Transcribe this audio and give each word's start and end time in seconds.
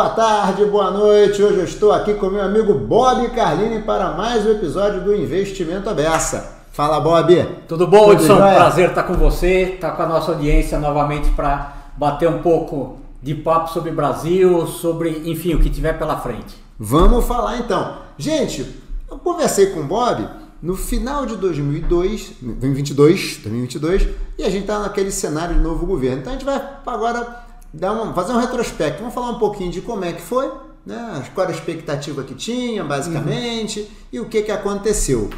boa 0.00 0.08
tarde, 0.08 0.64
boa 0.64 0.90
noite. 0.90 1.42
Hoje 1.42 1.58
eu 1.58 1.64
estou 1.64 1.92
aqui 1.92 2.14
com 2.14 2.30
meu 2.30 2.40
amigo 2.40 2.72
Bob 2.72 3.28
Carlini 3.32 3.82
para 3.82 4.12
mais 4.12 4.46
um 4.46 4.52
episódio 4.52 5.02
do 5.02 5.14
Investimento 5.14 5.90
Abessa. 5.90 6.54
Fala, 6.72 6.98
Bob. 6.98 7.46
Tudo 7.68 7.86
bom, 7.86 8.04
Tudo 8.04 8.12
Edson? 8.14 8.38
jóia? 8.38 8.54
Prazer 8.54 8.88
estar 8.88 9.02
com 9.02 9.12
você, 9.12 9.74
estar 9.74 9.90
com 9.90 10.02
a 10.02 10.06
nossa 10.06 10.32
audiência 10.32 10.78
novamente 10.78 11.28
para 11.32 11.74
bater 11.98 12.30
um 12.30 12.40
pouco 12.40 12.96
de 13.22 13.34
papo 13.34 13.70
sobre 13.70 13.90
Brasil, 13.90 14.66
sobre, 14.66 15.22
enfim, 15.30 15.52
o 15.52 15.60
que 15.60 15.68
tiver 15.68 15.98
pela 15.98 16.16
frente. 16.16 16.56
Vamos 16.78 17.26
falar 17.26 17.58
então. 17.58 17.96
Gente, 18.16 18.74
eu 19.10 19.18
conversei 19.18 19.66
com 19.66 19.80
o 19.80 19.84
Bob 19.84 20.26
no 20.62 20.76
final 20.76 21.26
de 21.26 21.36
2002, 21.36 22.36
2022, 22.40 23.40
2022, 23.42 24.08
e 24.38 24.44
a 24.44 24.48
gente 24.48 24.62
está 24.62 24.78
naquele 24.78 25.10
cenário 25.10 25.56
de 25.56 25.60
novo 25.60 25.84
governo. 25.84 26.20
Então 26.20 26.32
a 26.32 26.36
gente 26.36 26.46
vai 26.46 26.58
agora 26.86 27.49
dar 27.72 27.92
uma, 27.92 28.12
fazer 28.12 28.32
um 28.32 28.38
retrospecto. 28.38 28.98
Vamos 28.98 29.14
falar 29.14 29.30
um 29.30 29.38
pouquinho 29.38 29.70
de 29.70 29.80
como 29.80 30.04
é 30.04 30.12
que 30.12 30.22
foi, 30.22 30.50
né? 30.84 31.22
qual 31.34 31.46
era 31.46 31.54
a 31.54 31.56
expectativa 31.56 32.22
que 32.22 32.34
tinha, 32.34 32.84
basicamente, 32.84 33.90
e 34.12 34.20
o 34.20 34.26
que, 34.26 34.42
que 34.42 34.52
aconteceu. 34.52 35.30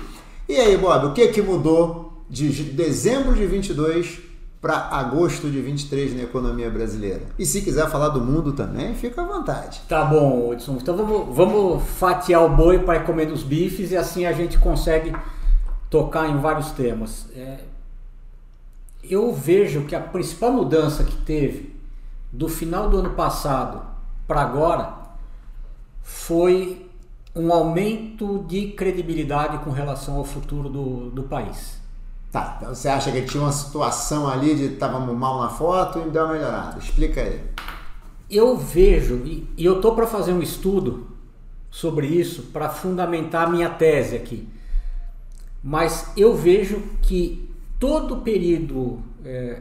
E 0.49 0.57
aí, 0.57 0.77
Bob, 0.77 1.07
o 1.07 1.13
que, 1.13 1.29
que 1.29 1.43
mudou 1.43 2.25
de 2.29 2.51
dezembro 2.65 3.35
de 3.35 3.47
22 3.47 4.21
para 4.61 4.77
agosto 4.77 5.51
de 5.51 5.61
23 5.61 6.15
na 6.17 6.23
economia 6.23 6.71
brasileira? 6.71 7.23
E 7.39 7.45
se 7.45 7.63
quiser 7.63 7.89
falar 7.91 8.09
do 8.09 8.21
mundo 8.21 8.53
também, 8.53 8.95
fica 8.95 9.23
à 9.23 9.25
vontade. 9.25 9.83
Tá 9.89 10.05
bom, 10.05 10.53
Edson. 10.53 10.79
Então 10.81 10.97
vamos, 10.97 11.35
vamos 11.35 11.83
fatiar 11.83 12.45
o 12.45 12.49
boi 12.49 12.79
para 12.79 12.97
ir 12.97 13.05
comendo 13.05 13.35
os 13.35 13.43
bifes 13.43 13.91
e 13.91 13.97
assim 13.97 14.25
a 14.25 14.33
gente 14.33 14.59
consegue 14.59 15.13
tocar 15.91 16.29
em 16.29 16.39
vários 16.39 16.71
temas. 16.71 17.27
É, 17.37 17.59
eu 19.03 19.33
vejo 19.33 19.83
que 19.83 19.95
a 19.95 20.01
principal 20.01 20.53
mudança 20.53 21.05
que 21.05 21.17
teve 21.17 21.72
do 22.33 22.49
final 22.49 22.89
do 22.89 22.99
ano 22.99 23.11
passado 23.11 23.83
para 24.27 24.41
agora 24.41 24.95
foi 26.03 26.91
um 27.35 27.53
aumento 27.53 28.45
de 28.49 28.69
credibilidade 28.69 29.59
com 29.59 29.71
relação 29.71 30.17
ao 30.17 30.25
futuro 30.25 30.69
do, 30.69 31.11
do 31.11 31.23
país. 31.25 31.81
Tá, 32.31 32.57
então 32.59 32.75
você 32.75 32.89
acha 32.89 33.13
que 33.13 33.23
tinha 33.23 33.43
uma 33.43 33.53
situação 33.53 34.27
ali 34.27 34.55
de 34.55 34.65
estávamos 34.73 35.15
mal 35.15 35.43
na 35.43 35.51
foto 35.51 35.99
e 35.99 36.11
deu 36.11 36.25
uma 36.25 36.33
melhorada? 36.33 36.79
Explica 36.79 37.21
aí. 37.21 37.43
Eu 38.31 38.57
vejo, 38.57 39.17
e, 39.27 39.47
e 39.57 39.65
eu 39.67 39.77
estou 39.77 39.95
para 39.95 40.07
fazer 40.07 40.33
um 40.33 40.41
estudo 40.41 41.09
sobre 41.71 42.07
isso, 42.07 42.45
para 42.45 42.71
fundamentar 42.71 43.47
a 43.47 43.51
minha 43.51 43.69
tese 43.69 44.17
aqui, 44.17 44.49
mas 45.63 46.11
eu 46.17 46.35
vejo 46.35 46.83
que 47.03 47.51
todo 47.79 48.15
o 48.15 48.21
período 48.23 49.03
é, 49.25 49.61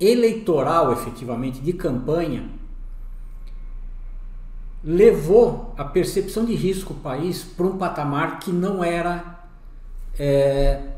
eleitoral, 0.00 0.92
efetivamente, 0.92 1.60
de 1.60 1.72
campanha, 1.72 2.48
levou 4.84 5.74
a 5.76 5.84
percepção 5.84 6.44
de 6.44 6.54
risco 6.54 6.94
do 6.94 7.00
país 7.00 7.42
para 7.42 7.66
um 7.66 7.76
patamar 7.76 8.38
que 8.38 8.52
não 8.52 8.84
era 8.84 9.40
é, 10.18 10.92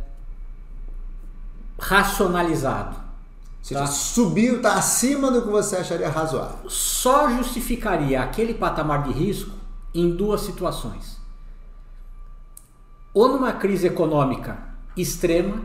racionalizado. 1.78 2.96
Ou 2.96 3.64
seja, 3.64 3.80
Tá. 3.80 3.86
subiu, 3.86 4.56
está 4.56 4.74
acima 4.74 5.30
do 5.30 5.42
que 5.42 5.48
você 5.48 5.76
acharia 5.76 6.08
razoável. 6.08 6.69
Só 6.69 7.30
justificaria 7.30 8.22
aquele 8.22 8.54
patamar 8.54 9.04
de 9.04 9.12
risco 9.12 9.52
em 9.94 10.10
duas 10.14 10.42
situações. 10.42 11.19
Ou 13.14 13.28
numa 13.28 13.52
crise 13.52 13.86
econômica 13.86 14.58
extrema, 14.96 15.62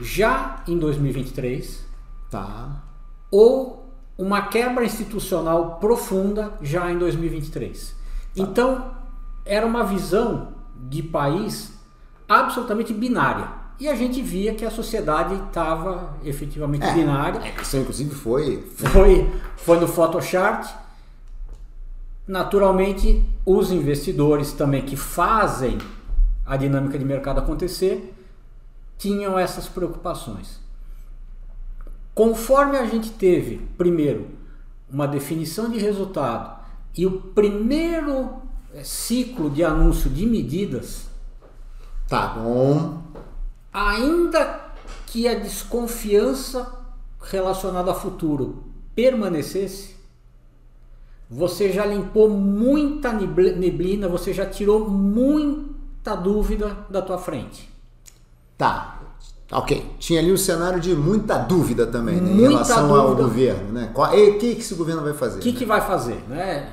já 0.00 0.62
em 0.66 0.78
2023, 0.78 1.87
Tá. 2.30 2.82
ou 3.30 3.88
uma 4.18 4.42
quebra 4.42 4.84
institucional 4.84 5.76
profunda 5.76 6.52
já 6.60 6.90
em 6.90 6.98
2023. 6.98 7.94
Então, 8.36 8.90
era 9.44 9.64
uma 9.64 9.84
visão 9.84 10.48
de 10.76 11.02
país 11.02 11.72
absolutamente 12.28 12.92
binária. 12.92 13.48
E 13.80 13.88
a 13.88 13.94
gente 13.94 14.20
via 14.20 14.54
que 14.54 14.64
a 14.64 14.70
sociedade 14.70 15.34
estava 15.34 16.14
efetivamente 16.24 16.84
É, 16.84 16.92
binária. 16.92 17.40
A 17.40 17.52
questão, 17.52 17.80
inclusive, 17.80 18.12
foi. 18.12 18.68
Foi, 18.74 19.32
foi 19.56 19.78
no 19.78 19.86
Photochart. 19.86 20.68
Naturalmente, 22.26 23.24
os 23.46 23.70
investidores 23.70 24.52
também 24.52 24.82
que 24.82 24.96
fazem 24.96 25.78
a 26.44 26.56
dinâmica 26.56 26.98
de 26.98 27.04
mercado 27.04 27.38
acontecer 27.38 28.14
tinham 28.98 29.38
essas 29.38 29.68
preocupações. 29.68 30.58
Conforme 32.18 32.76
a 32.76 32.84
gente 32.84 33.10
teve, 33.12 33.58
primeiro, 33.78 34.26
uma 34.90 35.06
definição 35.06 35.70
de 35.70 35.78
resultado 35.78 36.58
e 36.96 37.06
o 37.06 37.12
primeiro 37.20 38.42
eh, 38.74 38.82
ciclo 38.82 39.48
de 39.48 39.62
anúncio 39.62 40.10
de 40.10 40.26
medidas, 40.26 41.06
Tá 42.08 42.26
bom. 42.26 43.04
ainda 43.72 44.72
que 45.06 45.28
a 45.28 45.38
desconfiança 45.38 46.68
relacionada 47.20 47.92
a 47.92 47.94
futuro 47.94 48.64
permanecesse, 48.96 49.94
você 51.30 51.70
já 51.70 51.86
limpou 51.86 52.28
muita 52.28 53.12
nebl- 53.12 53.56
neblina, 53.56 54.08
você 54.08 54.32
já 54.34 54.44
tirou 54.44 54.90
muita 54.90 56.16
dúvida 56.16 56.78
da 56.90 57.00
tua 57.00 57.18
frente. 57.18 57.72
Tá. 58.56 58.97
Ok. 59.50 59.94
Tinha 59.98 60.20
ali 60.20 60.30
um 60.32 60.36
cenário 60.36 60.78
de 60.78 60.94
muita 60.94 61.38
dúvida 61.38 61.86
também, 61.86 62.16
né, 62.20 62.30
em 62.30 62.34
Muita 62.34 62.48
relação 62.50 62.94
ao 62.94 63.08
dúvida. 63.14 63.22
governo, 63.22 63.72
né? 63.72 63.90
Qual- 63.94 64.14
E 64.14 64.30
o 64.30 64.38
que, 64.38 64.54
que 64.54 64.60
esse 64.60 64.74
governo 64.74 65.02
vai 65.02 65.14
fazer? 65.14 65.38
O 65.38 65.42
que, 65.42 65.52
né? 65.52 65.58
que 65.58 65.64
vai 65.64 65.80
fazer? 65.80 66.22
Né? 66.28 66.72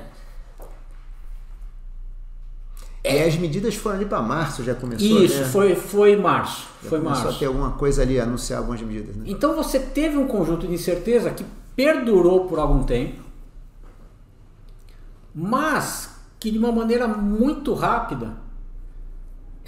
E 3.04 3.22
as 3.22 3.36
medidas 3.36 3.74
foram 3.76 3.96
ali 3.96 4.04
para 4.04 4.20
março, 4.20 4.64
já 4.64 4.74
começou. 4.74 5.06
Isso, 5.22 5.38
né? 5.42 5.44
foi, 5.44 5.76
foi 5.76 6.16
março. 6.16 6.66
Já 6.82 6.88
Foi 6.90 6.98
começou 7.00 7.24
março. 7.24 7.36
a 7.36 7.38
ter 7.38 7.46
alguma 7.46 7.70
coisa 7.72 8.02
ali, 8.02 8.18
anunciar 8.20 8.58
algumas 8.58 8.82
medidas, 8.82 9.14
né? 9.14 9.22
Então 9.26 9.54
você 9.54 9.78
teve 9.78 10.16
um 10.16 10.26
conjunto 10.26 10.66
de 10.66 10.74
incerteza 10.74 11.30
que 11.30 11.46
perdurou 11.76 12.46
por 12.46 12.58
algum 12.58 12.82
tempo, 12.82 13.22
mas 15.34 16.10
que 16.40 16.50
de 16.50 16.58
uma 16.58 16.72
maneira 16.72 17.06
muito 17.06 17.74
rápida 17.74 18.32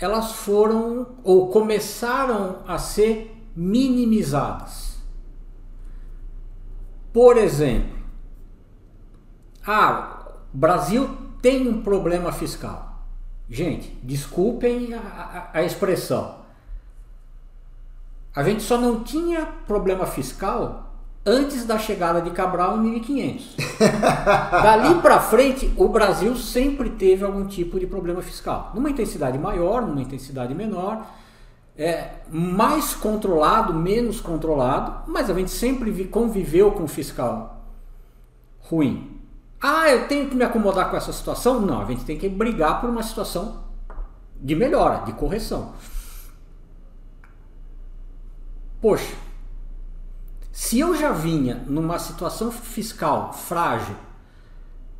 elas 0.00 0.32
foram 0.32 1.16
ou 1.24 1.48
começaram 1.50 2.62
a 2.66 2.78
ser 2.78 3.34
minimizadas. 3.56 4.98
Por 7.12 7.36
exemplo, 7.36 7.98
ah, 9.66 10.26
o 10.54 10.56
Brasil 10.56 11.08
tem 11.42 11.68
um 11.68 11.82
problema 11.82 12.32
fiscal. 12.32 13.02
Gente, 13.48 13.90
desculpem 14.02 14.94
a, 14.94 14.98
a- 15.00 15.50
a 15.54 15.62
expressão. 15.62 16.38
A 18.34 18.44
gente 18.44 18.62
só 18.62 18.78
não 18.78 19.02
tinha 19.02 19.46
problema 19.66 20.06
fiscal 20.06 20.87
antes 21.28 21.64
da 21.66 21.78
chegada 21.78 22.20
de 22.22 22.30
Cabral 22.30 22.78
em 22.78 22.80
1500. 22.90 23.56
Dali 24.50 24.94
para 25.02 25.20
frente, 25.20 25.72
o 25.76 25.88
Brasil 25.88 26.34
sempre 26.36 26.90
teve 26.90 27.24
algum 27.24 27.46
tipo 27.46 27.78
de 27.78 27.86
problema 27.86 28.22
fiscal. 28.22 28.72
Numa 28.74 28.90
intensidade 28.90 29.38
maior, 29.38 29.82
numa 29.86 30.00
intensidade 30.00 30.54
menor, 30.54 31.06
é, 31.76 32.10
mais 32.30 32.94
controlado, 32.94 33.72
menos 33.74 34.20
controlado, 34.20 35.10
mas 35.10 35.28
a 35.30 35.34
gente 35.34 35.50
sempre 35.50 35.90
vi- 35.90 36.06
conviveu 36.06 36.72
com 36.72 36.84
o 36.84 36.88
fiscal 36.88 37.62
ruim. 38.60 39.20
Ah, 39.60 39.88
eu 39.90 40.06
tenho 40.08 40.28
que 40.28 40.34
me 40.36 40.44
acomodar 40.44 40.90
com 40.90 40.96
essa 40.96 41.12
situação? 41.12 41.60
Não, 41.60 41.82
a 41.82 41.84
gente 41.84 42.04
tem 42.04 42.16
que 42.18 42.28
brigar 42.28 42.80
por 42.80 42.88
uma 42.90 43.02
situação 43.02 43.64
de 44.40 44.54
melhora, 44.54 45.04
de 45.04 45.12
correção. 45.12 45.72
Poxa, 48.80 49.14
se 50.58 50.80
eu 50.80 50.96
já 50.96 51.12
vinha 51.12 51.62
numa 51.68 52.00
situação 52.00 52.50
fiscal 52.50 53.32
frágil 53.32 53.94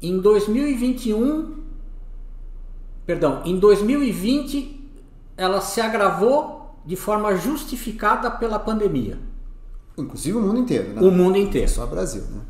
em 0.01 0.21
2021, 0.21 1.65
perdão, 3.05 3.43
em 3.45 3.59
2020 3.59 4.89
ela 5.37 5.61
se 5.61 5.81
agravou 5.81 6.81
de 6.87 6.95
forma 6.95 7.35
justificada 7.35 8.31
pela 8.31 8.57
pandemia, 8.61 9.19
Inclusive 9.97 10.39
o 10.39 10.41
mundo 10.41 10.61
inteiro, 10.61 10.93
né? 10.93 11.01
o 11.03 11.11
mundo 11.11 11.37
inteiro. 11.37 11.69
Só 11.69 11.85
Brasil, 11.87 12.23
né? 12.23 12.41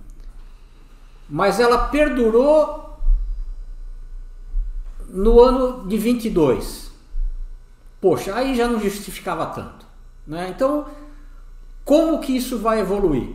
Mas 1.31 1.59
ela 1.59 1.89
perdurou 1.89 2.99
no 5.09 5.41
ano 5.41 5.89
de 5.89 5.97
22. 5.97 6.93
Poxa, 8.03 8.35
aí 8.35 8.55
já 8.55 8.69
não 8.69 8.79
justificava 8.79 9.47
tanto. 9.47 9.87
Né? 10.27 10.53
Então, 10.55 10.87
como 11.89 12.19
que 12.21 12.37
isso 12.37 12.59
vai 12.59 12.81
evoluir? 12.81 13.31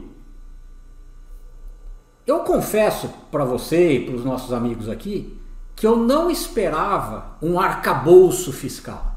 Eu 2.27 2.41
confesso 2.41 3.09
para 3.31 3.43
você 3.43 3.93
e 3.93 4.05
para 4.05 4.13
os 4.15 4.23
nossos 4.23 4.53
amigos 4.53 4.87
aqui 4.87 5.41
que 5.75 5.87
eu 5.87 5.97
não 5.97 6.29
esperava 6.29 7.35
um 7.41 7.59
arcabouço 7.59 8.53
fiscal. 8.53 9.15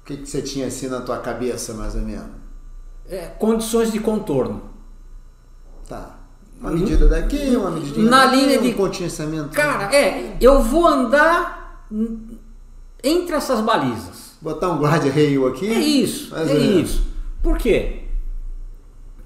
O 0.00 0.06
que, 0.06 0.16
que 0.16 0.26
você 0.26 0.40
tinha 0.40 0.66
assim 0.68 0.88
na 0.88 1.02
tua 1.02 1.18
cabeça, 1.18 1.74
mais 1.74 1.94
ou 1.94 2.00
menos? 2.00 2.30
É, 3.06 3.26
condições 3.26 3.92
de 3.92 4.00
contorno. 4.00 4.62
Tá. 5.86 6.16
Uma 6.58 6.70
medida 6.70 7.06
daqui, 7.06 7.54
uma 7.54 7.70
medida 7.70 8.00
Na 8.00 8.24
daqui, 8.24 8.36
linha 8.46 8.60
um 8.60 8.62
de- 8.62 8.72
contingenciamento. 8.72 9.50
Cara, 9.50 9.94
é, 9.94 10.38
eu 10.40 10.62
vou 10.62 10.86
andar 10.86 11.86
entre 13.02 13.36
essas 13.36 13.60
balizas. 13.60 14.36
Botar 14.40 14.70
um 14.70 14.78
guarda-reio 14.78 15.46
aqui. 15.46 15.68
É 15.70 15.78
isso, 15.78 16.34
é. 16.34 16.44
isso. 16.56 17.13
Por 17.44 17.58
quê? 17.58 18.00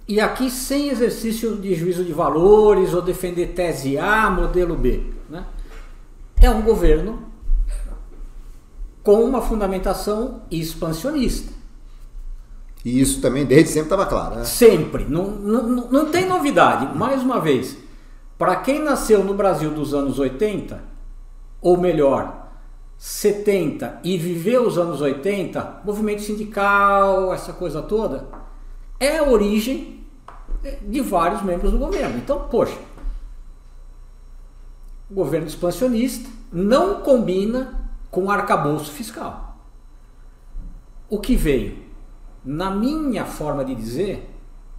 E 0.08 0.20
aqui 0.20 0.50
sem 0.50 0.88
exercício 0.88 1.56
de 1.56 1.74
juízo 1.74 2.04
de 2.04 2.12
valores 2.12 2.92
ou 2.92 3.00
defender 3.00 3.48
tese 3.54 3.96
A, 3.96 4.28
modelo 4.28 4.74
B. 4.76 5.02
Né? 5.30 5.46
É 6.42 6.50
um 6.50 6.60
governo 6.62 7.22
com 9.02 9.22
uma 9.24 9.40
fundamentação 9.40 10.42
expansionista. 10.50 11.52
E 12.84 13.00
isso 13.00 13.20
também 13.20 13.44
desde 13.46 13.68
sempre 13.70 13.86
estava 13.86 14.06
claro. 14.06 14.36
Né? 14.36 14.44
Sempre. 14.44 15.04
Não, 15.04 15.24
não, 15.30 15.62
não- 15.68 15.90
não 15.90 16.10
tem 16.10 16.26
novidade. 16.28 16.96
Mais 16.96 17.22
uma 17.22 17.40
vez, 17.40 17.76
para 18.36 18.56
quem 18.56 18.82
nasceu 18.82 19.22
no 19.24 19.34
Brasil 19.34 19.70
dos 19.70 19.94
anos 19.94 20.18
80, 20.18 20.82
ou 21.60 21.76
melhor, 21.76 22.37
70 22.98 24.00
e 24.02 24.18
viveu 24.18 24.66
os 24.66 24.76
anos 24.76 25.00
80, 25.00 25.82
movimento 25.84 26.20
sindical, 26.20 27.32
essa 27.32 27.52
coisa 27.52 27.80
toda, 27.80 28.26
é 28.98 29.18
a 29.18 29.22
origem 29.22 30.04
de 30.82 31.00
vários 31.00 31.42
membros 31.42 31.70
do 31.70 31.78
governo. 31.78 32.18
Então, 32.18 32.48
poxa, 32.50 32.76
o 35.08 35.14
governo 35.14 35.46
expansionista 35.46 36.28
não 36.52 37.00
combina 37.00 37.88
com 38.10 38.24
o 38.24 38.30
arcabouço 38.30 38.90
fiscal. 38.90 39.56
O 41.08 41.20
que 41.20 41.36
veio, 41.36 41.78
na 42.44 42.70
minha 42.70 43.24
forma 43.24 43.64
de 43.64 43.74
dizer, 43.76 44.28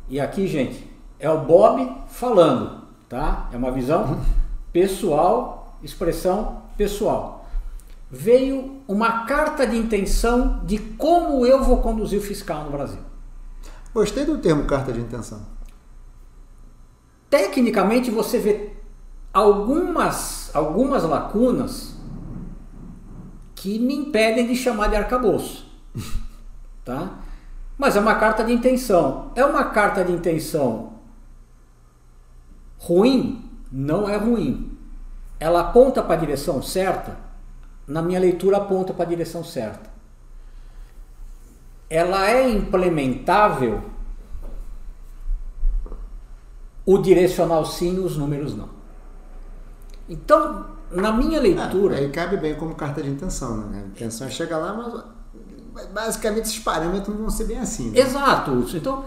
e 0.09 0.19
aqui, 0.19 0.45
gente, 0.45 0.87
é 1.17 1.29
o 1.29 1.39
Bob 1.39 1.89
falando, 2.09 2.83
tá? 3.07 3.49
É 3.53 3.57
uma 3.57 3.71
visão 3.71 4.19
pessoal, 4.73 5.77
expressão 5.81 6.63
pessoal. 6.77 7.38
Veio 8.11 8.81
uma 8.87 9.25
carta 9.25 9.67
de 9.67 9.77
intenção 9.77 10.61
de 10.65 10.79
como 10.79 11.45
eu 11.45 11.63
vou 11.63 11.77
conduzir 11.77 12.19
o 12.19 12.23
fiscal 12.23 12.63
no 12.63 12.71
Brasil. 12.71 12.99
Gostei 13.93 14.25
do 14.25 14.37
termo 14.39 14.65
carta 14.65 14.91
de 14.91 14.99
intenção. 14.99 15.45
Tecnicamente, 17.29 18.09
você 18.09 18.39
vê 18.39 18.71
algumas, 19.31 20.53
algumas 20.55 21.03
lacunas 21.03 21.95
que 23.53 23.77
me 23.77 23.93
impedem 23.93 24.47
de 24.47 24.55
chamar 24.55 24.87
de 24.87 24.95
arcabouço. 24.95 25.67
Tá? 26.85 27.19
Mas 27.77 27.95
é 27.95 27.99
uma 27.99 28.15
carta 28.15 28.43
de 28.43 28.51
intenção. 28.51 29.31
É 29.35 29.45
uma 29.45 29.65
carta 29.65 30.03
de 30.03 30.11
intenção 30.11 30.93
ruim? 32.79 33.47
Não 33.71 34.09
é 34.09 34.17
ruim. 34.17 34.75
Ela 35.39 35.59
aponta 35.59 36.01
para 36.01 36.15
a 36.15 36.17
direção 36.17 36.63
certa? 36.63 37.28
Na 37.89 38.03
minha 38.03 38.19
leitura, 38.19 38.57
aponta 38.57 38.93
para 38.93 39.03
a 39.03 39.07
direção 39.07 39.43
certa. 39.43 39.89
Ela 41.89 42.29
é 42.29 42.47
implementável? 42.47 43.81
O 46.85 46.99
direcional 46.99 47.65
sim, 47.65 47.97
os 47.97 48.15
números 48.15 48.55
não. 48.55 48.69
Então, 50.07 50.67
na 50.91 51.11
minha 51.11 51.41
leitura. 51.41 51.95
Ah, 51.95 51.99
aí 51.99 52.09
cabe 52.09 52.37
bem 52.37 52.53
como 52.53 52.75
carta 52.75 53.01
de 53.01 53.09
intenção, 53.09 53.57
né? 53.57 53.83
A 53.83 53.87
intenção 53.87 54.27
é 54.27 54.29
chegar 54.29 54.59
lá, 54.59 54.71
mas 55.73 55.87
basicamente 55.87 56.45
esses 56.45 56.59
parâmetros 56.59 57.09
não 57.09 57.23
vão 57.23 57.29
ser 57.31 57.45
bem 57.45 57.57
assim. 57.57 57.89
Né? 57.89 57.99
Exato. 57.99 58.51
Então, 58.71 59.05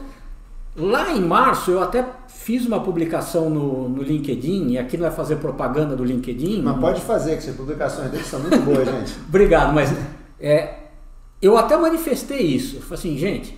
lá 0.75 1.12
em 1.12 1.20
março, 1.20 1.70
eu 1.70 1.81
até 1.81 2.05
fiz 2.43 2.67
uma 2.67 2.81
publicação 2.81 3.49
no, 3.49 3.89
no 3.89 4.03
LinkedIn, 4.03 4.71
e 4.71 4.79
aqui 4.79 4.97
não 4.97 5.06
vai 5.06 5.15
fazer 5.15 5.37
propaganda 5.37 5.94
do 5.94 6.05
LinkedIn. 6.05 6.61
Mas 6.62 6.81
pode 6.81 7.00
fazer, 7.00 7.39
que 7.39 7.49
as 7.49 7.56
publicações 7.56 8.11
deles 8.11 8.27
são 8.27 8.41
muito 8.41 8.59
boas, 8.61 8.85
gente. 8.89 9.17
Obrigado, 9.29 9.73
mas 9.73 9.94
é, 10.41 10.75
eu 11.41 11.56
até 11.56 11.77
manifestei 11.77 12.41
isso. 12.41 12.77
Eu 12.77 12.83
falei 12.83 12.99
assim, 12.99 13.17
gente, 13.17 13.56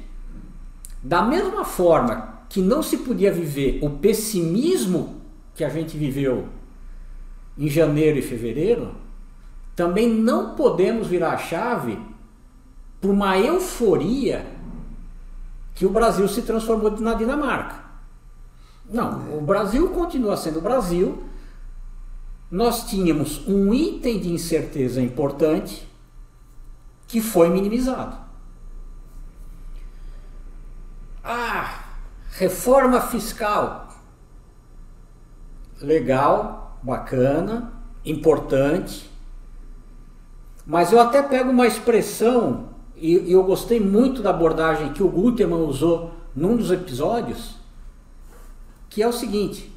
da 1.03 1.23
mesma 1.23 1.65
forma 1.65 2.41
que 2.51 2.61
não 2.61 2.83
se 2.83 2.99
podia 2.99 3.33
viver 3.33 3.79
o 3.83 3.89
pessimismo 3.89 5.23
que 5.55 5.65
a 5.65 5.71
gente 5.71 5.97
viveu 5.97 6.47
em 7.57 7.69
janeiro 7.69 8.19
e 8.19 8.23
fevereiro, 8.23 8.95
também 9.75 10.11
não 10.11 10.55
podemos 10.55 11.07
virar 11.07 11.31
a 11.31 11.39
chave 11.39 11.99
para 13.01 13.11
uma 13.11 13.39
euforia 13.39 14.45
que 15.75 15.87
o 15.87 15.91
Brasil 15.91 16.29
se 16.29 16.43
transformou 16.43 16.91
na 17.01 17.15
Dinamarca. 17.15 17.84
Não, 18.91 19.39
o 19.39 19.41
Brasil 19.41 19.89
continua 19.91 20.37
sendo 20.37 20.59
o 20.59 20.63
Brasil. 20.63 21.25
Nós 22.51 22.85
tínhamos 22.85 23.47
um 23.49 23.73
item 23.73 24.21
de 24.21 24.33
incerteza 24.33 25.01
importante 25.01 25.89
que 27.09 27.21
foi 27.21 27.49
minimizado. 27.49 28.17
Ah, 31.23 31.85
reforma 32.33 33.01
fiscal. 33.01 33.89
Legal, 35.81 36.79
bacana, 36.83 37.73
importante. 38.05 39.11
Mas 40.67 40.93
eu 40.93 41.01
até 41.01 41.23
pego 41.23 41.51
uma 41.51 41.67
expressão, 41.67 42.69
e, 42.97 43.31
eu 43.31 43.43
gostei 43.43 43.81
muito 43.81 44.23
da 44.23 44.31
abordagem 44.31 44.93
que 44.93 45.03
o 45.03 45.09
Guterman 45.09 45.63
usou 45.67 46.13
num 46.35 46.57
dos 46.57 46.71
episódios, 46.71 47.57
que 48.95 49.03
é 49.03 49.09
o 49.09 49.13
seguinte: 49.13 49.75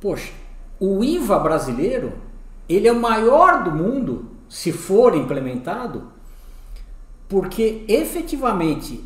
poxa, 0.00 0.32
o 0.80 1.04
IVA 1.04 1.38
brasileiro 1.38 2.14
ele 2.66 2.88
é 2.88 2.92
o 2.92 2.98
maior 2.98 3.62
do 3.62 3.70
mundo 3.70 4.30
se 4.48 4.72
for 4.72 5.14
implementado, 5.14 6.10
porque 7.28 7.84
efetivamente 7.86 9.04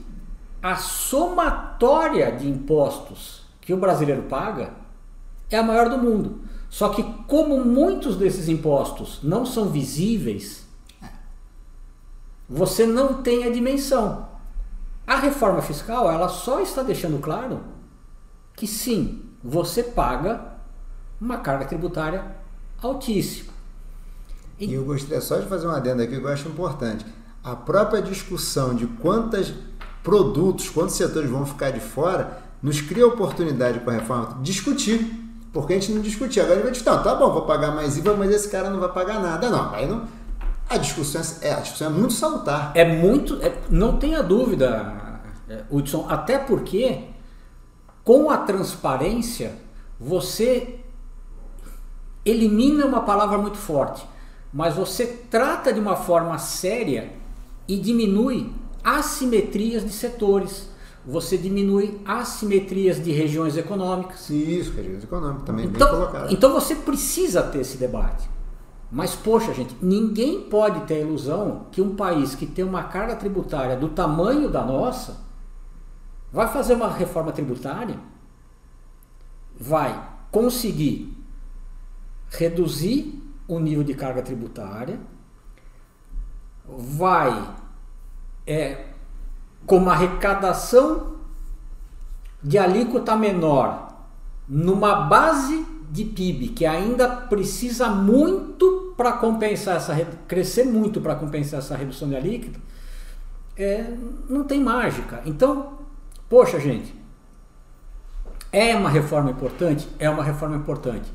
a 0.62 0.76
somatória 0.76 2.30
de 2.30 2.48
impostos 2.48 3.42
que 3.60 3.74
o 3.74 3.76
brasileiro 3.76 4.22
paga 4.22 4.74
é 5.50 5.58
a 5.58 5.62
maior 5.62 5.88
do 5.88 5.98
mundo. 5.98 6.42
Só 6.70 6.90
que 6.90 7.02
como 7.26 7.64
muitos 7.64 8.16
desses 8.16 8.48
impostos 8.48 9.18
não 9.24 9.44
são 9.44 9.70
visíveis, 9.70 10.68
você 12.48 12.86
não 12.86 13.22
tem 13.22 13.42
a 13.42 13.50
dimensão. 13.50 14.28
A 15.04 15.16
reforma 15.16 15.62
fiscal, 15.62 16.08
ela 16.08 16.28
só 16.28 16.60
está 16.60 16.82
deixando 16.82 17.18
claro 17.18 17.77
que 18.58 18.66
sim, 18.66 19.22
você 19.42 19.82
paga 19.84 20.40
uma 21.20 21.38
carga 21.38 21.64
tributária 21.64 22.24
altíssima. 22.82 23.52
E 24.58 24.74
eu 24.74 24.84
gostaria 24.84 25.20
só 25.20 25.38
de 25.38 25.46
fazer 25.46 25.66
uma 25.68 25.76
adenda 25.76 26.02
aqui 26.02 26.16
que 26.18 26.24
eu 26.24 26.28
acho 26.28 26.48
importante. 26.48 27.06
A 27.44 27.54
própria 27.54 28.02
discussão 28.02 28.74
de 28.74 28.86
quantos 28.86 29.54
produtos, 30.02 30.68
quantos 30.68 30.96
setores 30.96 31.30
vão 31.30 31.46
ficar 31.46 31.70
de 31.70 31.78
fora, 31.78 32.42
nos 32.60 32.80
cria 32.80 33.06
oportunidade 33.06 33.78
com 33.80 33.90
a 33.90 33.92
reforma 33.92 34.34
de 34.38 34.42
discutir. 34.42 35.24
Porque 35.52 35.74
a 35.74 35.76
gente 35.78 35.92
não 35.92 36.02
discutia. 36.02 36.42
Agora 36.42 36.54
a 36.54 36.56
gente 36.56 36.64
vai 36.64 36.72
discutir, 36.72 36.96
não, 36.96 37.02
tá 37.04 37.14
bom, 37.14 37.32
vou 37.32 37.42
pagar 37.42 37.72
mais 37.72 37.96
IVA, 37.96 38.14
mas 38.14 38.30
esse 38.30 38.48
cara 38.48 38.68
não 38.68 38.80
vai 38.80 38.92
pagar 38.92 39.20
nada. 39.20 39.48
Não, 39.48 39.72
aí 39.72 39.86
não. 39.86 40.04
A 40.68 40.76
discussão 40.76 41.22
é, 41.40 41.52
a 41.52 41.60
discussão 41.60 41.86
é 41.86 41.90
muito 41.90 42.12
salutar. 42.12 42.72
É 42.74 42.84
muito, 42.84 43.38
é- 43.40 43.56
não 43.70 43.96
tenha 43.96 44.22
dúvida, 44.22 44.94
é, 45.48 45.62
Hudson, 45.70 46.06
até 46.08 46.36
porque 46.36 47.04
com 48.08 48.30
a 48.30 48.38
transparência 48.38 49.52
você 50.00 50.76
elimina 52.24 52.86
uma 52.86 53.02
palavra 53.02 53.36
muito 53.36 53.58
forte, 53.58 54.02
mas 54.50 54.74
você 54.74 55.04
trata 55.30 55.70
de 55.74 55.78
uma 55.78 55.94
forma 55.94 56.38
séria 56.38 57.12
e 57.68 57.76
diminui 57.76 58.50
assimetrias 58.82 59.84
de 59.84 59.92
setores, 59.92 60.70
você 61.04 61.36
diminui 61.36 62.00
assimetrias 62.02 62.98
de 63.04 63.12
regiões 63.12 63.58
econômicas. 63.58 64.30
Isso, 64.30 64.72
regiões 64.72 65.04
econômicas, 65.04 65.44
também 65.44 65.66
bem 65.66 65.74
Então, 65.76 65.90
colocado. 65.90 66.32
então 66.32 66.54
você 66.54 66.76
precisa 66.76 67.42
ter 67.42 67.60
esse 67.60 67.76
debate. 67.76 68.26
Mas, 68.90 69.14
poxa, 69.14 69.52
gente, 69.52 69.76
ninguém 69.82 70.40
pode 70.40 70.80
ter 70.86 70.94
a 70.94 71.00
ilusão 71.00 71.66
que 71.70 71.82
um 71.82 71.94
país 71.94 72.34
que 72.34 72.46
tem 72.46 72.64
uma 72.64 72.84
carga 72.84 73.16
tributária 73.16 73.76
do 73.76 73.90
tamanho 73.90 74.48
da 74.48 74.64
nossa 74.64 75.27
vai 76.32 76.48
fazer 76.48 76.74
uma 76.74 76.90
reforma 76.90 77.32
tributária, 77.32 77.98
vai 79.58 80.08
conseguir 80.30 81.16
reduzir 82.30 83.22
o 83.46 83.58
nível 83.58 83.82
de 83.82 83.94
carga 83.94 84.22
tributária, 84.22 85.00
vai, 86.66 87.54
é, 88.46 88.86
com 89.66 89.78
uma 89.78 89.92
arrecadação 89.92 91.16
de 92.42 92.58
alíquota 92.58 93.16
menor 93.16 93.96
numa 94.46 94.94
base 95.06 95.66
de 95.90 96.04
PIB 96.04 96.48
que 96.48 96.66
ainda 96.66 97.08
precisa 97.08 97.88
muito 97.88 98.92
para 98.96 99.12
compensar 99.14 99.76
essa 99.76 99.94
re- 99.94 100.06
crescer 100.26 100.64
muito 100.64 101.00
para 101.00 101.14
compensar 101.16 101.60
essa 101.60 101.74
redução 101.76 102.08
de 102.08 102.16
alíquota, 102.16 102.60
é, 103.56 103.94
não 104.28 104.44
tem 104.44 104.62
mágica. 104.62 105.22
Então, 105.24 105.77
poxa 106.28 106.60
gente, 106.60 106.96
É 108.50 108.74
uma 108.74 108.88
reforma 108.88 109.30
importante? 109.30 109.86
É 109.98 110.08
uma 110.08 110.24
reforma 110.24 110.56
importante. 110.56 111.12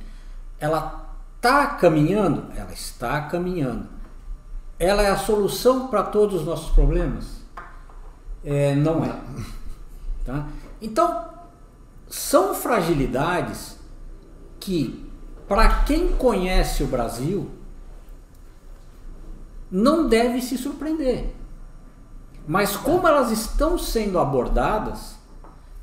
Ela 0.60 1.04
está 1.36 1.66
caminhando? 1.66 2.46
Ela 2.56 2.72
está 2.72 3.22
caminhando. 3.22 3.88
Ela 4.78 5.02
é 5.02 5.10
a 5.10 5.18
solução 5.18 5.88
para 5.88 6.04
todos 6.04 6.42
os 6.42 6.46
nossos 6.46 6.72
problemas? 6.74 7.42
É, 8.44 8.76
não 8.76 9.04
é. 9.04 9.20
Tá? 10.26 10.48
Então, 10.82 11.26
são 12.08 12.54
fragilidades 12.56 13.78
que, 14.58 15.06
para 15.50 15.84
quem 15.84 16.14
conhece 16.14 16.82
o 16.82 16.88
Brasil, 16.88 17.52
não 19.70 20.08
deve 20.08 20.42
se 20.42 20.58
surpreender. 20.58 21.34
Mas 22.48 22.76
como 22.76 23.08
elas 23.08 23.32
estão 23.32 23.78
sendo 23.78 24.20
abordadas, 24.20 25.16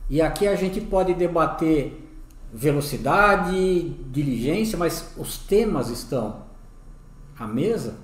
e 0.08 0.20
aqui 0.20 0.46
a 0.46 0.56
gente 0.56 0.80
pode 0.80 1.14
debater 1.14 2.08
velocidade, 2.52 3.90
diligência, 4.10 4.76
mas 4.76 5.12
os 5.16 5.38
temas 5.38 5.88
estão 5.88 6.42
à 7.38 7.46
mesa, 7.46 7.96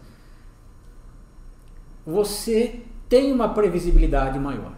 você 2.06 2.82
tem 3.08 3.32
uma 3.32 3.48
previsibilidade 3.48 4.38
maior. 4.38 4.72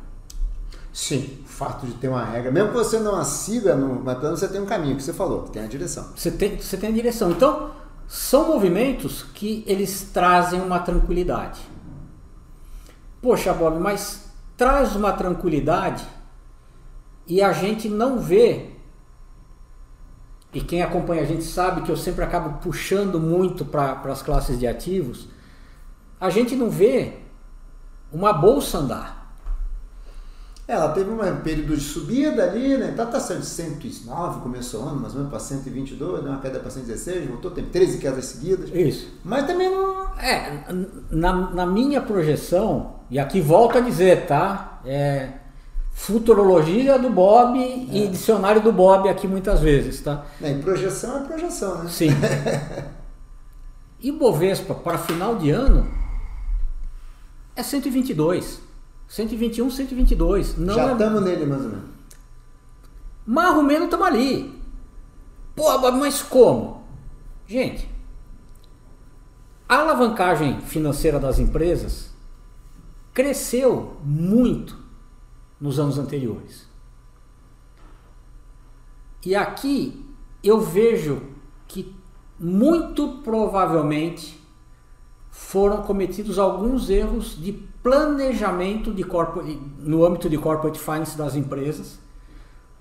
Sim, 0.93 1.39
o 1.45 1.49
fato 1.49 1.87
de 1.87 1.93
ter 1.93 2.09
uma 2.09 2.25
regra, 2.25 2.51
mesmo 2.51 2.71
que 2.71 2.77
você 2.77 2.99
não 2.99 3.15
a 3.15 3.25
siga, 3.25 3.77
no, 3.77 4.03
mas 4.03 4.19
pelo 4.19 4.37
você 4.37 4.49
tem 4.49 4.61
um 4.61 4.67
caminho 4.67 4.97
que 4.97 5.03
você 5.03 5.13
falou, 5.13 5.43
tem 5.43 5.63
a 5.63 5.67
direção. 5.67 6.09
Você 6.17 6.31
tem, 6.31 6.57
você 6.57 6.77
tem 6.77 6.89
a 6.89 6.93
direção. 6.93 7.31
Então, 7.31 7.71
são 8.09 8.49
movimentos 8.49 9.23
que 9.23 9.63
eles 9.67 10.09
trazem 10.13 10.61
uma 10.61 10.81
tranquilidade. 10.81 11.61
Poxa, 13.21 13.53
Bob, 13.53 13.79
mas 13.79 14.31
traz 14.57 14.95
uma 14.95 15.13
tranquilidade 15.13 16.07
e 17.27 17.43
a 17.43 17.53
gente 17.53 17.89
não 17.89 18.19
vê. 18.19 18.71
E 20.53 20.61
quem 20.61 20.83
acompanha 20.83 21.23
a 21.23 21.27
gente 21.27 21.45
sabe 21.45 21.83
que 21.83 21.91
eu 21.91 21.97
sempre 21.97 22.25
acabo 22.25 22.59
puxando 22.61 23.21
muito 23.21 23.65
para 23.65 24.01
as 24.05 24.23
classes 24.23 24.59
de 24.59 24.67
ativos. 24.67 25.29
A 26.19 26.31
gente 26.31 26.57
não 26.57 26.71
vê 26.71 27.19
uma 28.11 28.33
bolsa 28.33 28.79
andar. 28.79 29.19
Ela 30.67 30.91
teve 30.91 31.11
um 31.11 31.37
período 31.37 31.75
de 31.75 31.83
subida 31.83 32.45
ali, 32.45 32.77
né? 32.77 32.93
Tá, 32.93 33.07
tá 33.07 33.19
saindo 33.19 33.41
de 33.41 33.47
109, 33.47 34.41
começou 34.41 34.85
o 34.85 34.89
ano, 34.89 35.01
mais 35.01 35.15
ou 35.15 35.21
menos 35.21 35.31
para 35.31 35.41
122, 35.41 36.23
deu 36.23 36.31
uma 36.31 36.41
queda 36.41 36.61
para 36.61 36.69
116, 36.69 37.27
voltou, 37.27 37.51
tem 37.51 37.65
13 37.65 37.99
quedas 37.99 38.27
seguidas. 38.27 38.71
Isso. 38.75 39.09
Mas 39.25 39.47
também 39.47 39.71
não. 39.71 40.15
É, 40.19 40.65
na, 41.11 41.51
na 41.53 41.65
minha 41.65 42.03
projeção, 42.03 42.98
e 43.11 43.19
aqui 43.19 43.41
volto 43.41 43.79
a 43.79 43.81
dizer, 43.81 44.27
tá? 44.27 44.81
É, 44.85 45.31
futurologia 45.93 46.99
do 46.99 47.11
Bob 47.11 47.59
é. 47.59 47.97
e 47.97 48.09
dicionário 48.09 48.61
do 48.61 48.73
Bob 48.73 49.09
aqui 49.09 49.27
muitas 49.27 49.61
vezes, 49.61 50.01
tá? 50.01 50.25
É, 50.41 50.55
projeção 50.55 51.19
é 51.19 51.27
projeção, 51.27 51.83
né? 51.83 51.91
Sim. 51.91 52.11
e 54.01 54.13
Bovespa 54.13 54.75
para 54.75 54.99
final 54.99 55.37
de 55.37 55.51
ano 55.51 55.89
é 57.57 57.63
122. 57.63 58.61
121, 59.09 59.71
122. 59.71 60.57
Não 60.59 60.75
Já 60.75 60.91
é... 60.91 60.93
estamos 60.93 61.23
nele 61.23 61.47
mais 61.47 61.63
ou 61.63 61.71
menos. 61.71 61.85
Mais 63.27 63.57
ou 63.57 63.63
menos 63.63 63.85
estamos 63.85 64.07
ali. 64.07 64.63
Pô, 65.57 65.91
mas 65.93 66.23
como? 66.23 66.85
Gente, 67.47 67.89
a 69.69 69.79
alavancagem 69.79 70.61
financeira 70.61 71.19
das 71.19 71.39
empresas 71.39 72.11
cresceu 73.19 73.97
muito 74.05 74.79
nos 75.61 75.81
anos 75.81 75.99
anteriores. 75.99 76.69
E 79.27 79.35
aqui 79.35 80.07
eu 80.41 80.61
vejo 80.61 81.23
que 81.67 81.93
muito 82.39 83.19
provavelmente 83.25 84.41
foram 85.33 85.83
cometidos 85.83 86.39
alguns 86.39 86.89
erros 86.89 87.37
de 87.37 87.55
planejamento 87.83 88.95
de 88.95 89.05
no 89.81 90.05
âmbito 90.05 90.31
de 90.31 90.39
corporate 90.39 90.79
finance 90.79 91.19
das 91.19 91.35
empresas, 91.35 91.99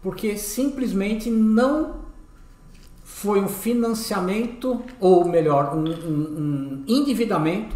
porque 0.03 0.37
simplesmente 0.37 1.31
não 1.31 2.01
foi 3.03 3.41
um 3.41 3.49
financiamento, 3.49 4.83
ou 4.99 5.27
melhor, 5.27 5.75
um, 5.75 5.89
um, 5.89 6.83
um 6.83 6.83
endividamento 6.87 7.75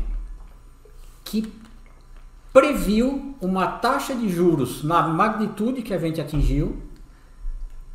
que 1.23 1.59
previu 2.53 3.35
uma 3.39 3.67
taxa 3.67 4.13
de 4.13 4.29
juros 4.29 4.83
na 4.83 5.07
magnitude 5.07 5.81
que 5.81 5.93
a 5.93 5.97
gente 5.97 6.19
atingiu 6.19 6.81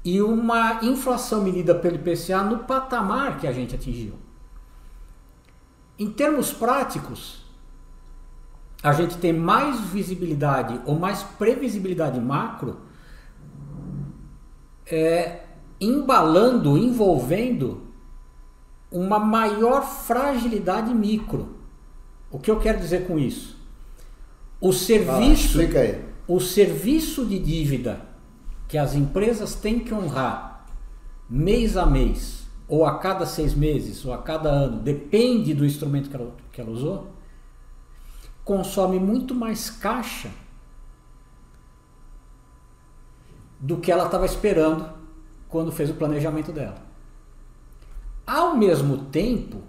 e 0.05 0.23
uma 0.23 0.85
inflação 0.85 1.43
medida 1.43 1.75
pelo 1.75 1.97
IPCA 1.97 2.43
no 2.43 2.61
patamar 2.61 3.39
que 3.39 3.47
a 3.47 3.53
gente 3.53 3.75
atingiu. 3.75 4.15
Em 5.99 6.11
termos 6.11 6.53
práticos, 6.53 7.45
a 8.83 8.93
gente 8.93 9.19
tem 9.19 9.33
mais 9.33 9.81
visibilidade 9.81 10.81
ou 10.85 10.99
mais 10.99 11.23
previsibilidade 11.23 12.21
macro 12.21 12.79
é, 14.87 15.41
embalando, 15.81 16.79
envolvendo 16.79 17.83
uma 18.91 19.19
maior 19.19 19.83
fragilidade 19.83 20.95
micro. 20.95 21.57
O 22.31 22.39
que 22.39 22.51
eu 22.51 22.61
quero 22.61 22.79
dizer 22.79 23.07
com 23.07 23.19
isso? 23.19 23.56
O 24.61 24.73
serviço, 24.73 25.59
ah, 25.61 26.01
o 26.27 26.41
serviço 26.41 27.27
de 27.27 27.39
dívida 27.39 28.01
que 28.69 28.79
as 28.79 28.95
empresas 28.95 29.55
têm 29.55 29.81
que 29.81 29.93
honrar 29.93 30.67
mês 31.29 31.77
a 31.77 31.85
mês, 31.85 32.47
ou 32.69 32.85
a 32.85 32.99
cada 32.99 33.27
seis 33.27 33.55
meses, 33.55 34.05
ou 34.05 34.13
a 34.13 34.19
cada 34.19 34.49
ano, 34.51 34.81
depende 34.81 35.55
do 35.55 35.65
instrumento 35.65 36.09
que 36.09 36.17
ela, 36.17 36.37
que 36.53 36.61
ela 36.61 36.71
usou, 36.71 37.13
consome 38.45 38.99
muito 38.99 39.35
mais 39.35 39.71
caixa 39.71 40.31
do 43.59 43.79
que 43.79 43.91
ela 43.91 44.07
estava 44.07 44.27
esperando 44.27 44.93
quando 45.49 45.73
fez 45.73 45.91
o 45.91 45.95
planejamento 45.95 46.53
dela. 46.53 46.85
Ao 48.27 48.57
mesmo 48.57 49.05
tempo, 49.07 49.63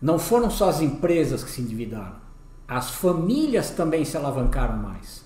não 0.00 0.18
foram 0.18 0.50
só 0.50 0.68
as 0.68 0.80
empresas 0.80 1.42
que 1.42 1.50
se 1.50 1.62
endividaram, 1.62 2.16
as 2.76 2.90
famílias 2.90 3.70
também 3.70 4.04
se 4.04 4.16
alavancaram 4.16 4.76
mais. 4.76 5.24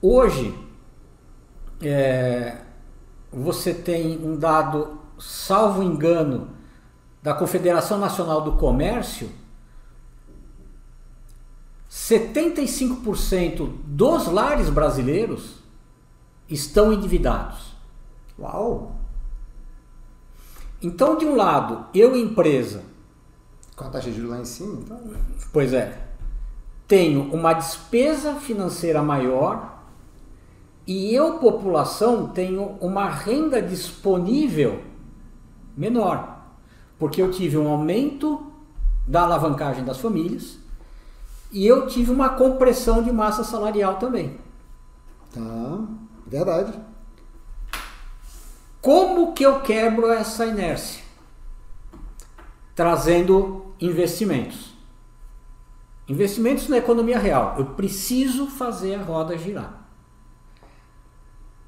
Hoje, 0.00 0.56
é, 1.80 2.58
você 3.32 3.74
tem 3.74 4.18
um 4.24 4.36
dado, 4.36 4.98
salvo 5.18 5.82
engano, 5.82 6.50
da 7.22 7.34
Confederação 7.34 7.98
Nacional 7.98 8.42
do 8.42 8.52
Comércio 8.52 9.30
75% 11.90 13.72
dos 13.84 14.26
lares 14.26 14.68
brasileiros 14.68 15.56
estão 16.48 16.92
endividados. 16.92 17.74
Uau! 18.38 18.94
Então, 20.80 21.16
de 21.16 21.24
um 21.24 21.34
lado, 21.34 21.86
eu 21.94 22.14
empresa. 22.16 22.84
Com 23.74 23.84
a 23.84 23.88
taxa 23.88 24.10
de 24.10 24.16
juros 24.16 24.30
lá 24.30 24.40
em 24.40 24.44
cima? 24.44 24.80
Então... 24.80 25.00
Pois 25.52 25.72
é. 25.72 26.07
Tenho 26.88 27.32
uma 27.34 27.52
despesa 27.52 28.34
financeira 28.36 29.02
maior 29.02 29.78
e 30.86 31.14
eu, 31.14 31.34
população, 31.34 32.28
tenho 32.28 32.78
uma 32.80 33.10
renda 33.10 33.60
disponível 33.60 34.82
menor. 35.76 36.38
Porque 36.98 37.20
eu 37.20 37.30
tive 37.30 37.58
um 37.58 37.68
aumento 37.68 38.50
da 39.06 39.22
alavancagem 39.22 39.84
das 39.84 39.98
famílias 39.98 40.58
e 41.52 41.66
eu 41.66 41.86
tive 41.86 42.10
uma 42.10 42.30
compressão 42.30 43.02
de 43.02 43.12
massa 43.12 43.44
salarial 43.44 43.96
também. 43.96 44.38
Tá, 45.30 45.84
verdade. 46.26 46.72
Como 48.80 49.34
que 49.34 49.44
eu 49.44 49.60
quebro 49.60 50.10
essa 50.10 50.46
inércia? 50.46 51.02
Trazendo 52.74 53.74
investimentos. 53.78 54.67
Investimentos 56.08 56.68
na 56.68 56.78
economia 56.78 57.18
real. 57.18 57.56
Eu 57.58 57.66
preciso 57.66 58.46
fazer 58.46 58.94
a 58.94 59.02
roda 59.02 59.36
girar. 59.36 59.86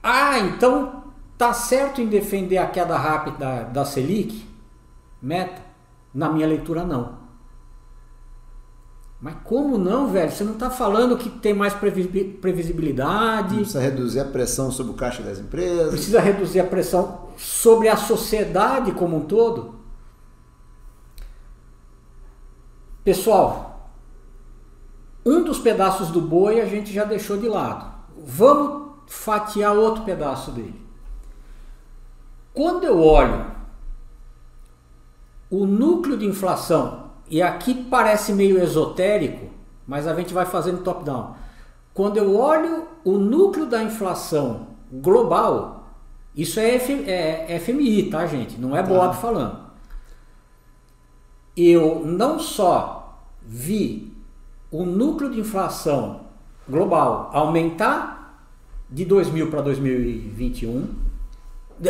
Ah, 0.02 0.38
então 0.38 1.04
tá 1.36 1.52
certo 1.52 2.00
em 2.00 2.06
defender 2.06 2.56
a 2.56 2.66
queda 2.66 2.96
rápida 2.96 3.64
da 3.64 3.84
Selic? 3.84 4.48
Meta? 5.20 5.60
Na 6.12 6.30
minha 6.30 6.46
leitura, 6.46 6.84
não. 6.84 7.20
Mas 9.20 9.34
como 9.44 9.76
não, 9.76 10.10
velho? 10.10 10.30
Você 10.30 10.42
não 10.42 10.54
está 10.54 10.70
falando 10.70 11.18
que 11.18 11.28
tem 11.28 11.52
mais 11.52 11.74
previsibilidade. 11.74 13.56
Precisa 13.56 13.80
reduzir 13.80 14.20
a 14.20 14.24
pressão 14.24 14.70
sobre 14.70 14.92
o 14.92 14.96
caixa 14.96 15.22
das 15.22 15.38
empresas. 15.38 15.90
Precisa 15.90 16.20
reduzir 16.20 16.60
a 16.60 16.64
pressão 16.64 17.28
sobre 17.36 17.88
a 17.88 17.96
sociedade 17.96 18.92
como 18.92 19.18
um 19.18 19.26
todo. 19.26 19.74
Pessoal, 23.04 23.69
um 25.24 25.44
dos 25.44 25.58
pedaços 25.58 26.08
do 26.08 26.20
boi 26.20 26.60
a 26.60 26.66
gente 26.66 26.92
já 26.92 27.04
deixou 27.04 27.36
de 27.36 27.48
lado. 27.48 27.92
Vamos 28.16 28.90
fatiar 29.06 29.76
outro 29.76 30.04
pedaço 30.04 30.50
dele. 30.50 30.80
Quando 32.54 32.84
eu 32.84 33.02
olho 33.02 33.46
o 35.50 35.66
núcleo 35.66 36.16
de 36.16 36.26
inflação, 36.26 37.10
e 37.28 37.42
aqui 37.42 37.74
parece 37.74 38.32
meio 38.32 38.62
esotérico, 38.62 39.50
mas 39.86 40.06
a 40.06 40.14
gente 40.14 40.32
vai 40.32 40.46
fazendo 40.46 40.82
top-down. 40.82 41.34
Quando 41.92 42.16
eu 42.16 42.36
olho 42.36 42.86
o 43.04 43.18
núcleo 43.18 43.66
da 43.66 43.82
inflação 43.82 44.68
global, 44.90 45.88
isso 46.34 46.58
é, 46.60 46.76
F, 46.76 47.04
é, 47.06 47.58
FMI, 47.58 48.10
tá, 48.10 48.26
gente? 48.26 48.58
Não 48.58 48.76
é 48.76 48.82
Boab 48.82 49.14
tá. 49.14 49.20
falando. 49.20 49.58
Eu 51.56 52.02
não 52.04 52.38
só 52.38 53.20
vi 53.42 54.12
o 54.70 54.84
núcleo 54.84 55.30
de 55.30 55.40
inflação 55.40 56.20
global 56.68 57.30
aumentar 57.32 58.44
de 58.88 59.04
2000 59.04 59.50
para 59.50 59.62
2021, 59.62 60.88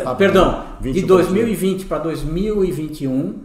ah, 0.04 0.14
perdão, 0.14 0.66
de 0.80 1.02
2020 1.02 1.86
para 1.86 1.98
2021, 1.98 3.40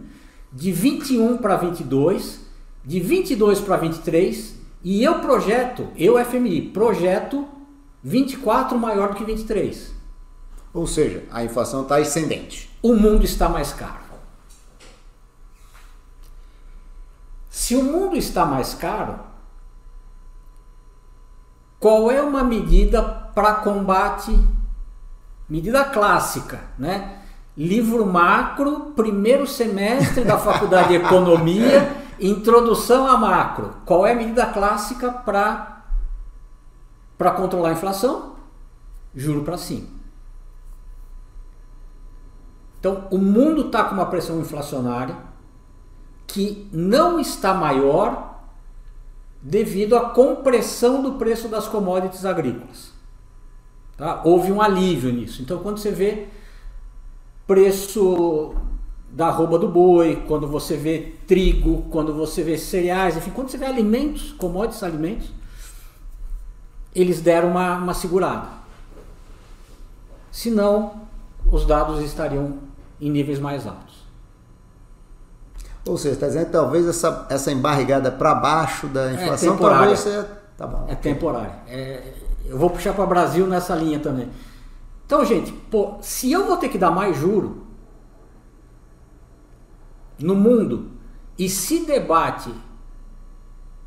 de 0.52 0.72
21 0.72 1.38
para 1.38 1.56
22, 1.56 2.46
de 2.84 3.00
22 3.00 3.60
para 3.60 3.76
23, 3.76 4.56
e 4.84 5.02
eu 5.02 5.18
projeto, 5.18 5.88
eu 5.96 6.24
FMI, 6.24 6.70
projeto 6.70 7.46
24 8.02 8.78
maior 8.78 9.08
do 9.08 9.14
que 9.16 9.24
23. 9.24 9.92
Ou 10.72 10.86
seja, 10.86 11.24
a 11.30 11.42
inflação 11.42 11.82
está 11.82 11.96
ascendente. 11.96 12.70
O 12.80 12.94
mundo 12.94 13.24
está 13.24 13.48
mais 13.48 13.72
caro. 13.72 14.06
Se 17.50 17.74
o 17.74 17.82
mundo 17.82 18.16
está 18.16 18.44
mais 18.44 18.74
caro, 18.74 19.18
qual 21.78 22.10
é 22.10 22.20
uma 22.22 22.42
medida 22.42 23.02
para 23.02 23.54
combate? 23.54 24.38
Medida 25.48 25.84
clássica, 25.84 26.60
né? 26.78 27.20
Livro 27.56 28.04
macro, 28.04 28.92
primeiro 28.96 29.46
semestre 29.46 30.24
da 30.24 30.38
Faculdade 30.38 30.88
de 30.88 30.94
Economia, 31.04 31.96
introdução 32.20 33.06
a 33.06 33.16
macro. 33.16 33.76
Qual 33.84 34.06
é 34.06 34.12
a 34.12 34.16
medida 34.16 34.46
clássica 34.46 35.10
para 35.10 35.74
para 37.16 37.30
controlar 37.30 37.70
a 37.70 37.72
inflação? 37.72 38.34
Juro 39.14 39.42
para 39.42 39.56
cima. 39.56 39.88
Então, 42.78 43.08
o 43.10 43.16
mundo 43.16 43.66
está 43.66 43.84
com 43.84 43.94
uma 43.94 44.06
pressão 44.06 44.38
inflacionária 44.38 45.16
que 46.26 46.68
não 46.70 47.18
está 47.18 47.54
maior 47.54 48.35
devido 49.48 49.96
à 49.96 50.10
compressão 50.10 51.00
do 51.00 51.12
preço 51.12 51.46
das 51.46 51.68
commodities 51.68 52.24
agrícolas. 52.24 52.90
Tá? 53.96 54.20
Houve 54.24 54.50
um 54.50 54.60
alívio 54.60 55.12
nisso. 55.12 55.40
Então, 55.40 55.60
quando 55.60 55.78
você 55.78 55.92
vê 55.92 56.26
preço 57.46 58.56
da 59.08 59.28
arroba 59.28 59.56
do 59.56 59.68
boi, 59.68 60.24
quando 60.26 60.48
você 60.48 60.76
vê 60.76 61.14
trigo, 61.28 61.82
quando 61.92 62.12
você 62.12 62.42
vê 62.42 62.58
cereais, 62.58 63.16
enfim, 63.16 63.30
quando 63.30 63.48
você 63.48 63.56
vê 63.56 63.66
alimentos, 63.66 64.32
commodities 64.32 64.82
alimentos, 64.82 65.30
eles 66.92 67.20
deram 67.20 67.50
uma, 67.50 67.76
uma 67.76 67.94
segurada. 67.94 68.48
Senão, 70.32 71.02
os 71.52 71.64
dados 71.64 72.00
estariam 72.00 72.58
em 73.00 73.08
níveis 73.08 73.38
mais 73.38 73.64
altos. 73.64 74.05
Ou 75.86 75.96
seja, 75.96 76.14
está 76.14 76.26
dizendo 76.26 76.46
que 76.46 76.52
talvez 76.52 76.86
essa, 76.86 77.26
essa 77.30 77.52
embarrigada 77.52 78.10
para 78.10 78.34
baixo 78.34 78.88
da 78.88 79.10
é 79.10 79.14
inflação 79.14 79.54
é 79.54 79.58
talvez 79.58 79.98
seja. 80.00 80.28
Tá 80.56 80.66
bom. 80.66 80.86
É 80.88 80.94
temporária. 80.94 81.54
É, 81.68 82.12
eu 82.46 82.58
vou 82.58 82.70
puxar 82.70 82.92
para 82.92 83.04
o 83.04 83.06
Brasil 83.06 83.46
nessa 83.46 83.74
linha 83.74 84.00
também. 84.00 84.28
Então, 85.04 85.24
gente, 85.24 85.52
pô, 85.52 85.98
se 86.00 86.32
eu 86.32 86.46
vou 86.46 86.56
ter 86.56 86.68
que 86.68 86.78
dar 86.78 86.90
mais 86.90 87.16
juro 87.16 87.66
no 90.18 90.34
mundo 90.34 90.90
e 91.38 91.48
se 91.48 91.84
debate 91.84 92.52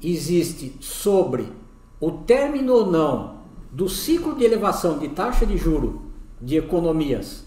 existe 0.02 0.78
sobre 0.80 1.52
o 2.00 2.12
término 2.12 2.74
ou 2.74 2.90
não 2.90 3.40
do 3.72 3.90
ciclo 3.90 4.36
de 4.36 4.46
elevação 4.46 4.98
de 4.98 5.10
taxa 5.10 5.46
de 5.46 5.58
juro 5.58 6.04
de 6.42 6.56
economias 6.56 7.44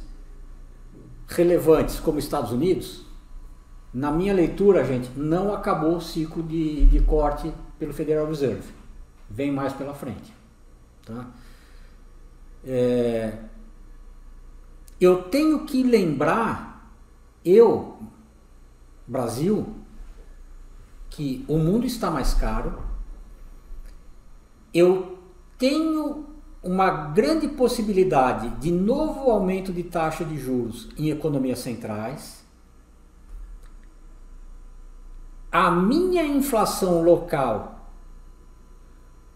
relevantes 1.26 1.98
como 1.98 2.18
Estados 2.18 2.52
Unidos, 2.52 3.06
na 3.92 4.10
minha 4.10 4.32
leitura, 4.32 4.84
gente, 4.84 5.10
não 5.16 5.52
acabou 5.52 5.96
o 5.96 6.00
ciclo 6.00 6.42
de, 6.42 6.86
de 6.86 7.00
corte 7.00 7.52
pelo 7.78 7.92
Federal 7.92 8.26
Reserve. 8.26 8.72
Vem 9.28 9.52
mais 9.52 9.72
pela 9.72 9.94
frente. 9.94 10.32
Tá? 11.04 11.26
É, 12.64 13.38
eu 15.00 15.22
tenho 15.24 15.64
que 15.66 15.82
lembrar, 15.82 16.90
eu, 17.44 17.98
Brasil, 19.06 19.74
que 21.10 21.44
o 21.48 21.58
mundo 21.58 21.84
está 21.86 22.10
mais 22.10 22.32
caro, 22.32 22.80
eu 24.72 25.18
tenho 25.58 26.24
uma 26.62 27.08
grande 27.08 27.48
possibilidade 27.48 28.48
de 28.60 28.70
novo 28.70 29.30
aumento 29.30 29.72
de 29.72 29.82
taxa 29.82 30.24
de 30.24 30.38
juros 30.38 30.88
em 30.96 31.10
economias 31.10 31.58
centrais. 31.58 32.41
A 35.52 35.70
minha 35.70 36.24
inflação 36.24 37.02
local 37.02 37.72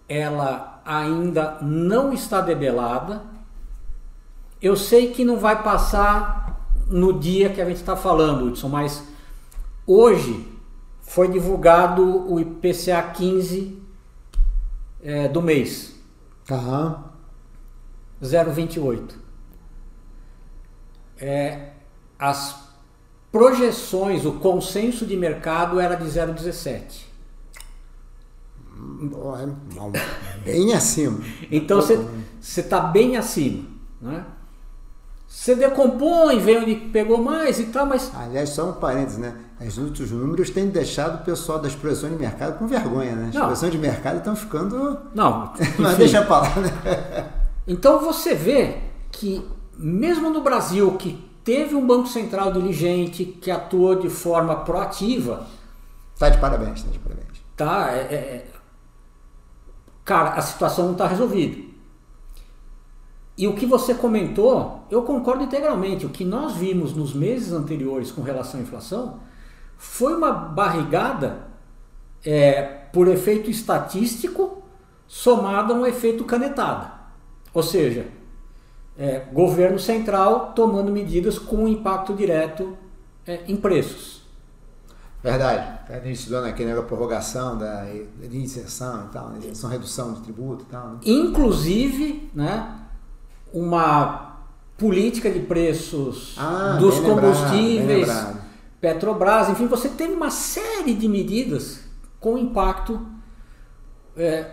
ela 0.08 0.80
ainda 0.84 1.58
não 1.60 2.12
está 2.12 2.40
debelada. 2.40 3.22
Eu 4.62 4.76
sei 4.76 5.12
que 5.12 5.24
não 5.24 5.36
vai 5.38 5.62
passar 5.62 6.66
no 6.86 7.18
dia 7.18 7.50
que 7.50 7.60
a 7.60 7.64
gente 7.64 7.78
está 7.78 7.96
falando, 7.96 8.46
Hudson, 8.46 8.68
mas 8.68 9.04
hoje 9.86 10.46
foi 11.02 11.28
divulgado 11.28 12.32
o 12.32 12.40
IPCA 12.40 13.02
15 13.14 13.82
é, 15.02 15.28
do 15.28 15.42
mês. 15.42 15.94
Uhum. 16.50 17.04
0,28. 18.22 19.14
É, 21.18 21.70
as 22.18 22.65
projeções, 23.36 24.24
o 24.24 24.32
consenso 24.32 25.04
de 25.04 25.14
mercado 25.14 25.78
era 25.78 25.94
de 25.94 26.06
0,17. 26.06 27.04
Bem 30.42 30.72
acima. 30.72 31.20
então 31.50 31.82
você 31.82 32.00
está 32.40 32.80
bem 32.80 33.18
acima. 33.18 33.64
Né? 34.00 34.24
Você 35.28 35.54
decompõe, 35.54 36.38
vê 36.38 36.56
onde 36.56 36.76
pegou 36.76 37.22
mais 37.22 37.58
e 37.58 37.64
tal, 37.64 37.84
mas. 37.84 38.10
Aliás, 38.14 38.50
só 38.50 38.70
um 38.70 38.72
parênteses, 38.72 39.18
né? 39.18 39.34
Os 39.60 39.76
outros 39.76 40.10
números 40.10 40.48
têm 40.48 40.68
deixado 40.68 41.20
o 41.20 41.24
pessoal 41.24 41.58
das 41.58 41.74
projeções 41.74 42.12
de 42.12 42.18
mercado 42.18 42.58
com 42.58 42.66
vergonha, 42.66 43.14
né? 43.14 43.28
As 43.28 43.36
projeções 43.36 43.72
de 43.72 43.78
mercado 43.78 44.18
estão 44.18 44.34
ficando. 44.34 44.98
Não, 45.14 45.52
mas 45.78 45.98
deixa 45.98 46.22
pra 46.22 46.38
lá, 46.38 46.54
né? 46.56 47.30
Então 47.66 47.98
você 48.00 48.34
vê 48.34 48.78
que, 49.10 49.44
mesmo 49.76 50.30
no 50.30 50.40
Brasil, 50.40 50.92
que 50.92 51.25
teve 51.46 51.76
um 51.76 51.86
Banco 51.86 52.08
Central 52.08 52.52
diligente, 52.52 53.24
que 53.24 53.52
atuou 53.52 53.94
de 53.94 54.10
forma 54.10 54.56
proativa. 54.56 55.46
Tá 56.18 56.28
de 56.28 56.38
parabéns, 56.38 56.82
tá 56.82 56.90
de 56.90 56.98
parabéns. 56.98 57.40
Tá, 57.56 57.92
é, 57.92 58.00
é, 58.00 58.46
cara, 60.04 60.30
a 60.30 60.42
situação 60.42 60.86
não 60.86 60.92
está 60.92 61.06
resolvida. 61.06 61.64
E 63.38 63.46
o 63.46 63.54
que 63.54 63.64
você 63.64 63.94
comentou, 63.94 64.84
eu 64.90 65.04
concordo 65.04 65.44
integralmente. 65.44 66.04
O 66.04 66.08
que 66.08 66.24
nós 66.24 66.54
vimos 66.54 66.92
nos 66.92 67.14
meses 67.14 67.52
anteriores 67.52 68.10
com 68.10 68.22
relação 68.22 68.58
à 68.58 68.62
inflação 68.64 69.20
foi 69.78 70.16
uma 70.16 70.32
barrigada 70.32 71.46
é, 72.24 72.62
por 72.92 73.06
efeito 73.06 73.48
estatístico 73.48 74.64
somado 75.06 75.72
a 75.72 75.76
um 75.76 75.86
efeito 75.86 76.24
canetada. 76.24 76.90
Ou 77.54 77.62
seja, 77.62 78.08
é, 78.98 79.20
governo 79.32 79.78
central 79.78 80.52
tomando 80.54 80.90
medidas 80.90 81.38
com 81.38 81.68
impacto 81.68 82.14
direto 82.14 82.76
é, 83.26 83.40
em 83.46 83.56
preços. 83.56 84.22
Verdade. 85.22 85.76
Está 85.92 86.08
estudando 86.08 86.44
aqui 86.44 86.64
né, 86.64 86.78
a 86.78 86.82
prorrogação 86.82 87.58
da, 87.58 87.82
da 87.82 88.36
inserção 88.36 89.06
e 89.06 89.12
tal, 89.12 89.28
né, 89.30 89.38
inserção, 89.38 89.70
redução 89.70 90.12
de 90.14 90.20
tributo 90.20 90.64
e 90.68 90.70
tal. 90.70 90.88
Né? 90.88 90.98
Inclusive, 91.04 92.30
né, 92.34 92.76
uma 93.52 94.36
política 94.78 95.30
de 95.30 95.40
preços 95.40 96.36
ah, 96.38 96.76
dos 96.78 97.00
combustíveis, 97.00 98.06
lembrado, 98.06 98.46
Petrobras, 98.80 99.48
enfim, 99.48 99.66
você 99.66 99.88
teve 99.88 100.12
uma 100.12 100.30
série 100.30 100.94
de 100.94 101.08
medidas 101.08 101.80
com 102.20 102.36
impacto 102.36 103.04
é, 104.16 104.52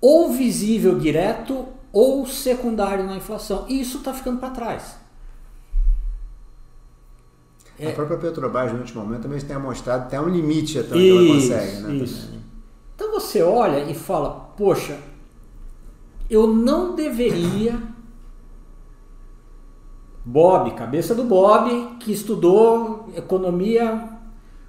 ou 0.00 0.32
visível 0.32 0.98
direto 0.98 1.68
ou 1.92 2.26
secundário 2.26 3.04
na 3.04 3.16
inflação. 3.16 3.64
E 3.68 3.80
isso 3.80 3.98
está 3.98 4.12
ficando 4.12 4.38
para 4.38 4.50
trás. 4.50 4.96
A 7.78 7.84
é. 7.84 7.92
própria 7.92 8.18
Petrobras, 8.18 8.72
no 8.72 8.80
último 8.80 9.02
momento, 9.02 9.22
também 9.22 9.40
tem 9.40 9.58
mostrado 9.58 10.04
até 10.04 10.20
um 10.20 10.28
limite 10.28 10.78
até 10.78 10.94
onde 10.94 11.08
ela 11.08 11.26
consegue. 11.34 11.76
Né, 11.82 11.94
isso. 11.94 12.30
Então 12.94 13.10
você 13.12 13.42
olha 13.42 13.90
e 13.90 13.94
fala, 13.94 14.52
poxa, 14.56 14.98
eu 16.28 16.46
não 16.46 16.94
deveria 16.94 17.80
Bob, 20.22 20.72
cabeça 20.72 21.14
do 21.14 21.24
Bob, 21.24 21.96
que 21.98 22.12
estudou 22.12 23.08
economia 23.16 24.10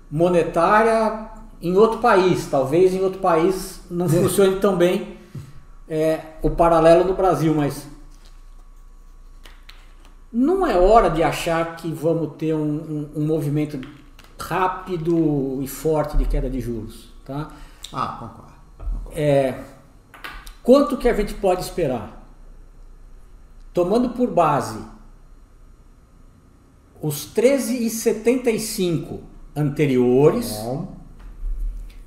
monetária 0.10 1.30
em 1.62 1.76
outro 1.76 2.00
país. 2.00 2.48
Talvez 2.50 2.94
em 2.94 3.02
outro 3.02 3.20
país 3.20 3.82
não 3.92 4.08
funcione 4.10 4.60
tão 4.62 4.78
bem 4.78 5.18
é, 5.92 6.38
o 6.42 6.50
paralelo 6.50 7.04
no 7.04 7.14
Brasil, 7.14 7.54
mas 7.54 7.86
não 10.32 10.66
é 10.66 10.80
hora 10.80 11.10
de 11.10 11.22
achar 11.22 11.76
que 11.76 11.92
vamos 11.92 12.38
ter 12.38 12.54
um, 12.54 12.62
um, 12.62 13.12
um 13.18 13.28
movimento 13.28 13.78
rápido 14.40 15.62
e 15.62 15.68
forte 15.68 16.16
de 16.16 16.24
queda 16.24 16.50
de 16.50 16.62
juros. 16.62 17.12
Tá? 17.26 17.52
Ah, 17.92 18.08
concordo. 18.18 18.54
concordo. 18.78 19.20
É, 19.20 19.62
quanto 20.64 20.96
que 20.96 21.10
a 21.10 21.14
gente 21.14 21.34
pode 21.34 21.60
esperar? 21.60 22.26
Tomando 23.74 24.12
por 24.12 24.32
base 24.32 24.80
os 27.02 27.28
13,75 27.36 29.20
anteriores, 29.54 30.54
Bom. 30.54 30.96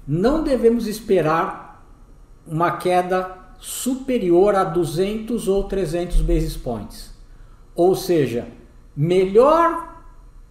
não 0.09 0.42
devemos 0.42 0.87
esperar 0.87 1.85
uma 2.47 2.79
queda 2.79 3.43
superior 3.64 4.55
a 4.55 4.62
200 4.62 5.48
ou 5.48 5.64
300 5.64 6.20
basis 6.20 6.55
points. 6.55 7.14
Ou 7.74 7.94
seja, 7.94 8.46
melhor 8.94 10.03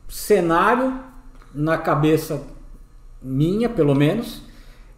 cenário 0.09 0.99
na 1.53 1.77
cabeça 1.77 2.41
minha, 3.21 3.69
pelo 3.69 3.93
menos, 3.93 4.41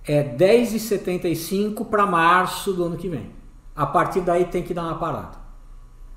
é 0.08 0.23
10,75 0.23 1.86
para 1.88 2.06
março 2.06 2.71
do 2.71 2.86
ano 2.86 2.95
que 2.95 3.10
vem. 3.10 3.32
A 3.75 3.86
partir 3.86 4.21
daí 4.21 4.45
tem 4.45 4.63
que 4.63 4.73
dar 4.73 4.84
uma 4.84 4.97
parada. 4.97 5.38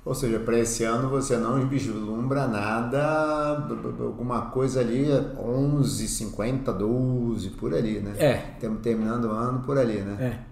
Ou 0.05 0.15
seja, 0.15 0.39
para 0.39 0.57
esse 0.57 0.85
ano 0.85 1.09
você 1.09 1.35
não 1.35 1.67
vislumbra 1.67 2.47
nada, 2.47 3.61
alguma 3.99 4.43
coisa 4.43 4.79
ali, 4.79 5.05
11,50, 5.37 6.71
12, 6.71 7.49
por 7.49 7.73
ali, 7.73 7.99
né? 7.99 8.13
É. 8.17 8.51
Estamos 8.53 8.79
terminando 8.81 9.25
o 9.25 9.31
ano 9.31 9.59
por 9.63 9.77
ali, 9.77 9.99
né? 9.99 10.15
É. 10.45 10.48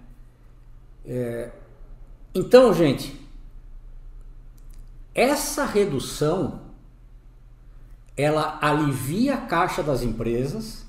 É, 1.08 1.50
Então, 2.36 2.74
gente, 2.74 3.20
essa 5.16 5.66
redução 5.66 6.60
ela 8.16 8.58
alivia 8.62 9.36
a 9.36 9.42
caixa 9.42 9.84
das 9.84 10.02
empresas, 10.02 10.86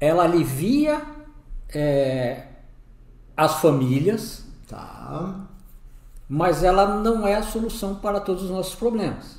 ela 0.00 0.22
alivia 0.24 1.02
é, 1.74 2.44
as 3.36 3.56
famílias, 3.60 4.44
Tá. 4.68 5.46
mas 6.28 6.62
ela 6.64 7.00
não 7.00 7.26
é 7.26 7.34
a 7.34 7.42
solução 7.42 7.96
para 7.96 8.20
todos 8.20 8.44
os 8.44 8.50
nossos 8.50 8.74
problemas. 8.74 9.36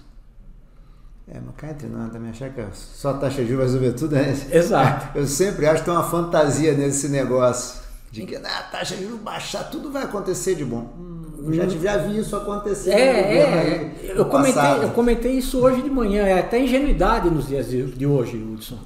É, 1.29 1.39
mas 1.41 1.55
cá 1.57 1.71
entre 1.71 1.87
nós 1.87 2.11
também 2.11 2.29
achar 2.29 2.49
que 2.53 2.65
só 2.73 3.09
a 3.09 3.13
taxa 3.15 3.41
de 3.43 3.49
juros 3.49 3.71
vai 3.71 3.81
resolver 3.81 3.93
tudo, 3.93 4.15
né? 4.15 4.31
Exato. 4.51 5.17
Eu 5.17 5.27
sempre 5.27 5.65
acho 5.65 5.79
que 5.83 5.89
tem 5.89 5.93
uma 5.93 6.09
fantasia 6.09 6.73
nesse 6.73 7.09
negócio. 7.09 7.81
De 8.11 8.25
que 8.25 8.39
na 8.39 8.61
taxa 8.63 8.95
de 8.95 9.03
juros 9.03 9.19
baixar, 9.19 9.63
tudo 9.69 9.91
vai 9.91 10.03
acontecer 10.03 10.55
de 10.55 10.63
bom. 10.63 10.93
Hum, 10.97 11.17
eu 11.39 11.53
já, 11.53 11.67
já 11.67 11.97
vi 11.97 12.19
isso 12.19 12.35
acontecer. 12.35 12.91
É, 12.91 13.37
é, 13.37 13.59
aí, 13.59 14.09
eu 14.09 14.25
comentei, 14.25 14.53
passado. 14.53 14.83
eu 14.83 14.89
comentei 14.91 15.33
isso 15.33 15.59
hoje 15.59 15.81
de 15.81 15.89
manhã, 15.89 16.25
é 16.25 16.39
até 16.39 16.59
ingenuidade 16.59 17.29
nos 17.29 17.47
dias 17.47 17.69
de 17.69 17.85
de 17.85 18.05
hoje, 18.05 18.37
Hudson. 18.37 18.79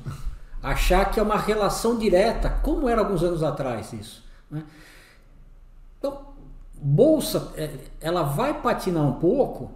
Achar 0.62 1.10
que 1.10 1.20
é 1.20 1.24
uma 1.24 1.38
relação 1.38 1.98
direta, 1.98 2.50
como 2.62 2.88
era 2.88 3.02
alguns 3.02 3.24
anos 3.24 3.42
atrás 3.42 3.94
isso. 3.94 4.24
né? 4.50 4.64
Então, 5.98 6.20
bolsa, 6.76 7.52
é, 7.56 7.70
ela 8.00 8.24
vai 8.24 8.62
patinar 8.62 9.04
um 9.04 9.14
pouco, 9.14 9.72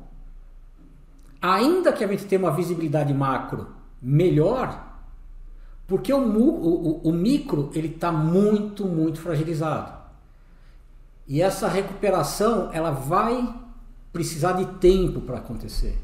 ainda 1.42 1.92
que 1.94 2.04
a 2.04 2.08
gente 2.08 2.26
tenha 2.26 2.40
uma 2.40 2.52
visibilidade 2.52 3.14
macro 3.14 3.68
melhor, 4.02 4.85
porque 5.88 6.12
o, 6.13 6.19
o- 6.19 7.02
o 7.10 7.13
micro 7.13 7.69
ele 7.74 7.88
está 7.89 8.12
muito, 8.12 8.86
muito 8.86 9.19
fragilizado. 9.19 9.93
E 11.28 11.41
essa 11.41 11.67
recuperação 11.67 12.69
ela 12.71 12.91
vai 12.91 13.54
precisar 14.13 14.54
de 14.54 14.65
tempo 14.78 15.21
para 15.21 15.38
acontecer. 15.38 15.98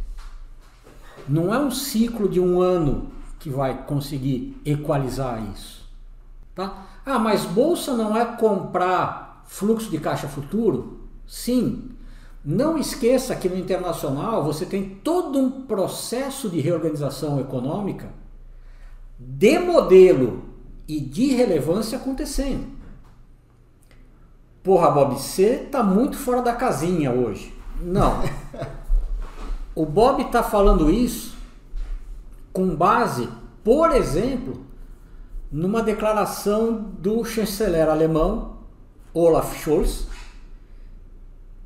Não 1.28 1.54
é 1.54 1.60
um 1.60 1.72
ciclo 1.72 2.28
de 2.28 2.40
um 2.40 2.60
ano 2.62 3.10
que 3.40 3.50
vai 3.50 3.86
conseguir 3.86 4.60
equalizar 4.66 5.42
isso. 5.54 5.90
Tá? 6.54 6.86
Ah, 7.06 7.18
mas 7.20 7.46
bolsa 7.46 7.96
não 7.96 8.16
é 8.16 8.26
comprar 8.26 9.44
fluxo 9.46 9.90
de 9.90 10.00
caixa 10.00 10.28
futuro? 10.28 11.00
Sim. 11.28 11.92
Não 12.44 12.78
esqueça 12.78 13.36
que 13.36 13.48
no 13.48 13.58
internacional 13.58 14.44
você 14.44 14.66
tem 14.66 14.90
todo 15.04 15.40
um 15.40 15.62
processo 15.64 16.50
de 16.50 16.60
reorganização 16.60 17.40
econômica 17.40 18.10
de 19.24 19.60
modelo 19.60 20.44
e 20.88 21.00
de 21.00 21.28
relevância 21.28 21.98
acontecendo. 21.98 22.66
Porra, 24.64 24.92
Bob, 24.92 25.16
você 25.16 25.58
tá 25.72 25.84
muito 25.84 26.18
fora 26.18 26.42
da 26.42 26.54
casinha 26.54 27.12
hoje. 27.12 27.54
Não. 27.82 28.22
O 29.74 29.86
Bob 29.86 30.24
está 30.24 30.44
falando 30.44 30.92
isso 30.92 31.38
com 32.52 32.76
base, 32.76 33.30
por 33.64 33.92
exemplo, 33.92 34.66
numa 35.50 35.82
declaração 35.82 36.92
do 37.00 37.24
chanceler 37.24 37.88
alemão 37.88 38.58
Olaf 39.14 39.56
Scholz, 39.62 40.08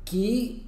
que 0.04 0.64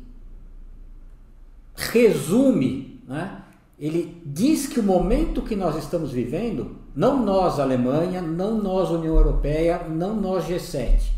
resume, 1.77 3.01
né? 3.07 3.42
ele 3.79 4.20
diz 4.27 4.66
que 4.66 4.81
o 4.81 4.83
momento 4.83 5.42
que 5.42 5.55
nós 5.55 5.77
estamos 5.77 6.11
vivendo, 6.11 6.77
não 6.98 7.24
nós 7.24 7.61
Alemanha, 7.61 8.20
não 8.20 8.58
nós 8.61 8.90
União 8.90 9.14
Europeia, 9.14 9.84
não 9.88 10.16
nós 10.16 10.48
G7, 10.48 11.12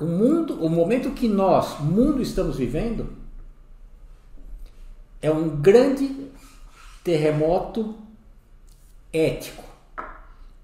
o 0.00 0.04
mundo, 0.04 0.54
o 0.54 0.68
momento 0.68 1.12
que 1.12 1.28
nós, 1.28 1.78
mundo, 1.78 2.20
estamos 2.20 2.56
vivendo 2.56 3.06
é 5.22 5.30
um 5.30 5.50
grande 5.50 6.32
terremoto 7.04 7.94
ético. 9.12 9.62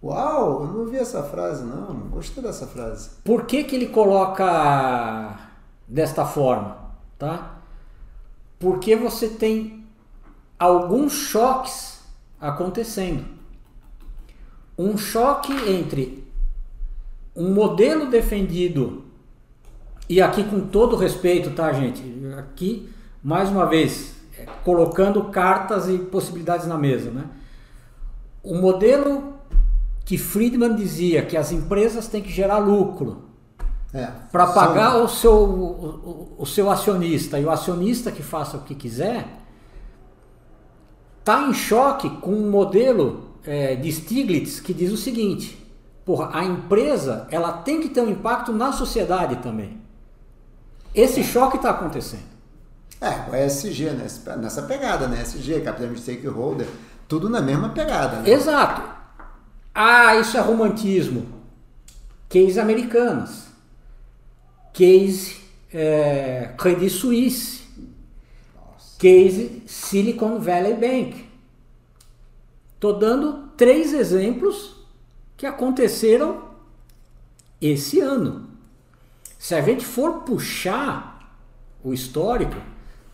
Uau, 0.02 0.64
eu 0.64 0.66
não 0.66 0.86
vi 0.86 0.96
essa 0.96 1.22
frase, 1.22 1.62
não. 1.62 1.94
Gostei 2.08 2.42
dessa 2.42 2.66
frase. 2.66 3.10
Por 3.22 3.46
que, 3.46 3.62
que 3.62 3.76
ele 3.76 3.86
coloca 3.86 5.38
desta 5.86 6.26
forma? 6.26 6.76
Tá? 7.16 7.58
Porque 8.58 8.96
você 8.96 9.28
tem 9.28 9.86
alguns 10.58 11.12
choques 11.12 12.00
acontecendo. 12.40 13.33
Um 14.78 14.96
choque 14.96 15.52
entre 15.70 16.26
um 17.36 17.52
modelo 17.52 18.06
defendido, 18.10 19.04
e 20.08 20.20
aqui 20.20 20.44
com 20.44 20.60
todo 20.60 20.96
respeito, 20.96 21.50
tá, 21.50 21.72
gente? 21.72 22.02
Aqui, 22.38 22.88
mais 23.22 23.48
uma 23.48 23.66
vez, 23.66 24.14
é, 24.38 24.46
colocando 24.64 25.24
cartas 25.24 25.88
e 25.88 25.98
possibilidades 25.98 26.66
na 26.66 26.76
mesa, 26.76 27.10
né? 27.10 27.24
O 28.42 28.54
modelo 28.56 29.34
que 30.04 30.18
Friedman 30.18 30.74
dizia 30.74 31.24
que 31.24 31.36
as 31.36 31.50
empresas 31.50 32.06
têm 32.08 32.20
que 32.22 32.30
gerar 32.30 32.58
lucro 32.58 33.22
É, 33.92 34.10
para 34.30 34.46
são- 34.46 34.54
pagar 34.54 34.96
o 35.02 35.08
seu, 35.08 35.32
o- 35.34 36.34
o 36.38 36.44
seu 36.44 36.68
acionista 36.70 37.38
e 37.38 37.44
o 37.44 37.50
acionista 37.50 38.10
que 38.12 38.22
faça 38.22 38.56
o 38.58 38.62
que 38.62 38.74
quiser, 38.74 39.26
está 41.20 41.48
em 41.48 41.54
choque 41.54 42.10
com 42.18 42.32
um 42.32 42.50
modelo 42.50 43.23
é, 43.46 43.76
de 43.76 43.90
Stiglitz 43.90 44.60
que 44.60 44.74
diz 44.74 44.92
o 44.92 44.96
seguinte: 44.96 45.58
porra, 46.04 46.30
a 46.32 46.44
empresa 46.44 47.26
ela 47.30 47.52
tem 47.52 47.80
que 47.80 47.88
ter 47.88 48.00
um 48.00 48.10
impacto 48.10 48.52
na 48.52 48.72
sociedade 48.72 49.36
também. 49.36 49.80
Esse 50.94 51.24
choque 51.24 51.56
está 51.56 51.70
acontecendo. 51.70 52.34
É, 53.00 53.30
o 53.30 53.34
ESG, 53.34 53.90
né? 53.90 54.06
nessa 54.38 54.62
pegada, 54.62 55.08
né? 55.08 55.20
ESG, 55.22 55.60
Capitalismo 55.60 55.98
Stakeholder, 55.98 56.68
tudo 57.08 57.28
na 57.28 57.40
mesma 57.40 57.70
pegada, 57.70 58.20
né? 58.20 58.30
Exato. 58.30 58.82
Ah, 59.74 60.16
isso 60.16 60.36
é 60.36 60.40
romantismo. 60.40 61.26
Case 62.28 62.58
americanas. 62.60 63.48
Case 64.72 65.36
é, 65.72 66.54
Credit 66.56 66.90
Suisse. 66.90 67.64
Case 68.98 69.62
Silicon 69.66 70.38
Valley 70.38 70.74
Bank. 70.74 71.23
Tô 72.84 72.92
dando 72.92 73.48
três 73.56 73.94
exemplos 73.94 74.76
que 75.38 75.46
aconteceram 75.46 76.50
esse 77.58 77.98
ano. 77.98 78.46
Se 79.38 79.54
a 79.54 79.62
gente 79.62 79.86
for 79.86 80.16
puxar 80.16 81.34
o 81.82 81.94
histórico, 81.94 82.56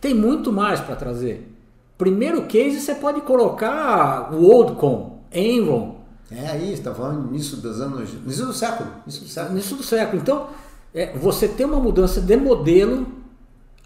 tem 0.01 0.13
muito 0.13 0.51
mais 0.51 0.81
para 0.81 0.97
trazer. 0.97 1.49
Primeiro 1.97 2.47
case 2.47 2.81
você 2.81 2.93
pode 2.95 3.21
colocar 3.21 4.33
o 4.33 4.43
Oldcom, 4.43 5.23
Enron, 5.31 6.01
É 6.29 6.49
aí, 6.49 6.73
está 6.73 6.93
falando 6.93 7.31
nisso 7.31 7.55
dos 7.61 7.79
anos. 7.79 8.11
Início 8.11 8.47
do 8.47 8.53
século. 8.53 8.89
Início 9.05 9.21
do 9.21 9.29
século. 9.29 9.53
início 9.53 9.77
do 9.77 9.83
século. 9.83 10.21
Então, 10.21 10.49
é, 10.93 11.17
você 11.17 11.47
tem 11.47 11.65
uma 11.65 11.79
mudança 11.79 12.19
de 12.19 12.35
modelo 12.35 13.07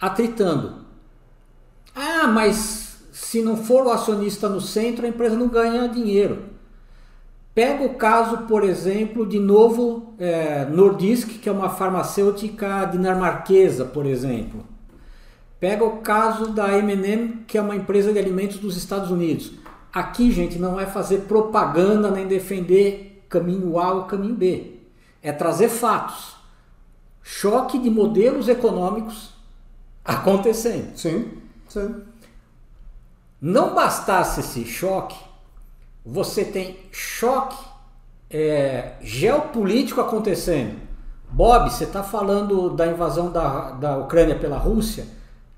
atritando. 0.02 0.84
Ah, 1.94 2.26
mas 2.26 2.85
Se 3.36 3.42
não 3.42 3.58
for 3.58 3.86
o 3.86 3.92
acionista 3.92 4.48
no 4.48 4.62
centro, 4.62 5.06
a 5.06 5.10
empresa 5.10 5.36
não 5.36 5.50
ganha 5.50 5.90
dinheiro. 5.90 6.44
Pega 7.54 7.84
o 7.84 7.96
caso, 7.96 8.44
por 8.48 8.64
exemplo, 8.64 9.26
de 9.26 9.40
novo 9.40 10.14
é, 10.18 10.64
Nordisk, 10.64 11.42
que 11.42 11.50
é 11.50 11.52
uma 11.52 11.68
farmacêutica 11.68 12.86
dinamarquesa, 12.86 13.84
por 13.84 14.06
exemplo. 14.06 14.64
Pega 15.60 15.84
o 15.84 15.98
caso 15.98 16.54
da 16.54 16.78
M&M, 16.78 17.44
que 17.46 17.58
é 17.58 17.62
uma 17.62 17.76
empresa 17.76 18.14
de 18.14 18.20
alimentos 18.20 18.56
dos 18.56 18.78
Estados 18.78 19.12
Unidos. 19.12 19.52
Aqui, 19.92 20.32
gente, 20.32 20.58
não 20.58 20.80
é 20.80 20.86
fazer 20.86 21.24
propaganda 21.24 22.10
nem 22.10 22.28
defender 22.28 23.22
caminho 23.28 23.78
A 23.78 23.92
ou 23.96 24.04
caminho 24.06 24.36
B. 24.36 24.78
É 25.22 25.34
trazer 25.34 25.68
fatos. 25.68 26.38
Choque 27.22 27.80
de 27.80 27.90
modelos 27.90 28.48
econômicos 28.48 29.34
acontecendo. 30.06 30.96
Sim, 30.96 31.32
sim. 31.68 31.96
Não 33.42 33.74
bastasse 33.74 34.40
esse 34.40 34.66
choque, 34.66 35.18
você 36.06 36.46
tem 36.46 36.78
choque 36.92 37.58
é, 38.30 38.94
geopolítico 39.02 40.02
acontecendo. 40.02 40.80
Bob, 41.30 41.70
você 41.70 41.84
está 41.84 42.04
falando 42.04 42.70
da 42.70 42.88
invasão 42.88 43.32
da, 43.32 43.72
da 43.72 43.98
Ucrânia 43.98 44.38
pela 44.38 44.58
Rússia? 44.58 45.06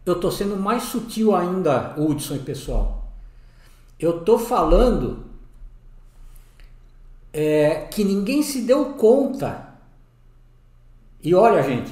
Eu 0.06 0.14
estou 0.14 0.32
sendo 0.32 0.56
mais 0.56 0.84
sutil 0.84 1.36
ainda, 1.36 1.94
Hudson 1.98 2.36
e 2.36 2.40
pessoal. 2.40 3.12
Eu 4.00 4.20
estou 4.20 4.40
falando 4.40 5.26
é, 7.34 7.88
que 7.92 8.04
ninguém 8.04 8.42
se 8.42 8.62
deu 8.62 8.94
conta. 8.94 9.68
E 11.22 11.36
olha, 11.36 11.62
gente, 11.62 11.92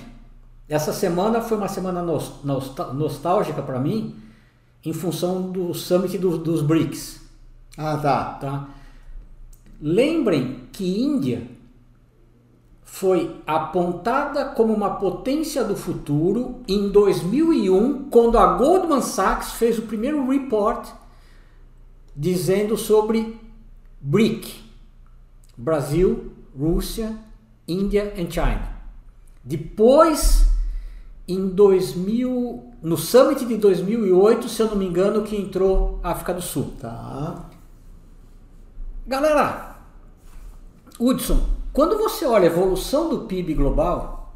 essa 0.68 0.94
semana 0.94 1.42
foi 1.42 1.58
uma 1.58 1.68
semana 1.68 2.02
nostálgica 2.02 3.62
para 3.62 3.80
mim, 3.80 4.16
em 4.86 4.94
função 4.94 5.52
do 5.52 5.74
summit 5.74 6.18
do, 6.18 6.38
dos 6.38 6.62
BRICS. 6.62 7.20
Ah, 7.78 7.98
tá. 7.98 8.24
tá. 8.34 8.70
Lembrem 9.82 10.62
que 10.72 11.02
Índia 11.02 11.50
foi 12.84 13.42
apontada 13.46 14.46
como 14.46 14.74
uma 14.74 14.92
potência 14.92 15.64
do 15.64 15.76
futuro 15.76 16.62
em 16.68 16.88
2001, 16.88 18.10
quando 18.10 18.38
a 18.38 18.54
Goldman 18.56 19.02
Sachs 19.02 19.54
fez 19.54 19.78
o 19.78 19.82
primeiro 19.82 20.26
report 20.30 20.88
dizendo 22.16 22.78
sobre 22.78 23.38
BRIC, 24.00 24.64
Brasil, 25.58 26.32
Rússia, 26.58 27.18
Índia 27.68 28.14
e 28.16 28.32
China. 28.32 28.76
Depois, 29.44 30.48
em 31.28 31.50
2000, 31.50 32.75
no 32.86 32.96
Summit 32.98 33.44
de 33.46 33.58
2008, 33.58 34.48
se 34.48 34.62
eu 34.62 34.68
não 34.68 34.76
me 34.76 34.86
engano, 34.86 35.24
que 35.24 35.36
entrou 35.36 36.00
a 36.04 36.12
África 36.12 36.36
do 36.36 36.42
Sul. 36.42 36.72
Tá. 36.80 37.46
Galera, 39.08 39.78
Hudson, 41.00 41.48
quando 41.74 41.98
você 41.98 42.28
olha 42.28 42.44
a 42.44 42.52
evolução 42.52 43.10
do 43.10 43.22
PIB 43.22 43.56
global 43.56 44.36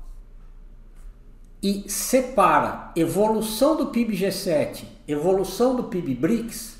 e 1.61 1.87
separa 1.87 2.91
evolução 2.95 3.75
do 3.75 3.85
PIB 3.85 4.17
G7, 4.17 4.83
evolução 5.07 5.75
do 5.75 5.83
PIB 5.83 6.15
BRICS, 6.15 6.79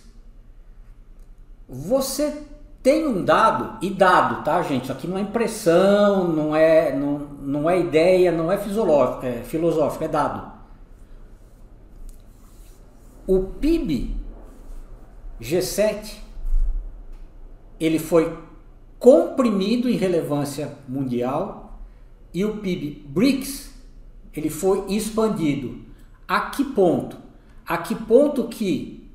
você 1.69 2.45
tem 2.82 3.05
um 3.05 3.23
dado, 3.23 3.77
e 3.79 3.91
dado, 3.91 4.43
tá, 4.43 4.60
gente? 4.63 4.86
Isso 4.86 4.91
aqui 4.91 5.05
não 5.05 5.19
é 5.19 5.21
impressão, 5.21 6.29
não 6.29 6.55
é, 6.55 6.95
não, 6.95 7.19
não 7.43 7.69
é 7.69 7.79
ideia, 7.79 8.32
não 8.32 8.51
é, 8.51 8.55
é 8.55 9.43
filosófico, 9.43 10.03
é 10.03 10.08
dado. 10.08 10.59
O 13.30 13.44
PIB 13.44 14.18
G7 15.39 16.15
ele 17.80 18.00
foi 18.00 18.36
comprimido 18.98 19.88
em 19.88 19.96
relevância 19.96 20.76
mundial 20.88 21.80
e 22.34 22.44
o 22.44 22.58
PIB 22.58 23.06
BRICS 23.08 23.72
ele 24.34 24.50
foi 24.50 24.84
expandido. 24.96 25.80
A 26.28 26.50
que 26.50 26.63
ponto? 26.63 27.18
A 27.68 27.78
que 27.78 27.94
ponto 27.94 28.48
que 28.48 29.08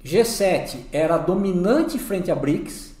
G7 0.00 0.82
era 0.92 1.18
dominante 1.18 1.98
frente 1.98 2.30
a 2.30 2.36
BRICS 2.36 2.94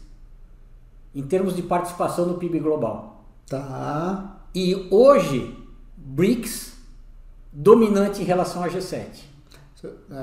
em 1.14 1.22
termos 1.22 1.54
de 1.54 1.62
participação 1.62 2.26
no 2.26 2.38
PIB 2.38 2.58
global. 2.58 3.24
Tá. 3.46 4.40
E 4.52 4.88
hoje, 4.90 5.56
BRICS 5.96 6.72
dominante 7.52 8.20
em 8.20 8.24
relação 8.24 8.64
a 8.64 8.68
G7. 8.68 9.35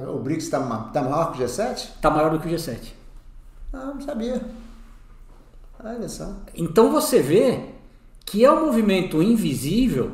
O 0.07 0.19
BRICS 0.19 0.45
está 0.45 0.59
tá 0.93 1.01
maior 1.01 1.31
que 1.31 1.43
o 1.43 1.45
G7? 1.45 1.75
Está 1.75 2.09
maior 2.09 2.31
do 2.31 2.39
que 2.39 2.47
o 2.47 2.51
G7. 2.51 2.93
Ah, 3.71 3.91
não 3.93 4.01
sabia. 4.01 4.41
Olha 5.83 6.09
só. 6.09 6.35
Então 6.55 6.91
você 6.91 7.21
vê 7.21 7.73
que 8.25 8.43
é 8.43 8.51
um 8.51 8.65
movimento 8.65 9.21
invisível 9.21 10.11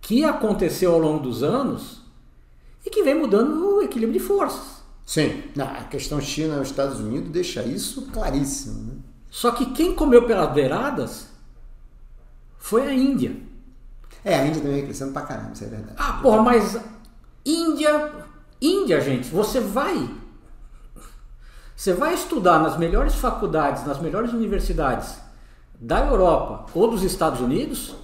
que 0.00 0.24
aconteceu 0.24 0.92
ao 0.92 0.98
longo 0.98 1.20
dos 1.22 1.42
anos 1.42 2.02
e 2.84 2.90
que 2.90 3.02
vem 3.02 3.14
mudando 3.14 3.76
o 3.76 3.82
equilíbrio 3.82 4.18
de 4.18 4.24
forças. 4.24 4.80
Sim, 5.06 5.42
a 5.58 5.84
questão 5.84 6.20
China 6.20 6.58
e 6.58 6.62
Estados 6.62 7.00
Unidos 7.00 7.30
deixa 7.30 7.62
isso 7.62 8.06
claríssimo. 8.12 8.82
Né? 8.84 8.94
Só 9.30 9.52
que 9.52 9.66
quem 9.72 9.94
comeu 9.94 10.26
pelas 10.26 10.52
beiradas 10.52 11.28
foi 12.58 12.86
a 12.86 12.94
Índia. 12.94 13.36
É, 14.24 14.36
a 14.36 14.46
Índia 14.46 14.62
também 14.62 14.84
crescendo 14.84 15.12
pra 15.12 15.22
caramba, 15.22 15.52
isso 15.52 15.64
é 15.64 15.68
verdade. 15.68 15.96
Ah, 15.98 16.20
porra, 16.22 16.42
mas 16.42 16.78
Índia, 17.44 18.12
Índia, 18.60 19.00
gente, 19.00 19.28
você 19.28 19.60
vai 19.60 20.20
você 21.80 21.94
vai 21.94 22.12
estudar 22.12 22.58
nas 22.58 22.76
melhores 22.76 23.14
faculdades, 23.14 23.86
nas 23.86 23.98
melhores 23.98 24.34
universidades 24.34 25.16
da 25.80 26.04
Europa 26.04 26.66
ou 26.74 26.90
dos 26.90 27.02
Estados 27.02 27.40
Unidos, 27.40 27.96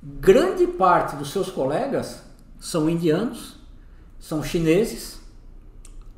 grande 0.00 0.64
parte 0.68 1.16
dos 1.16 1.32
seus 1.32 1.50
colegas 1.50 2.22
são 2.60 2.88
indianos, 2.88 3.56
são 4.20 4.44
chineses. 4.44 5.20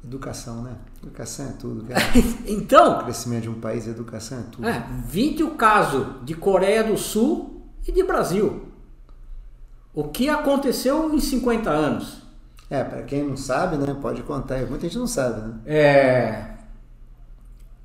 Educação, 0.04 0.62
né? 0.62 0.76
Educação 1.02 1.46
é 1.46 1.52
tudo, 1.52 1.86
cara. 1.86 2.02
então. 2.46 2.98
O 2.98 3.04
crescimento 3.04 3.44
de 3.44 3.48
um 3.48 3.58
país, 3.58 3.86
educação 3.86 4.40
é 4.40 4.42
tudo. 4.42 4.68
É, 4.68 4.86
vide 5.06 5.42
o 5.42 5.52
caso 5.52 6.16
de 6.22 6.34
Coreia 6.34 6.84
do 6.84 6.98
Sul 6.98 7.62
e 7.88 7.90
de 7.90 8.04
Brasil. 8.04 8.68
O 9.94 10.04
que 10.04 10.28
aconteceu 10.28 11.14
em 11.14 11.20
50 11.20 11.70
anos? 11.70 12.22
É, 12.68 12.82
para 12.82 13.02
quem 13.02 13.22
não 13.22 13.36
sabe, 13.36 13.76
né? 13.76 13.96
Pode 14.00 14.22
contar. 14.22 14.58
Muita 14.66 14.86
gente 14.86 14.98
não 14.98 15.06
sabe, 15.06 15.40
né? 15.40 15.54
É. 15.66 16.54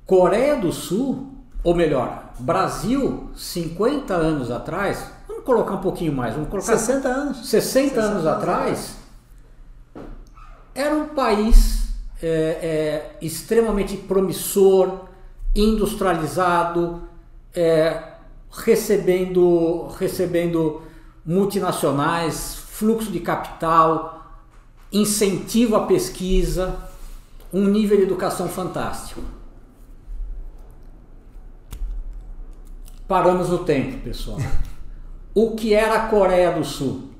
Coreia 0.04 0.56
do 0.56 0.72
Sul, 0.72 1.32
ou 1.62 1.74
melhor, 1.74 2.32
Brasil, 2.40 3.30
50 3.36 4.12
anos 4.12 4.50
atrás, 4.50 5.06
vamos 5.28 5.44
colocar 5.44 5.74
um 5.74 5.80
pouquinho 5.80 6.12
mais, 6.12 6.34
vamos 6.34 6.48
colocar 6.48 6.76
60 6.76 7.08
anos. 7.08 7.48
60, 7.48 7.94
60 7.94 8.00
anos, 8.00 8.10
anos 8.10 8.26
atrás, 8.26 8.96
era 10.74 10.94
um 10.96 11.08
país 11.08 11.90
é, 12.20 12.26
é, 12.26 13.16
extremamente 13.22 13.96
promissor, 13.96 15.06
industrializado, 15.54 17.02
é, 17.54 18.02
recebendo, 18.50 19.86
recebendo 19.98 20.82
multinacionais, 21.24 22.56
fluxo 22.56 23.10
de 23.10 23.20
capital, 23.20 24.42
incentivo 24.92 25.76
à 25.76 25.86
pesquisa, 25.86 26.76
um 27.52 27.64
nível 27.64 27.96
de 27.96 28.04
educação 28.04 28.48
fantástico. 28.48 29.22
Paramos 33.06 33.48
no 33.48 33.58
tempo, 33.64 33.98
pessoal. 34.04 34.38
O 35.34 35.56
que 35.56 35.74
era 35.74 35.94
a 35.96 36.08
Coreia 36.08 36.52
do 36.52 36.64
Sul? 36.64 37.10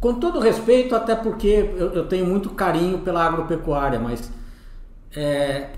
Com 0.00 0.14
todo 0.14 0.40
respeito, 0.40 0.94
até 0.94 1.14
porque 1.14 1.46
eu, 1.76 1.92
eu 1.92 2.08
tenho 2.08 2.26
muito 2.26 2.50
carinho 2.50 2.98
pela 2.98 3.24
agropecuária, 3.24 3.98
mas 3.98 4.30
é, 5.14 5.70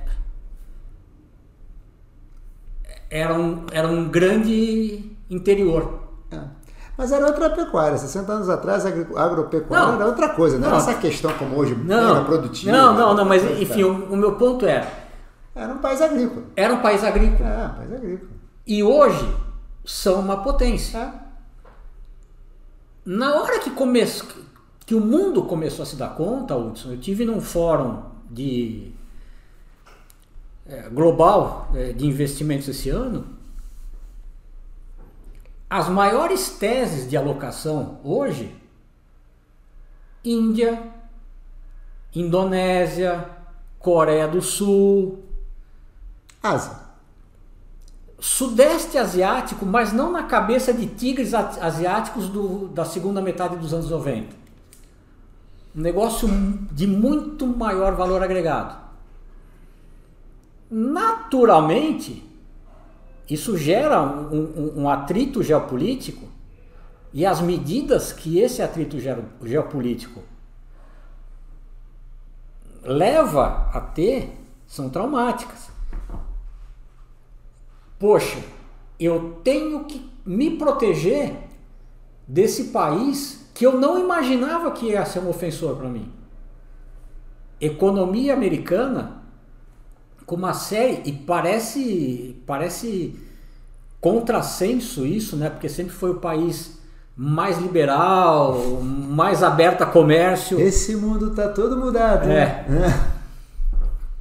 era, 3.10 3.34
um, 3.34 3.66
era 3.70 3.88
um 3.88 4.08
grande 4.08 5.12
interior. 5.30 6.08
É. 6.30 6.55
Mas 6.96 7.12
era 7.12 7.26
outra 7.26 7.50
pecuária. 7.50 7.98
60 7.98 8.32
anos 8.32 8.48
atrás, 8.48 8.86
a 8.86 8.88
agropecuária 8.88 9.86
não, 9.86 9.94
era 9.94 10.06
outra 10.06 10.30
coisa. 10.30 10.58
Não, 10.58 10.70
não, 10.70 10.76
era 10.76 10.90
essa 10.90 10.94
questão 10.94 11.32
como 11.34 11.56
hoje, 11.56 11.74
não, 11.74 12.16
era 12.16 12.24
produtiva. 12.24 12.72
Não, 12.72 12.94
não, 12.94 13.14
não, 13.14 13.24
mas 13.24 13.44
enfim, 13.60 13.82
o, 13.82 14.12
o, 14.12 14.16
meu 14.16 14.36
ponto 14.36 14.64
era... 14.66 15.06
Era 15.54 15.72
um 15.72 15.78
país 15.78 16.00
agrícola. 16.00 16.42
Era 16.54 16.74
um 16.74 16.82
país 16.82 17.02
agrícola. 17.04 17.48
É, 17.48 17.66
um 17.66 17.74
país 17.74 17.92
agrícola. 17.92 18.30
E 18.66 18.82
hoje 18.82 19.34
são 19.84 20.20
uma 20.20 20.42
potência. 20.42 20.98
É. 20.98 21.12
Na 23.04 23.36
hora 23.36 23.58
que 23.60 23.70
começou, 23.70 24.28
que 24.84 24.94
o 24.94 25.00
mundo 25.00 25.44
começou 25.44 25.82
a 25.82 25.86
se 25.86 25.96
dar 25.96 26.10
conta, 26.14 26.56
Hudson, 26.56 26.92
eu 26.92 26.98
tive 26.98 27.24
num 27.24 27.40
fórum 27.40 28.02
de 28.30 28.92
é, 30.66 30.88
global 30.88 31.70
é, 31.74 31.92
de 31.92 32.06
investimentos 32.06 32.68
esse 32.68 32.90
ano, 32.90 33.24
as 35.68 35.88
maiores 35.88 36.50
teses 36.50 37.08
de 37.08 37.16
alocação 37.16 37.98
hoje, 38.04 38.54
Índia, 40.24 40.92
Indonésia, 42.14 43.28
Coreia 43.78 44.26
do 44.26 44.40
Sul, 44.40 45.22
Ásia. 46.42 46.86
Sudeste 48.18 48.96
Asiático, 48.96 49.66
mas 49.66 49.92
não 49.92 50.10
na 50.10 50.22
cabeça 50.22 50.72
de 50.72 50.86
tigres 50.86 51.34
asiáticos 51.34 52.28
do, 52.28 52.68
da 52.68 52.84
segunda 52.84 53.20
metade 53.20 53.56
dos 53.56 53.74
anos 53.74 53.90
90. 53.90 54.34
Um 55.76 55.80
negócio 55.80 56.28
de 56.72 56.86
muito 56.86 57.46
maior 57.46 57.94
valor 57.94 58.22
agregado. 58.22 58.74
Naturalmente, 60.70 62.26
isso 63.28 63.56
gera 63.56 64.00
um, 64.02 64.72
um, 64.76 64.82
um 64.82 64.88
atrito 64.88 65.42
geopolítico 65.42 66.28
e 67.12 67.26
as 67.26 67.40
medidas 67.40 68.12
que 68.12 68.38
esse 68.38 68.62
atrito 68.62 68.98
geopolítico 69.42 70.22
leva 72.82 73.68
a 73.72 73.80
ter 73.80 74.32
são 74.66 74.88
traumáticas. 74.88 75.70
Poxa, 77.98 78.38
eu 78.98 79.40
tenho 79.42 79.84
que 79.84 80.08
me 80.24 80.56
proteger 80.56 81.36
desse 82.26 82.64
país 82.64 83.50
que 83.54 83.64
eu 83.64 83.78
não 83.78 83.98
imaginava 83.98 84.70
que 84.70 84.86
ia 84.86 85.04
ser 85.06 85.20
um 85.20 85.30
ofensor 85.30 85.76
para 85.76 85.88
mim. 85.88 86.12
Economia 87.60 88.34
americana 88.34 89.22
com 90.26 90.34
uma 90.34 90.52
série 90.52 91.02
e 91.04 91.12
parece 91.12 92.36
parece 92.44 93.14
contrassenso 94.00 95.06
isso, 95.06 95.36
né? 95.36 95.48
Porque 95.48 95.68
sempre 95.68 95.92
foi 95.92 96.10
o 96.10 96.16
país 96.16 96.78
mais 97.16 97.58
liberal, 97.58 98.60
mais 98.82 99.42
aberto 99.42 99.82
a 99.82 99.86
comércio. 99.86 100.60
Esse 100.60 100.96
mundo 100.96 101.30
tá 101.30 101.48
todo 101.48 101.76
mudado. 101.76 102.28
É. 102.28 102.64
Né? 102.68 103.10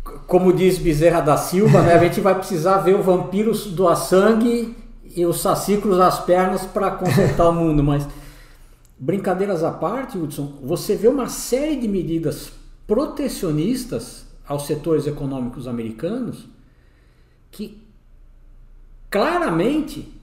Como 0.28 0.54
diz 0.54 0.78
Bezerra 0.78 1.22
da 1.22 1.38
Silva, 1.38 1.82
né? 1.82 1.94
A 1.94 2.00
gente 2.00 2.22
vai 2.22 2.36
precisar 2.36 2.78
ver 2.78 2.96
o 2.96 3.04
vampiro 3.04 3.54
doar 3.70 3.96
sangue 3.96 4.76
e 5.16 5.26
os 5.26 5.42
saciclos 5.42 6.00
as 6.00 6.20
pernas 6.20 6.66
para 6.66 6.92
consertar 6.92 7.50
o 7.50 7.54
mundo, 7.54 7.84
mas 7.84 8.08
brincadeiras 8.98 9.64
à 9.64 9.72
parte, 9.72 10.18
Hudson, 10.18 10.54
você 10.64 10.96
vê 10.96 11.08
uma 11.08 11.28
série 11.28 11.76
de 11.76 11.88
medidas 11.88 12.52
protecionistas 12.88 14.25
aos 14.48 14.66
setores 14.66 15.08
econômicos 15.08 15.68
americanos 15.68 16.48
que 17.52 17.82
claramente 19.10 20.14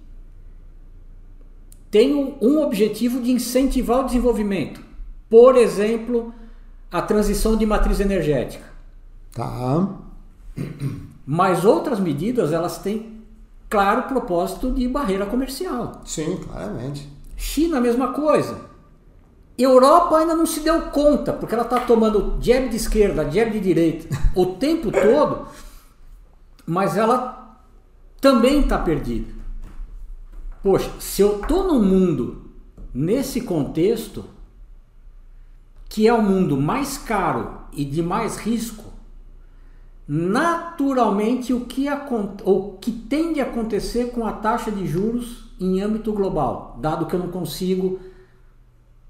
tem 1.90 2.36
um 2.40 2.60
objetivo 2.62 3.20
de 3.20 3.30
incentivar 3.30 4.00
o 4.00 4.04
desenvolvimento. 4.04 4.80
Por 5.28 5.56
exemplo, 5.56 6.32
a 6.90 7.02
transição 7.02 7.56
de 7.56 7.66
matriz 7.66 8.00
energética. 8.00 8.64
Tá. 9.32 9.98
Mas 11.26 11.64
outras 11.64 11.98
medidas, 12.00 12.52
elas 12.52 12.78
têm 12.78 13.22
claro 13.68 14.02
propósito 14.04 14.70
de 14.70 14.86
barreira 14.88 15.24
comercial. 15.26 16.02
Sim, 16.04 16.36
claramente. 16.36 17.08
China, 17.36 17.78
a 17.78 17.80
mesma 17.80 18.12
coisa. 18.12 18.71
Europa 19.62 20.18
ainda 20.18 20.34
não 20.34 20.46
se 20.46 20.60
deu 20.60 20.82
conta, 20.90 21.32
porque 21.32 21.54
ela 21.54 21.64
está 21.64 21.80
tomando 21.80 22.38
jab 22.40 22.68
de 22.68 22.76
esquerda, 22.76 23.30
jab 23.30 23.50
de 23.50 23.60
direita 23.60 24.08
o 24.34 24.46
tempo 24.46 24.90
todo, 24.90 25.46
mas 26.66 26.96
ela 26.96 27.60
também 28.20 28.60
está 28.60 28.78
perdida. 28.78 29.32
Poxa, 30.62 30.90
se 31.00 31.20
eu 31.20 31.40
estou 31.40 31.66
num 31.66 31.82
mundo 31.82 32.50
nesse 32.94 33.40
contexto, 33.40 34.24
que 35.88 36.06
é 36.06 36.14
o 36.14 36.22
mundo 36.22 36.56
mais 36.56 36.96
caro 36.96 37.62
e 37.72 37.84
de 37.84 38.02
mais 38.02 38.38
risco, 38.38 38.84
naturalmente 40.06 41.52
o 41.52 41.66
que, 41.66 41.86
o 42.44 42.78
que 42.80 42.92
tende 42.92 43.40
a 43.40 43.44
acontecer 43.44 44.12
com 44.12 44.26
a 44.26 44.32
taxa 44.32 44.70
de 44.70 44.86
juros 44.86 45.52
em 45.60 45.80
âmbito 45.80 46.12
global, 46.12 46.78
dado 46.80 47.06
que 47.06 47.14
eu 47.14 47.20
não 47.20 47.28
consigo 47.28 48.00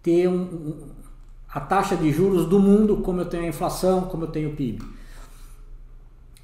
ter 0.02 0.28
um, 0.28 0.88
a 1.48 1.60
taxa 1.60 1.96
de 1.96 2.10
juros 2.10 2.48
do 2.48 2.58
mundo, 2.58 2.98
como 2.98 3.20
eu 3.20 3.26
tenho 3.26 3.44
a 3.44 3.48
inflação, 3.48 4.02
como 4.02 4.24
eu 4.24 4.28
tenho 4.28 4.50
o 4.50 4.56
PIB, 4.56 4.82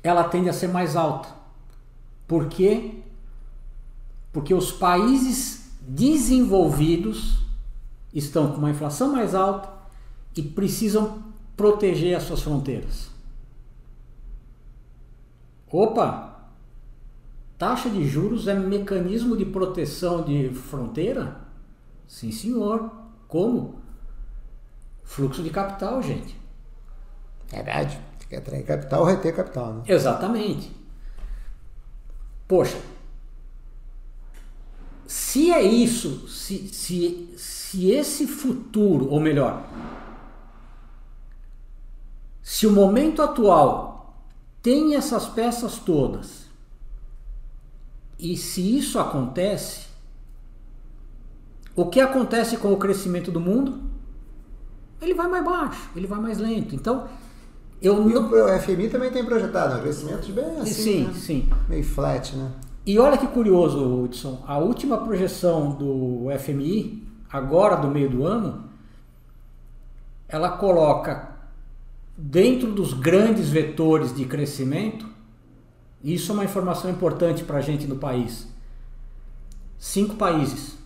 ela 0.02 0.24
tende 0.24 0.48
a 0.48 0.52
ser 0.52 0.68
mais 0.68 0.96
alta. 0.96 1.28
Por 2.26 2.46
quê? 2.46 2.94
Porque 4.32 4.52
os 4.54 4.70
países 4.70 5.72
desenvolvidos 5.80 7.38
estão 8.14 8.52
com 8.52 8.58
uma 8.58 8.70
inflação 8.70 9.12
mais 9.12 9.34
alta 9.34 9.70
e 10.36 10.42
precisam 10.42 11.22
proteger 11.56 12.16
as 12.16 12.24
suas 12.24 12.42
fronteiras. 12.42 13.10
Opa! 15.70 16.28
Taxa 17.58 17.90
de 17.90 18.06
juros 18.06 18.46
é 18.46 18.54
mecanismo 18.54 19.36
de 19.36 19.44
proteção 19.44 20.22
de 20.22 20.50
fronteira? 20.50 21.40
Sim, 22.06 22.30
senhor. 22.30 23.07
Como? 23.28 23.78
Fluxo 25.04 25.42
de 25.42 25.50
capital, 25.50 26.02
gente. 26.02 26.36
Verdade. 27.50 28.00
Tem 28.18 28.28
que 28.28 28.36
atrair 28.36 28.64
capital 28.64 29.00
ou 29.00 29.06
reter 29.06 29.36
capital, 29.36 29.74
né? 29.74 29.82
Exatamente. 29.86 30.72
Poxa, 32.46 32.78
se 35.06 35.50
é 35.50 35.62
isso, 35.62 36.28
se, 36.28 36.68
se, 36.68 37.34
se 37.36 37.90
esse 37.90 38.26
futuro, 38.26 39.08
ou 39.10 39.20
melhor, 39.20 39.66
se 42.42 42.66
o 42.66 42.72
momento 42.72 43.22
atual 43.22 44.22
tem 44.62 44.94
essas 44.94 45.26
peças 45.26 45.78
todas, 45.78 46.46
e 48.18 48.36
se 48.36 48.78
isso 48.78 48.98
acontece, 48.98 49.87
o 51.82 51.86
que 51.86 52.00
acontece 52.00 52.56
com 52.56 52.72
o 52.72 52.76
crescimento 52.76 53.30
do 53.30 53.38
mundo? 53.38 53.78
Ele 55.00 55.14
vai 55.14 55.28
mais 55.28 55.44
baixo, 55.44 55.88
ele 55.94 56.08
vai 56.08 56.18
mais 56.18 56.38
lento. 56.38 56.74
Então, 56.74 57.06
eu 57.80 58.10
e 58.10 58.14
não... 58.14 58.28
o 58.28 58.58
FMI 58.60 58.88
também 58.88 59.12
tem 59.12 59.24
projetado 59.24 59.78
um 59.78 59.82
crescimento 59.82 60.32
bem 60.32 60.60
assim, 60.60 60.72
sim, 60.72 61.04
né? 61.04 61.12
sim. 61.14 61.48
meio 61.68 61.84
flat, 61.84 62.34
né? 62.34 62.50
E 62.84 62.98
olha 62.98 63.16
que 63.16 63.28
curioso, 63.28 64.02
Hudson, 64.02 64.42
a 64.44 64.58
última 64.58 64.98
projeção 64.98 65.70
do 65.70 66.26
FMI, 66.40 67.06
agora 67.30 67.76
do 67.76 67.86
meio 67.86 68.10
do 68.10 68.26
ano, 68.26 68.64
ela 70.26 70.50
coloca 70.50 71.36
dentro 72.16 72.72
dos 72.72 72.92
grandes 72.92 73.50
vetores 73.50 74.12
de 74.12 74.24
crescimento, 74.24 75.06
isso 76.02 76.32
é 76.32 76.34
uma 76.34 76.44
informação 76.44 76.90
importante 76.90 77.44
para 77.44 77.58
a 77.58 77.60
gente 77.60 77.86
no 77.86 77.96
país, 77.96 78.48
cinco 79.78 80.16
países. 80.16 80.77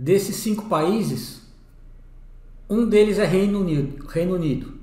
Desses 0.00 0.36
cinco 0.36 0.66
países, 0.66 1.42
um 2.70 2.88
deles 2.88 3.18
é 3.18 3.26
Reino 3.26 3.60
Unido, 3.60 4.06
Reino 4.06 4.34
Unido 4.34 4.78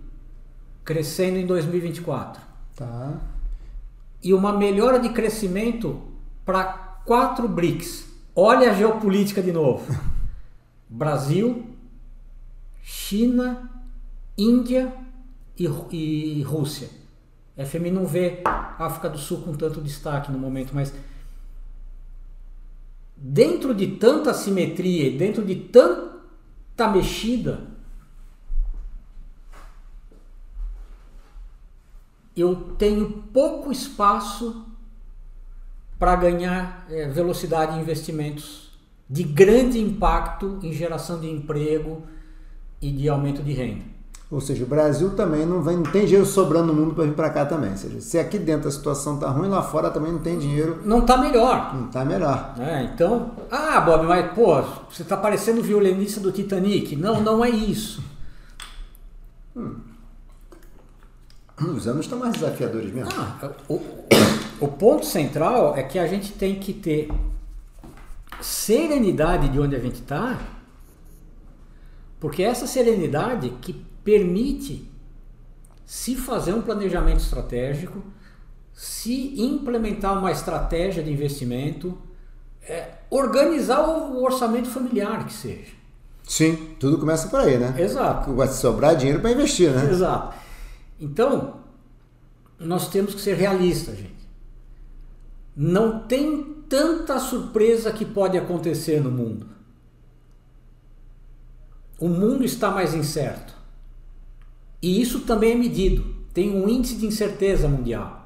crescendo 0.84 1.40
em 1.40 1.48
2024. 1.48 2.42
Tá 2.76 3.20
e 4.26 4.34
uma 4.34 4.52
melhora 4.52 5.00
de 5.00 5.10
crescimento 5.10 6.02
para 6.44 6.64
quatro 7.06 7.48
BRICS. 7.48 8.08
Olha 8.36 8.72
a 8.72 8.74
geopolítica 8.74 9.40
de 9.40 9.52
novo: 9.52 9.86
Brasil, 10.90 11.68
China, 12.82 13.70
Índia 14.36 14.92
e, 15.56 15.66
e 15.92 16.42
Rússia. 16.42 16.90
A 17.56 17.64
FMI 17.64 17.92
não 17.92 18.08
vê 18.08 18.42
África 18.44 19.08
do 19.10 19.20
Sul 19.20 19.42
com 19.42 19.54
tanto 19.54 19.80
destaque 19.80 20.32
no 20.32 20.40
momento, 20.40 20.74
mas 20.74 20.92
dentro 23.16 23.74
de 23.74 23.88
tanta 23.88 24.34
simetria 24.34 25.18
dentro 25.18 25.44
de 25.44 25.56
tanta 25.56 26.88
mexida, 26.90 27.68
eu 32.36 32.76
tenho 32.78 33.24
pouco 33.32 33.72
espaço 33.72 34.66
para 35.98 36.16
ganhar 36.18 36.86
é, 36.90 37.08
velocidade 37.08 37.78
em 37.78 37.82
investimentos 37.82 38.78
de 39.10 39.24
grande 39.24 39.80
impacto 39.80 40.60
em 40.62 40.74
geração 40.74 41.20
de 41.20 41.30
emprego 41.30 42.04
e 42.82 42.92
de 42.92 43.08
aumento 43.08 43.42
de 43.42 43.54
renda. 43.54 43.95
Ou 44.30 44.42
seja, 44.42 44.64
o 44.64 44.68
Brasil 44.68 45.12
também 45.12 45.46
não, 45.46 45.62
vem, 45.62 45.78
não 45.78 45.84
tem 45.84 46.04
dinheiro 46.06 46.26
sobrando 46.26 46.74
no 46.74 46.82
mundo 46.82 46.96
para 46.96 47.04
vir 47.06 47.14
para 47.14 47.30
cá 47.30 47.46
também. 47.46 47.72
Ou 47.72 47.78
seja, 47.78 48.02
se 48.02 48.18
aqui 48.18 48.40
dentro 48.40 48.68
a 48.68 48.72
situação 48.72 49.20
tá 49.20 49.30
ruim, 49.30 49.48
lá 49.48 49.62
fora 49.62 49.92
também 49.92 50.12
não 50.12 50.20
tem 50.20 50.40
dinheiro. 50.40 50.82
Não 50.84 51.02
tá 51.02 51.16
melhor. 51.16 51.76
Não 51.76 51.88
tá 51.88 52.04
melhor. 52.04 52.56
É, 52.58 52.84
então, 52.84 53.32
ah, 53.52 53.80
Bob, 53.82 54.06
mas 54.08 54.34
pô, 54.34 54.62
você 54.90 55.04
tá 55.04 55.16
parecendo 55.16 55.60
o 55.60 55.64
violinista 55.64 56.20
do 56.20 56.32
Titanic. 56.32 56.96
Não, 56.96 57.22
não 57.22 57.46
é 57.46 57.50
isso. 57.50 58.04
Hum. 59.56 59.76
Os 61.62 61.88
anos 61.88 62.06
estão 62.06 62.20
mais 62.20 62.34
desafiadores 62.34 62.92
mesmo. 62.92 63.12
Ah, 63.16 63.52
o, 63.70 63.82
o 64.60 64.68
ponto 64.68 65.06
central 65.06 65.78
é 65.78 65.84
que 65.84 66.00
a 66.00 66.08
gente 66.08 66.34
tem 66.34 66.60
que 66.60 66.74
ter 66.74 67.10
serenidade 68.42 69.50
de 69.50 69.60
onde 69.60 69.76
a 69.76 69.80
gente 69.80 70.02
está, 70.02 70.38
porque 72.20 72.44
essa 72.44 72.68
serenidade 72.68 73.50
que 73.62 73.86
permite 74.06 74.90
se 75.86 76.16
fazer 76.16 76.54
um 76.54 76.62
planejamento 76.62 77.20
estratégico, 77.20 78.02
se 78.72 79.42
implementar 79.42 80.18
uma 80.18 80.32
estratégia 80.32 81.04
de 81.04 81.12
investimento, 81.12 81.98
é, 82.62 83.00
organizar 83.10 83.82
o 83.82 84.24
orçamento 84.24 84.70
familiar 84.70 85.26
que 85.26 85.34
seja. 85.34 85.74
Sim, 86.24 86.76
tudo 86.80 86.98
começa 86.98 87.28
por 87.28 87.40
aí, 87.40 87.58
né? 87.58 87.76
Exato. 87.78 88.34
Vai 88.34 88.48
sobrar 88.48 88.96
dinheiro 88.96 89.22
para 89.22 89.32
investir, 89.32 89.72
né? 89.72 89.90
Exato. 89.90 90.36
Então, 91.00 91.62
nós 92.60 92.90
temos 92.90 93.14
que 93.14 93.22
ser 93.22 93.36
realistas, 93.36 93.98
gente. 93.98 94.14
Não 95.56 96.00
tem 96.00 96.44
tanta 96.68 97.20
surpresa 97.20 97.92
que 97.92 98.06
pode 98.06 98.38
acontecer 98.38 99.02
no 99.02 99.12
mundo. 99.12 99.48
O 102.00 102.10
mundo 102.10 102.44
está 102.44 102.72
mais 102.72 102.94
incerto. 102.94 103.55
E 104.82 105.02
isso 105.02 105.22
também 105.22 105.54
é 105.54 105.56
medido. 105.56 106.16
Tem 106.34 106.52
um 106.52 106.68
índice 106.68 106.96
de 106.96 107.06
incerteza 107.06 107.68
mundial. 107.68 108.26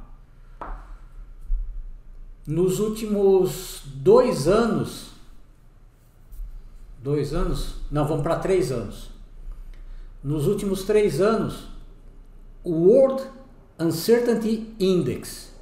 Nos 2.45 2.79
últimos 2.79 3.83
dois 3.85 4.47
anos, 4.47 5.11
dois 7.03 7.33
anos? 7.33 7.75
Não, 7.91 8.07
vamos 8.07 8.23
para 8.23 8.39
três 8.39 8.71
anos. 8.71 9.09
Nos 10.23 10.47
últimos 10.47 10.83
três 10.83 11.21
anos, 11.21 11.67
o 12.63 12.71
World 12.71 13.23
Uncertainty 13.79 14.73
Index. 14.79 15.53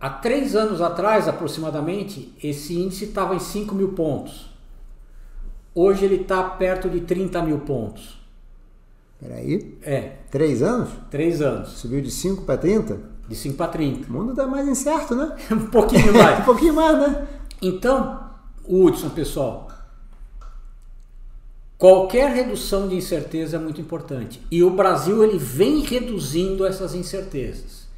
Há 0.00 0.10
três 0.10 0.54
anos 0.54 0.80
atrás, 0.80 1.28
aproximadamente, 1.28 2.32
esse 2.42 2.78
índice 2.78 3.06
estava 3.06 3.34
em 3.34 3.38
5 3.38 3.74
mil 3.74 3.92
pontos. 3.94 4.53
Hoje 5.74 6.04
ele 6.04 6.22
está 6.22 6.42
perto 6.42 6.88
de 6.88 7.00
30 7.00 7.42
mil 7.42 7.58
pontos. 7.60 8.16
Peraí. 9.20 9.76
É. 9.82 10.16
Três 10.30 10.62
anos? 10.62 10.90
Três 11.10 11.40
anos. 11.40 11.70
Subiu 11.70 12.00
de 12.00 12.10
5 12.10 12.42
para 12.42 12.58
30? 12.58 13.00
De 13.28 13.34
5 13.34 13.56
para 13.56 13.68
30. 13.68 14.08
O 14.08 14.12
mundo 14.12 14.30
está 14.30 14.46
mais 14.46 14.68
incerto, 14.68 15.16
né? 15.16 15.34
um 15.50 15.66
pouquinho 15.66 16.12
mais. 16.12 16.40
um 16.40 16.44
pouquinho 16.44 16.74
mais, 16.74 16.98
né? 16.98 17.26
Então, 17.60 18.30
Hudson, 18.68 19.10
pessoal, 19.10 19.68
qualquer 21.78 22.30
redução 22.30 22.86
de 22.86 22.94
incerteza 22.94 23.56
é 23.56 23.58
muito 23.58 23.80
importante. 23.80 24.40
E 24.50 24.62
o 24.62 24.70
Brasil 24.70 25.24
ele 25.24 25.38
vem 25.38 25.80
reduzindo 25.80 26.66
essas 26.66 26.94
incertezas. 26.94 27.88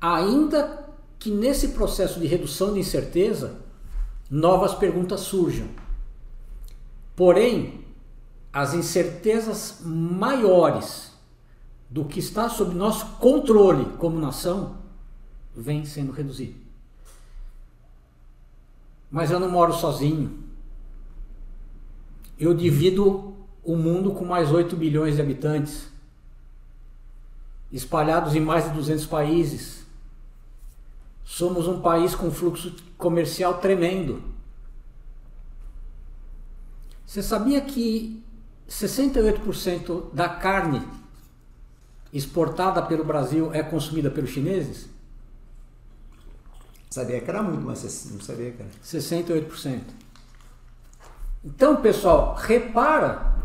Ainda 0.00 0.86
que 1.18 1.30
nesse 1.30 1.68
processo 1.68 2.18
de 2.20 2.26
redução 2.26 2.72
de 2.72 2.80
incerteza, 2.80 3.56
novas 4.30 4.74
perguntas 4.74 5.20
surjam. 5.20 5.68
Porém, 7.18 7.84
as 8.52 8.74
incertezas 8.74 9.80
maiores 9.84 11.10
do 11.90 12.04
que 12.04 12.20
está 12.20 12.48
sob 12.48 12.76
nosso 12.76 13.16
controle 13.16 13.86
como 13.98 14.20
nação 14.20 14.76
vêm 15.52 15.84
sendo 15.84 16.12
reduzidas. 16.12 16.60
Mas 19.10 19.32
eu 19.32 19.40
não 19.40 19.50
moro 19.50 19.72
sozinho. 19.72 20.44
Eu 22.38 22.54
divido 22.54 23.34
o 23.64 23.74
mundo 23.74 24.12
com 24.12 24.24
mais 24.24 24.52
8 24.52 24.76
bilhões 24.76 25.16
de 25.16 25.20
habitantes, 25.20 25.88
espalhados 27.72 28.36
em 28.36 28.40
mais 28.40 28.66
de 28.66 28.70
200 28.70 29.06
países. 29.06 29.84
Somos 31.24 31.66
um 31.66 31.80
país 31.80 32.14
com 32.14 32.30
fluxo 32.30 32.76
comercial 32.96 33.58
tremendo. 33.58 34.37
Você 37.08 37.22
sabia 37.22 37.62
que 37.62 38.22
68% 38.68 40.12
da 40.12 40.28
carne 40.28 40.86
exportada 42.12 42.82
pelo 42.82 43.02
Brasil 43.02 43.50
é 43.54 43.62
consumida 43.62 44.10
pelos 44.10 44.28
chineses? 44.28 44.90
Sabia 46.90 47.18
que 47.22 47.30
era 47.30 47.42
muito, 47.42 47.64
mas 47.64 48.10
não 48.12 48.20
sabia 48.20 48.50
que 48.50 48.60
era. 48.60 48.70
68%. 48.84 49.80
Então, 51.42 51.76
pessoal, 51.76 52.34
repara, 52.34 53.36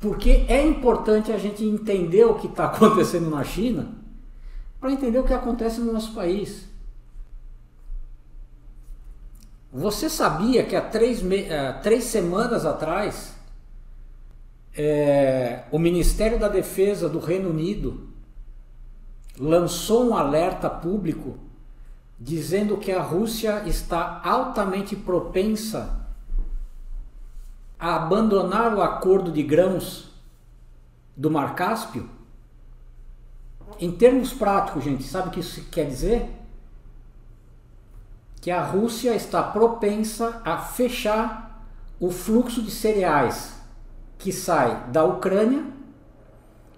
porque 0.00 0.46
é 0.48 0.66
importante 0.66 1.30
a 1.30 1.36
gente 1.36 1.62
entender 1.62 2.24
o 2.24 2.36
que 2.36 2.46
está 2.46 2.64
acontecendo 2.72 3.28
na 3.28 3.44
China 3.44 3.92
para 4.80 4.90
entender 4.90 5.18
o 5.18 5.24
que 5.24 5.34
acontece 5.34 5.78
no 5.78 5.92
nosso 5.92 6.14
país. 6.14 6.64
Você 9.74 10.08
sabia 10.08 10.64
que 10.64 10.76
há 10.76 10.80
três, 10.80 11.20
três 11.82 12.04
semanas 12.04 12.64
atrás 12.64 13.34
é, 14.72 15.64
o 15.72 15.80
Ministério 15.80 16.38
da 16.38 16.46
Defesa 16.46 17.08
do 17.08 17.18
Reino 17.18 17.50
Unido 17.50 18.08
lançou 19.36 20.10
um 20.10 20.16
alerta 20.16 20.70
público 20.70 21.38
dizendo 22.20 22.76
que 22.76 22.92
a 22.92 23.02
Rússia 23.02 23.64
está 23.66 24.20
altamente 24.24 24.94
propensa 24.94 26.06
a 27.76 27.96
abandonar 27.96 28.72
o 28.76 28.80
acordo 28.80 29.32
de 29.32 29.42
grãos 29.42 30.12
do 31.16 31.28
Mar 31.28 31.56
Cáspio? 31.56 32.08
Em 33.80 33.90
termos 33.90 34.32
práticos, 34.32 34.84
gente, 34.84 35.02
sabe 35.02 35.28
o 35.28 35.30
que 35.32 35.40
isso 35.40 35.64
quer 35.64 35.88
dizer? 35.88 36.43
Que 38.44 38.50
a 38.50 38.62
Rússia 38.62 39.16
está 39.16 39.42
propensa 39.42 40.42
a 40.44 40.58
fechar 40.58 41.66
o 41.98 42.10
fluxo 42.10 42.60
de 42.60 42.70
cereais 42.70 43.54
que 44.18 44.30
sai 44.30 44.90
da 44.92 45.02
Ucrânia 45.02 45.64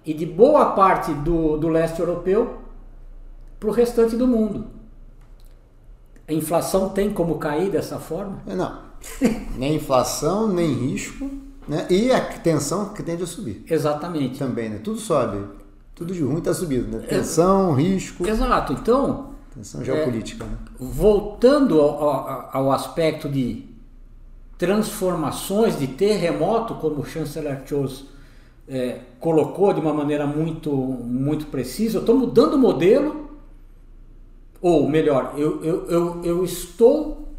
e 0.05 0.13
de 0.13 0.25
boa 0.25 0.67
parte 0.71 1.13
do, 1.13 1.57
do 1.57 1.67
leste 1.67 1.99
europeu 1.99 2.59
para 3.59 3.67
o 3.67 3.73
restante 3.73 4.15
do 4.15 4.25
mundo. 4.25 4.67
A 6.25 6.31
inflação 6.31 6.87
tem 6.87 7.11
como 7.11 7.37
cair 7.37 7.69
dessa 7.69 7.99
forma? 7.99 8.41
É, 8.47 8.55
não. 8.55 8.79
nem 9.59 9.75
inflação, 9.75 10.47
nem 10.47 10.71
risco, 10.71 11.29
né? 11.67 11.85
E 11.89 12.13
a 12.13 12.21
tensão 12.21 12.93
que 12.93 13.03
tende 13.03 13.23
a 13.23 13.27
subir. 13.27 13.65
Exatamente. 13.69 14.39
Também, 14.39 14.69
né? 14.69 14.79
Tudo 14.81 14.99
sobe. 14.99 15.45
Tudo 15.93 16.13
de 16.13 16.23
ruim 16.23 16.37
está 16.37 16.53
subindo, 16.53 16.97
né? 16.97 17.05
Tensão, 17.05 17.73
risco. 17.73 18.25
Exato. 18.25 18.71
Então, 18.71 19.35
Tensão 19.57 19.83
geopolítica. 19.83 20.43
É, 20.43 20.47
né? 20.47 20.57
Voltando 20.79 21.81
ao, 21.81 22.09
ao, 22.09 22.49
ao, 22.53 22.71
aspecto 22.71 23.27
de 23.27 23.65
transformações, 24.57 25.79
de 25.79 25.87
terremoto, 25.87 26.75
como 26.75 27.01
o 27.01 27.05
chanceler 27.05 27.63
Scholz 27.65 28.05
é, 28.67 28.99
colocou 29.19 29.73
de 29.73 29.79
uma 29.79 29.93
maneira 29.93 30.27
muito, 30.27 30.71
muito 30.71 31.47
precisa, 31.47 31.97
eu 31.97 32.01
estou 32.01 32.15
mudando 32.15 32.53
o 32.53 32.59
modelo, 32.59 33.31
ou 34.61 34.87
melhor, 34.87 35.33
eu, 35.37 35.63
eu, 35.63 35.85
eu, 35.89 36.23
eu 36.23 36.43
estou 36.43 37.35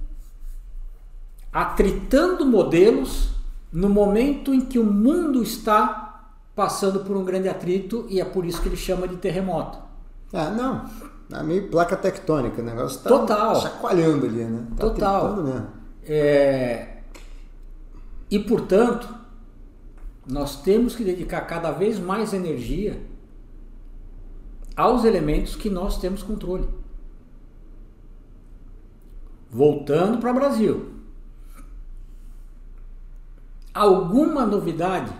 atritando 1.53 2.45
modelos 2.45 3.31
no 3.73 3.89
momento 3.89 4.53
em 4.53 4.61
que 4.61 4.79
o 4.79 4.85
mundo 4.85 5.43
está 5.43 6.31
passando 6.55 7.01
por 7.01 7.17
um 7.17 7.25
grande 7.25 7.49
atrito 7.49 8.07
e 8.09 8.21
é 8.21 8.25
por 8.25 8.45
isso 8.45 8.61
que 8.61 8.69
ele 8.69 8.77
chama 8.77 9.07
de 9.07 9.17
terremoto. 9.17 9.79
Ah, 10.33 10.51
não. 10.51 11.18
É 11.31 11.43
meio 11.43 11.69
placa 11.69 11.97
tectônica, 11.97 12.63
o 12.63 12.65
negócio 12.65 13.01
tá 13.03 13.11
Total. 13.11 13.61
chacoalhando 13.61 14.27
ali, 14.27 14.45
né? 14.45 14.67
Tá 14.71 14.87
Total. 14.87 15.37
Mesmo. 15.37 15.67
É... 16.05 17.03
E 18.31 18.39
portanto, 18.39 19.15
nós 20.27 20.63
temos 20.63 20.97
que 20.97 21.05
dedicar 21.05 21.43
cada 21.43 21.71
vez 21.71 21.99
mais 21.99 22.33
energia 22.33 23.03
aos 24.75 25.05
elementos 25.05 25.55
que 25.55 25.69
nós 25.69 25.99
temos 25.99 26.23
controle. 26.23 26.69
Voltando 29.51 30.19
para 30.19 30.31
o 30.31 30.35
Brasil. 30.35 30.95
Alguma 33.75 34.47
novidade 34.47 35.13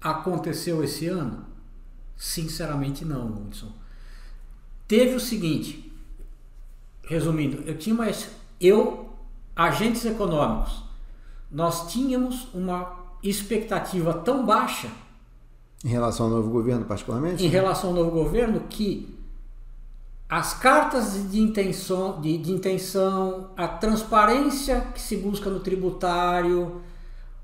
aconteceu 0.00 0.84
esse 0.84 1.06
ano? 1.06 1.46
Sinceramente 2.16 3.06
não, 3.06 3.26
Hudson 3.26 3.79
teve 4.90 5.14
o 5.14 5.20
seguinte, 5.20 5.88
resumindo, 7.04 7.62
eu 7.64 7.78
tinha 7.78 7.94
mais, 7.94 8.28
eu, 8.60 9.08
agentes 9.54 10.04
econômicos, 10.04 10.82
nós 11.48 11.92
tínhamos 11.92 12.48
uma 12.52 12.98
expectativa 13.22 14.12
tão 14.12 14.44
baixa 14.44 14.88
em 15.84 15.88
relação 15.88 16.26
ao 16.26 16.32
novo 16.32 16.50
governo, 16.50 16.84
particularmente? 16.86 17.44
Em 17.44 17.48
relação 17.48 17.90
ao 17.90 17.96
novo 17.96 18.10
governo, 18.10 18.62
que 18.68 19.16
as 20.28 20.54
cartas 20.54 21.30
de 21.30 21.38
intenção, 21.38 22.20
de, 22.20 22.36
de 22.36 22.50
intenção, 22.50 23.50
a 23.56 23.68
transparência 23.68 24.88
que 24.92 25.00
se 25.00 25.16
busca 25.16 25.48
no 25.48 25.60
tributário, 25.60 26.82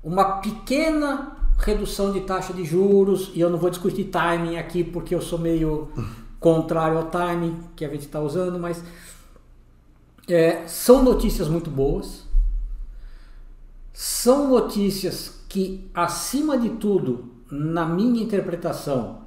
uma 0.03 0.39
pequena 0.41 1.37
redução 1.57 2.11
de 2.11 2.19
taxa 2.19 2.51
de 2.51 2.65
juros, 2.65 3.31
e 3.33 3.39
eu 3.39 3.49
não 3.49 3.57
vou 3.57 3.69
discutir 3.69 4.03
timing 4.03 4.57
aqui 4.57 4.83
porque 4.83 5.15
eu 5.15 5.21
sou 5.21 5.39
meio 5.39 5.87
contrário 6.39 6.97
ao 6.97 7.05
timing 7.09 7.63
que 7.75 7.83
a 7.83 7.89
gente 7.89 8.05
está 8.05 8.19
usando, 8.19 8.59
mas 8.59 8.83
é, 10.27 10.67
são 10.67 11.03
notícias 11.03 11.47
muito 11.47 11.69
boas, 11.69 12.25
são 13.93 14.49
notícias 14.49 15.43
que, 15.47 15.89
acima 15.93 16.57
de 16.57 16.71
tudo, 16.71 17.31
na 17.49 17.85
minha 17.85 18.21
interpretação, 18.21 19.21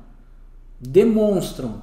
demonstram 0.79 1.83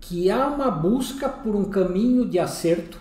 que 0.00 0.30
há 0.30 0.48
uma 0.48 0.70
busca 0.70 1.28
por 1.28 1.54
um 1.54 1.64
caminho 1.64 2.28
de 2.28 2.38
acerto, 2.38 3.00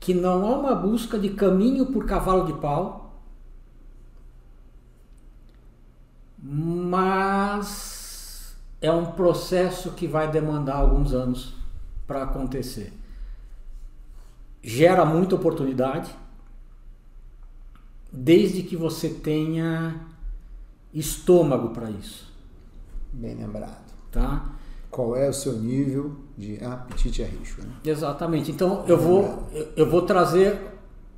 que 0.00 0.12
não 0.12 0.46
há 0.46 0.58
uma 0.58 0.74
busca 0.74 1.18
de 1.18 1.30
caminho 1.30 1.86
por 1.86 2.06
cavalo 2.06 2.46
de 2.46 2.54
pau, 2.54 3.22
mas 6.42 7.89
é 8.80 8.90
um 8.90 9.06
processo 9.12 9.92
que 9.92 10.06
vai 10.06 10.30
demandar 10.30 10.76
alguns 10.76 11.12
anos 11.12 11.54
para 12.06 12.22
acontecer. 12.22 12.92
Gera 14.62 15.04
muita 15.04 15.34
oportunidade, 15.34 16.14
desde 18.12 18.62
que 18.62 18.76
você 18.76 19.08
tenha 19.08 20.00
estômago 20.92 21.70
para 21.70 21.90
isso. 21.90 22.30
Bem 23.12 23.34
lembrado. 23.34 23.90
Tá? 24.10 24.50
Qual 24.90 25.14
é 25.16 25.28
o 25.28 25.32
seu 25.32 25.52
nível 25.52 26.16
de 26.36 26.62
apetite 26.64 27.22
a 27.22 27.26
risco? 27.26 27.62
Né? 27.62 27.72
Exatamente. 27.84 28.50
Então 28.50 28.84
eu 28.88 28.98
vou, 28.98 29.48
eu 29.76 29.88
vou 29.88 30.02
trazer 30.02 30.58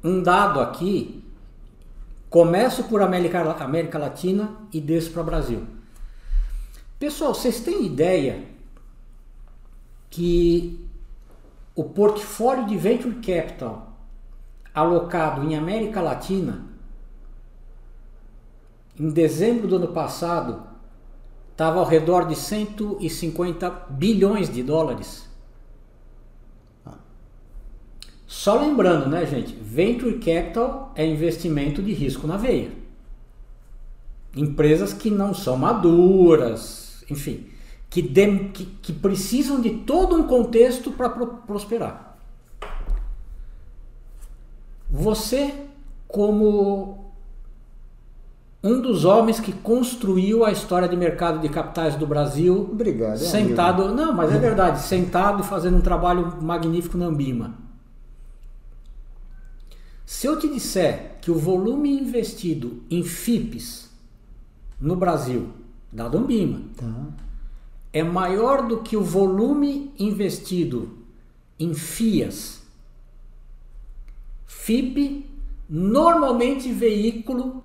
um 0.05 0.23
dado 0.23 0.61
aqui. 0.61 1.25
Começo 2.29 2.85
por 2.85 3.03
América, 3.03 3.41
América 3.63 3.99
Latina 3.99 4.57
e 4.73 4.81
desço 4.81 5.13
para 5.13 5.23
o 5.23 5.25
Brasil. 5.25 5.67
Pessoal, 7.03 7.35
vocês 7.35 7.59
têm 7.59 7.85
ideia 7.85 8.45
que 10.09 10.79
o 11.75 11.83
portfólio 11.83 12.65
de 12.69 12.77
Venture 12.77 13.17
Capital 13.17 13.99
alocado 14.73 15.43
em 15.43 15.57
América 15.57 16.01
Latina 16.01 16.65
em 18.97 19.11
dezembro 19.11 19.67
do 19.67 19.75
ano 19.75 19.89
passado, 19.89 20.63
estava 21.51 21.81
ao 21.81 21.85
redor 21.85 22.29
de 22.29 22.37
150 22.37 23.69
bilhões 23.91 24.49
de 24.49 24.63
dólares. 24.63 25.29
Só 28.29 28.61
lembrando, 28.61 29.09
né, 29.09 29.27
gente? 29.27 29.55
Venture 29.55 30.21
Capital 30.21 30.93
é 30.95 31.05
investimento 31.05 31.83
de 31.83 31.93
risco 31.93 32.29
na 32.29 32.37
veia. 32.37 32.71
Empresas 34.37 34.93
que 34.93 35.11
não 35.11 35.35
são 35.35 35.57
maduras, 35.57 36.82
enfim, 37.13 37.47
que, 37.89 38.03
de, 38.03 38.39
que, 38.49 38.67
que 38.67 38.93
precisam 38.93 39.61
de 39.61 39.71
todo 39.71 40.17
um 40.17 40.25
contexto 40.25 40.91
para 40.91 41.11
pro, 41.11 41.27
prosperar. 41.47 42.19
Você, 44.91 45.55
como 46.09 47.03
um 48.63 48.81
dos 48.81 49.05
homens 49.05 49.41
que 49.41 49.53
construiu 49.53 50.45
a 50.45 50.53
história 50.53 50.89
de 50.89 50.97
mercado 50.97 51.41
de 51.41 51.49
capitais 51.49 51.97
do 51.97 52.07
Brasil. 52.07 52.69
Obrigado. 52.71 53.19
Sentado, 53.19 53.83
amigo. 53.83 53.97
não, 53.97 54.13
mas 54.13 54.33
é 54.33 54.39
verdade, 54.41 54.81
sentado 54.83 55.43
e 55.43 55.47
fazendo 55.47 55.79
um 55.79 55.81
trabalho 55.81 56.41
magnífico 56.41 56.97
na 56.97 57.07
Ambima. 57.07 57.55
Se 60.07 60.27
eu 60.27 60.39
te 60.39 60.49
disser 60.49 61.17
que 61.21 61.31
o 61.31 61.35
volume 61.35 61.91
investido 61.91 62.83
em 62.91 63.03
FIPs 63.03 63.91
no 64.81 64.95
Brasil, 64.95 65.49
dado 65.93 66.19
Ambima, 66.19 66.63
Tá. 66.77 66.91
é 67.93 68.03
maior 68.03 68.67
do 68.67 68.79
que 68.79 68.97
o 68.97 69.05
volume 69.05 69.93
investido 69.99 70.99
em 71.59 71.75
FIAs, 71.75 72.63
FIP, 74.47 75.27
normalmente 75.69 76.73
veículo 76.73 77.63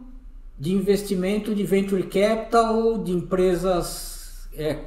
de 0.60 0.74
investimento 0.74 1.54
de 1.54 1.64
venture 1.64 2.04
capital, 2.04 2.98
de 3.04 3.12
empresas 3.12 4.50
é, 4.54 4.84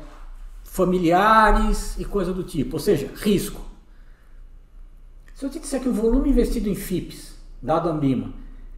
familiares 0.64 1.98
e 1.98 2.04
coisa 2.04 2.32
do 2.32 2.42
tipo, 2.42 2.76
ou 2.76 2.80
seja, 2.80 3.10
risco. 3.14 3.62
Se 5.34 5.46
eu 5.46 5.50
te 5.50 5.58
disser 5.58 5.80
que 5.80 5.88
o 5.88 5.92
volume 5.92 6.30
investido 6.30 6.68
em 6.68 6.74
FIPS, 6.74 7.34
dado 7.62 7.88
a 7.88 7.92
Ambima, 7.92 8.32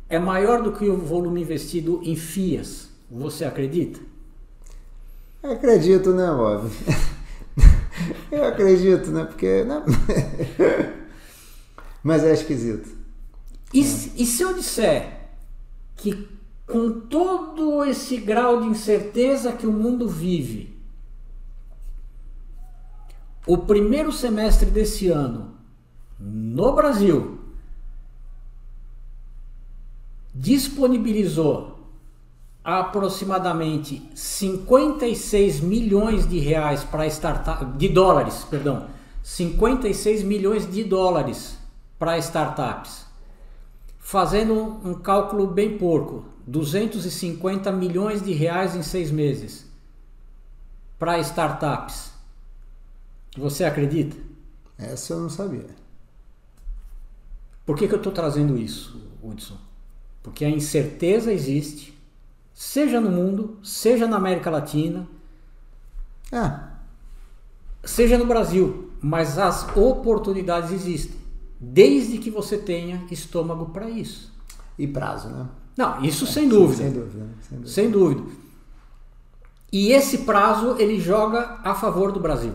é 0.08 0.18
maior 0.18 0.62
do 0.62 0.72
que 0.72 0.88
o 0.88 0.96
volume 0.96 1.40
investido 1.40 2.00
em 2.04 2.14
FIAs, 2.14 2.90
você 3.10 3.44
acredita? 3.44 4.11
Eu 5.42 5.52
acredito, 5.52 6.12
né, 6.12 6.26
Bob? 6.28 6.70
Eu 8.30 8.44
acredito, 8.44 9.10
né? 9.10 9.24
Porque. 9.24 9.64
Né? 9.64 9.82
Mas 12.02 12.24
é 12.24 12.32
esquisito. 12.32 12.88
E, 13.72 13.80
e 13.80 14.26
se 14.26 14.42
eu 14.42 14.54
disser 14.54 15.30
que 15.96 16.28
com 16.66 17.00
todo 17.00 17.84
esse 17.84 18.16
grau 18.16 18.60
de 18.60 18.68
incerteza 18.68 19.52
que 19.52 19.66
o 19.66 19.72
mundo 19.72 20.08
vive, 20.08 20.74
o 23.46 23.58
primeiro 23.58 24.12
semestre 24.12 24.70
desse 24.70 25.08
ano, 25.08 25.54
no 26.18 26.74
Brasil, 26.74 27.40
disponibilizou 30.34 31.71
aproximadamente 32.64 34.08
56 34.14 35.60
milhões 35.60 36.28
de 36.28 36.38
reais 36.38 36.84
para 36.84 37.06
startup 37.06 37.64
de 37.76 37.88
dólares, 37.88 38.46
perdão, 38.48 38.86
56 39.22 40.22
milhões 40.22 40.70
de 40.70 40.84
dólares 40.84 41.58
para 41.98 42.18
startups. 42.18 43.06
Fazendo 43.98 44.54
um 44.84 44.94
cálculo 44.94 45.46
bem 45.46 45.78
porco, 45.78 46.24
250 46.46 47.70
milhões 47.72 48.22
de 48.22 48.32
reais 48.32 48.74
em 48.74 48.82
seis 48.82 49.10
meses 49.10 49.66
para 50.98 51.18
startups. 51.20 52.12
Você 53.36 53.64
acredita? 53.64 54.16
Essa 54.78 55.14
eu 55.14 55.20
não 55.20 55.30
sabia. 55.30 55.66
Por 57.64 57.76
que, 57.76 57.86
que 57.86 57.94
eu 57.94 57.98
estou 57.98 58.12
trazendo 58.12 58.58
isso, 58.58 59.00
Hudson? 59.22 59.56
Porque 60.22 60.44
a 60.44 60.50
incerteza 60.50 61.32
existe, 61.32 61.91
seja 62.64 63.00
no 63.00 63.10
mundo, 63.10 63.58
seja 63.62 64.06
na 64.06 64.16
América 64.16 64.48
Latina, 64.50 65.04
Ah, 66.30 66.70
seja 67.84 68.16
no 68.16 68.24
Brasil, 68.24 68.90
mas 69.00 69.36
as 69.36 69.66
oportunidades 69.76 70.70
existem, 70.70 71.16
desde 71.60 72.18
que 72.18 72.30
você 72.30 72.56
tenha 72.56 73.04
estômago 73.10 73.66
para 73.70 73.90
isso. 73.90 74.30
e 74.78 74.86
prazo, 74.86 75.28
né? 75.28 75.46
Não, 75.76 76.02
isso 76.04 76.26
sem 76.26 76.48
dúvida. 76.48 76.76
Sem 76.84 76.92
dúvida. 76.92 77.24
né? 77.24 77.34
Sem 77.42 77.58
dúvida. 77.58 77.70
Sem 77.70 77.90
dúvida. 77.90 78.22
E 79.70 79.92
esse 79.92 80.18
prazo 80.18 80.76
ele 80.78 80.98
joga 81.00 81.58
a 81.62 81.74
favor 81.74 82.10
do 82.12 82.20
Brasil. 82.20 82.54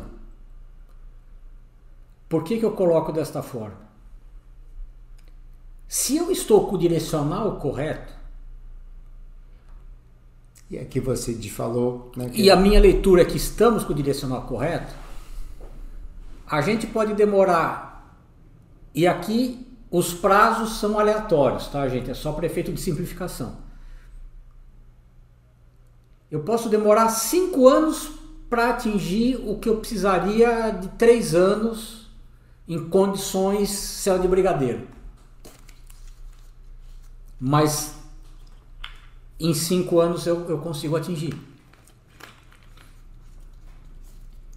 Por 2.27 2.43
que, 2.43 2.57
que 2.59 2.65
eu 2.65 2.71
coloco 2.71 3.11
desta 3.11 3.41
forma? 3.43 3.77
Se 5.87 6.17
eu 6.17 6.31
estou 6.31 6.65
com 6.67 6.75
o 6.75 6.79
direcional 6.79 7.57
correto, 7.57 8.13
E 10.69 10.77
aqui 10.77 10.99
você 10.99 11.33
te 11.33 11.49
falou. 11.49 12.11
Né, 12.15 12.29
que- 12.29 12.41
e 12.41 12.51
a 12.51 12.55
minha 12.55 12.79
leitura 12.79 13.21
é 13.21 13.25
que 13.25 13.37
estamos 13.37 13.83
com 13.83 13.93
o 13.93 13.95
direcional 13.95 14.41
correto, 14.43 14.93
a 16.45 16.61
gente 16.61 16.85
pode 16.87 17.13
demorar. 17.13 18.17
E 18.93 19.07
aqui 19.07 19.65
os 19.89 20.13
prazos 20.13 20.79
são 20.79 20.99
aleatórios, 20.99 21.67
tá, 21.67 21.87
gente? 21.87 22.09
É 22.11 22.13
só 22.13 22.31
para 22.33 22.45
efeito 22.45 22.71
de 22.73 22.81
simplificação. 22.81 23.57
Eu 26.29 26.41
posso 26.41 26.67
demorar 26.67 27.09
cinco 27.09 27.67
anos 27.69 28.11
para 28.49 28.69
atingir 28.71 29.37
o 29.45 29.57
que 29.59 29.69
eu 29.69 29.77
precisaria 29.77 30.71
de 30.71 30.89
três 30.89 31.33
anos 31.33 32.09
em 32.67 32.89
condições 32.89 33.69
céu 33.69 34.19
de 34.19 34.27
brigadeiro. 34.27 34.87
Mas 37.39 37.95
em 39.39 39.53
cinco 39.53 39.99
anos 39.99 40.25
eu, 40.25 40.49
eu 40.49 40.59
consigo 40.59 40.95
atingir. 40.95 41.37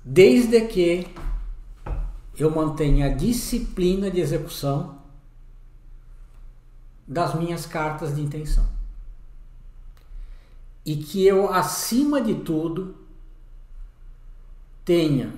Desde 0.05 0.61
que 0.67 1.07
eu 2.37 2.51
mantenha 2.51 3.07
a 3.07 3.15
disciplina 3.15 4.11
de 4.11 4.21
execução 4.21 4.99
das 7.07 7.35
minhas 7.35 7.67
cartas 7.67 8.15
de 8.15 8.23
intenção. 8.23 8.67
E 10.87 10.97
que 10.97 11.27
eu, 11.27 11.53
acima 11.53 12.23
de 12.23 12.37
tudo, 12.37 12.97
tenha 14.85 15.35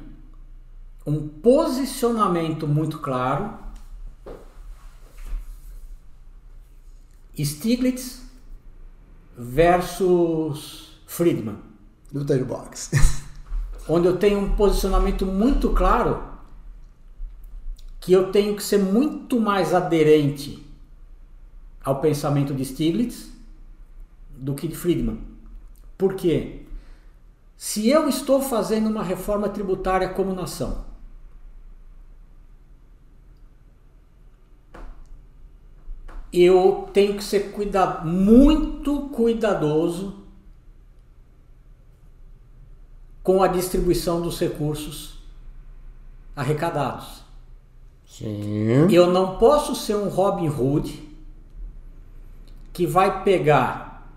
um 1.05 1.26
posicionamento 1.26 2.68
muito 2.68 3.01
claro. 3.01 3.59
Stiglitz 7.36 8.21
versus 9.37 11.01
Friedman, 11.07 11.57
Luta 12.12 12.37
de 12.37 12.45
boxe. 12.45 12.91
onde 13.89 14.07
eu 14.07 14.16
tenho 14.16 14.39
um 14.39 14.55
posicionamento 14.55 15.26
muito 15.26 15.70
claro 15.70 16.22
que 18.01 18.12
eu 18.12 18.30
tenho 18.33 18.57
que 18.57 18.62
ser 18.62 18.78
muito 18.78 19.41
mais 19.41 19.72
aderente 19.72 20.64
ao 21.85 22.01
pensamento 22.01 22.55
de 22.55 22.64
Stiglitz 22.64 23.30
do 24.30 24.55
que 24.55 24.66
de 24.68 24.76
Friedman. 24.76 25.20
Por 25.97 26.14
quê? 26.14 26.62
Se 27.57 27.89
eu 27.89 28.09
estou 28.09 28.41
fazendo 28.41 28.89
uma 28.89 29.05
reforma 29.05 29.49
tributária 29.49 30.09
como 30.09 30.35
nação, 30.35 30.85
eu 36.33 36.89
tenho 36.93 37.16
que 37.16 37.24
ser 37.24 37.53
cuidado, 37.53 38.09
muito 38.09 39.09
cuidadoso 39.11 40.22
com 43.22 43.43
a 43.43 43.49
distribuição 43.49 44.22
dos 44.22 44.39
recursos 44.39 45.18
arrecadados. 46.35 47.22
Sim. 48.07 48.91
Eu 48.91 49.11
não 49.11 49.37
posso 49.39 49.74
ser 49.74 49.97
um 49.97 50.09
Robin 50.09 50.49
Hood 50.49 51.09
que 52.72 52.87
vai 52.87 53.22
pegar. 53.22 54.11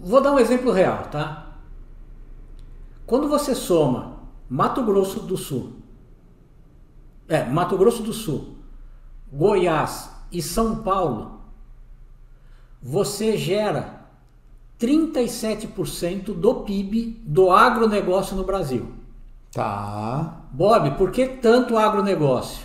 Vou 0.00 0.20
dar 0.20 0.32
um 0.32 0.38
exemplo 0.38 0.70
real, 0.72 1.04
tá? 1.04 1.56
Quando 3.06 3.28
você 3.28 3.54
soma 3.54 4.18
Mato 4.48 4.82
Grosso 4.82 5.20
do 5.20 5.36
Sul, 5.36 5.72
é, 7.28 7.44
Mato 7.44 7.76
Grosso 7.76 8.02
do 8.02 8.12
Sul, 8.12 8.53
Goiás 9.34 10.10
e 10.30 10.40
São 10.40 10.76
Paulo, 10.76 11.40
você 12.80 13.36
gera 13.36 14.06
37% 14.78 16.32
do 16.32 16.62
PIB 16.62 17.20
do 17.24 17.50
agronegócio 17.50 18.36
no 18.36 18.44
Brasil. 18.44 18.92
Tá. 19.52 20.42
Bob, 20.52 20.92
por 20.92 21.10
que 21.10 21.26
tanto 21.26 21.76
agronegócio? 21.76 22.64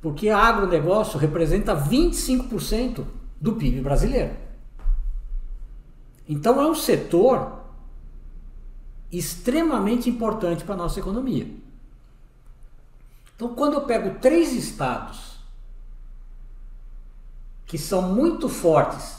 Porque 0.00 0.28
agronegócio 0.28 1.18
representa 1.18 1.74
25% 1.74 3.04
do 3.40 3.54
PIB 3.54 3.80
brasileiro. 3.80 4.34
Então 6.28 6.60
é 6.60 6.66
um 6.66 6.74
setor 6.74 7.60
extremamente 9.10 10.10
importante 10.10 10.64
para 10.64 10.74
a 10.74 10.78
nossa 10.78 11.00
economia. 11.00 11.48
Então, 13.34 13.54
quando 13.54 13.74
eu 13.74 13.82
pego 13.82 14.18
três 14.18 14.52
estados 14.52 15.27
que 17.68 17.78
são 17.78 18.02
muito 18.02 18.48
fortes 18.48 19.18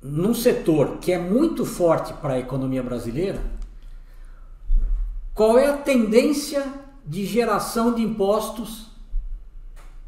num 0.00 0.32
setor 0.32 0.98
que 0.98 1.12
é 1.12 1.18
muito 1.18 1.66
forte 1.66 2.14
para 2.14 2.34
a 2.34 2.38
economia 2.38 2.82
brasileira, 2.84 3.42
qual 5.34 5.58
é 5.58 5.66
a 5.66 5.76
tendência 5.76 6.64
de 7.04 7.26
geração 7.26 7.92
de 7.92 8.02
impostos 8.02 8.86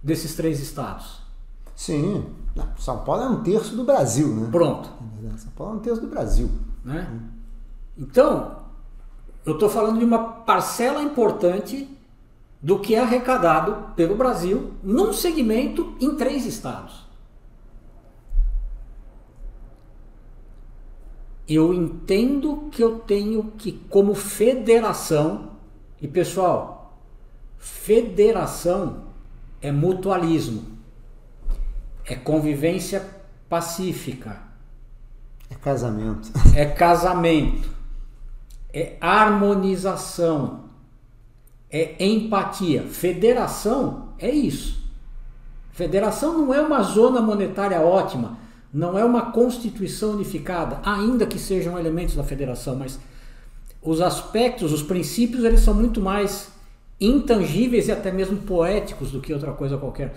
desses 0.00 0.34
três 0.36 0.60
estados? 0.60 1.20
Sim. 1.74 2.24
São 2.78 3.04
Paulo 3.04 3.22
é 3.22 3.28
um 3.28 3.42
terço 3.42 3.74
do 3.74 3.84
Brasil, 3.84 4.28
né? 4.28 4.48
Pronto. 4.50 4.90
São 5.38 5.50
Paulo 5.56 5.74
é 5.74 5.76
um 5.76 5.80
terço 5.80 6.00
do 6.00 6.06
Brasil. 6.06 6.50
Né? 6.84 7.20
Então, 7.98 8.58
eu 9.44 9.54
estou 9.54 9.68
falando 9.68 9.98
de 9.98 10.04
uma 10.04 10.18
parcela 10.18 11.02
importante 11.02 11.88
do 12.62 12.78
que 12.78 12.94
é 12.94 13.00
arrecadado 13.00 13.94
pelo 13.94 14.16
Brasil 14.16 14.74
num 14.82 15.12
segmento 15.12 15.94
em 16.00 16.14
três 16.16 16.44
estados. 16.44 17.08
Eu 21.48 21.74
entendo 21.74 22.68
que 22.70 22.82
eu 22.82 23.00
tenho 23.00 23.50
que, 23.58 23.72
como 23.88 24.14
federação, 24.14 25.50
e 26.00 26.06
pessoal, 26.06 27.00
federação 27.58 29.04
é 29.60 29.72
mutualismo, 29.72 30.64
é 32.04 32.14
convivência 32.14 33.04
pacífica, 33.48 34.40
É 35.50 35.56
casamento. 35.56 36.30
é 36.54 36.64
casamento, 36.66 37.68
é 38.72 38.96
harmonização, 39.00 40.69
é 41.70 42.04
empatia. 42.04 42.82
Federação 42.82 44.08
é 44.18 44.30
isso. 44.30 44.80
Federação 45.72 46.36
não 46.36 46.52
é 46.52 46.60
uma 46.60 46.82
zona 46.82 47.22
monetária 47.22 47.80
ótima, 47.80 48.38
não 48.72 48.98
é 48.98 49.04
uma 49.04 49.32
constituição 49.32 50.10
unificada, 50.10 50.80
ainda 50.84 51.26
que 51.26 51.38
sejam 51.38 51.78
elementos 51.78 52.14
da 52.14 52.22
federação, 52.22 52.76
mas 52.76 52.98
os 53.82 54.00
aspectos, 54.00 54.72
os 54.72 54.82
princípios, 54.82 55.44
eles 55.44 55.60
são 55.60 55.72
muito 55.72 56.00
mais 56.00 56.50
intangíveis 57.00 57.88
e 57.88 57.92
até 57.92 58.12
mesmo 58.12 58.36
poéticos 58.38 59.10
do 59.10 59.20
que 59.20 59.32
outra 59.32 59.52
coisa 59.52 59.78
qualquer. 59.78 60.14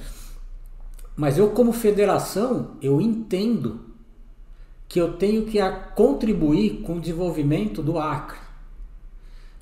Mas 1.16 1.38
eu, 1.38 1.52
como 1.52 1.72
federação, 1.72 2.72
eu 2.82 3.00
entendo 3.00 3.80
que 4.88 5.00
eu 5.00 5.14
tenho 5.14 5.46
que 5.46 5.60
contribuir 5.96 6.82
com 6.82 6.98
o 6.98 7.00
desenvolvimento 7.00 7.82
do 7.82 7.98
Acre, 7.98 8.43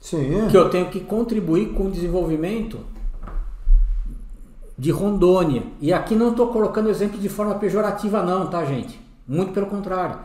Sim. 0.02 0.48
que 0.50 0.58
eu 0.58 0.68
tenho 0.70 0.90
que 0.90 1.00
contribuir 1.00 1.70
com 1.74 1.86
o 1.86 1.92
desenvolvimento 1.92 2.80
de 4.78 4.90
Rondônia. 4.92 5.64
E 5.80 5.94
aqui 5.94 6.16
não 6.16 6.32
estou 6.32 6.48
colocando 6.48 6.90
exemplo 6.90 7.20
de 7.20 7.30
forma 7.30 7.56
pejorativa, 7.56 8.24
não, 8.24 8.48
tá, 8.48 8.66
gente? 8.66 9.00
Muito 9.28 9.54
pelo 9.54 9.68
contrário. 9.68 10.18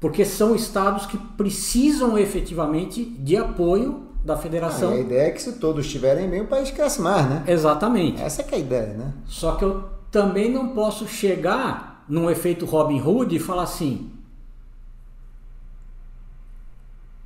Porque 0.00 0.24
são 0.24 0.54
estados 0.54 1.06
que 1.06 1.16
precisam 1.18 2.18
efetivamente 2.18 3.04
de 3.04 3.36
apoio 3.36 4.04
da 4.24 4.34
Ah, 4.34 4.38
federação. 4.38 4.92
e 4.92 4.98
a 4.98 5.00
ideia 5.00 5.28
é 5.28 5.30
que 5.30 5.42
se 5.42 5.52
todos 5.58 5.84
estiverem 5.84 6.28
bem, 6.30 6.40
o 6.40 6.46
país 6.46 6.70
cresce 6.70 7.00
mais, 7.00 7.28
né? 7.28 7.44
Exatamente. 7.46 8.22
Essa 8.22 8.42
que 8.42 8.54
é 8.54 8.58
a 8.58 8.60
ideia, 8.60 8.94
né? 8.94 9.12
Só 9.26 9.52
que 9.56 9.64
eu 9.64 9.84
também 10.10 10.50
não 10.50 10.68
posso 10.68 11.06
chegar 11.06 12.04
num 12.08 12.30
efeito 12.30 12.64
Robin 12.64 13.00
Hood 13.00 13.34
e 13.36 13.38
falar 13.38 13.64
assim: 13.64 14.10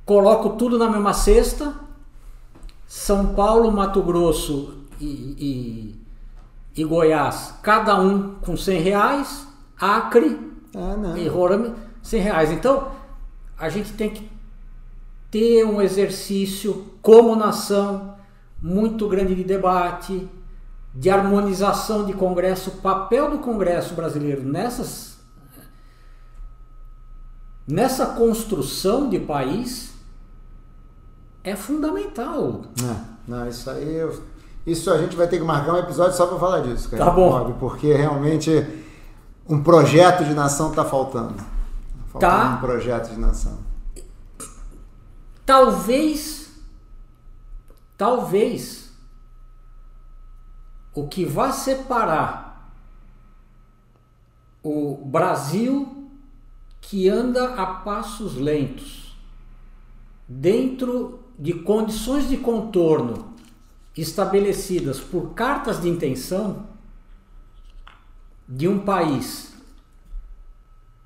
coloco 0.07 0.51
tudo 0.51 0.79
na 0.79 0.89
mesma 0.89 1.13
cesta, 1.13 1.75
São 2.87 3.35
Paulo, 3.35 3.69
Mato 3.69 4.01
Grosso 4.01 4.85
e, 5.01 5.05
e, 6.75 6.81
e 6.81 6.83
Goiás, 6.85 7.53
cada 7.61 7.99
um 7.99 8.35
com 8.35 8.55
100 8.55 8.81
reais, 8.81 9.45
Acre 9.77 10.39
Ah, 10.73 11.13
e 11.17 11.27
Roraima 11.27 11.75
100 12.01 12.21
reais. 12.21 12.51
Então, 12.51 12.89
a 13.59 13.67
gente 13.67 13.91
tem 13.93 14.09
que 14.09 14.31
ter 15.29 15.65
um 15.65 15.81
exercício 15.81 16.85
como 17.01 17.35
nação 17.35 18.15
muito 18.61 19.09
grande 19.09 19.35
de 19.35 19.43
debate, 19.43 20.25
de 20.95 21.09
harmonização 21.09 22.05
de 22.05 22.13
Congresso, 22.13 22.69
o 22.69 22.77
papel 22.77 23.29
do 23.29 23.39
Congresso 23.39 23.93
brasileiro 23.93 24.41
nessas 24.41 25.17
nessa 27.67 28.05
construção 28.05 29.09
de 29.09 29.19
país 29.19 29.96
é 31.43 31.55
fundamental. 31.55 32.63
Não, 32.81 33.05
não, 33.27 33.47
isso 33.47 33.69
aí. 33.69 33.95
eu- 33.95 34.23
Isso 34.65 34.91
a 34.91 34.97
gente 34.97 35.15
vai 35.15 35.27
ter 35.29 35.37
que 35.37 35.45
marcar 35.45 35.73
um 35.75 35.77
episódio 35.77 36.17
só 36.17 36.27
para 36.27 36.37
falar 36.37 36.59
disso, 36.59 36.89
cara. 36.89 37.05
Tá 37.05 37.11
bom. 37.11 37.29
Bob, 37.29 37.53
Porque 37.59 37.93
realmente 37.93 38.51
um 39.47 39.63
projeto 39.63 40.25
de 40.25 40.33
nação 40.33 40.73
tá 40.73 40.83
faltando. 40.83 41.35
Faltando 42.11 42.19
Tá. 42.19 42.55
um 42.55 42.59
projeto 42.59 43.09
de 43.11 43.17
nação. 43.17 43.57
Talvez, 45.45 46.49
talvez, 47.97 48.91
o 50.93 51.07
que 51.07 51.23
vai 51.25 51.53
separar 51.53 52.73
o 54.61 54.97
Brasil 55.05 56.09
que 56.81 57.07
anda 57.07 57.53
a 57.55 57.65
passos 57.67 58.35
lentos, 58.35 59.17
dentro 60.27 61.19
de 61.37 61.53
condições 61.53 62.27
de 62.27 62.37
contorno 62.37 63.33
estabelecidas 63.95 64.99
por 64.99 65.33
cartas 65.33 65.81
de 65.81 65.89
intenção 65.89 66.67
de 68.47 68.67
um 68.67 68.79
país 68.79 69.53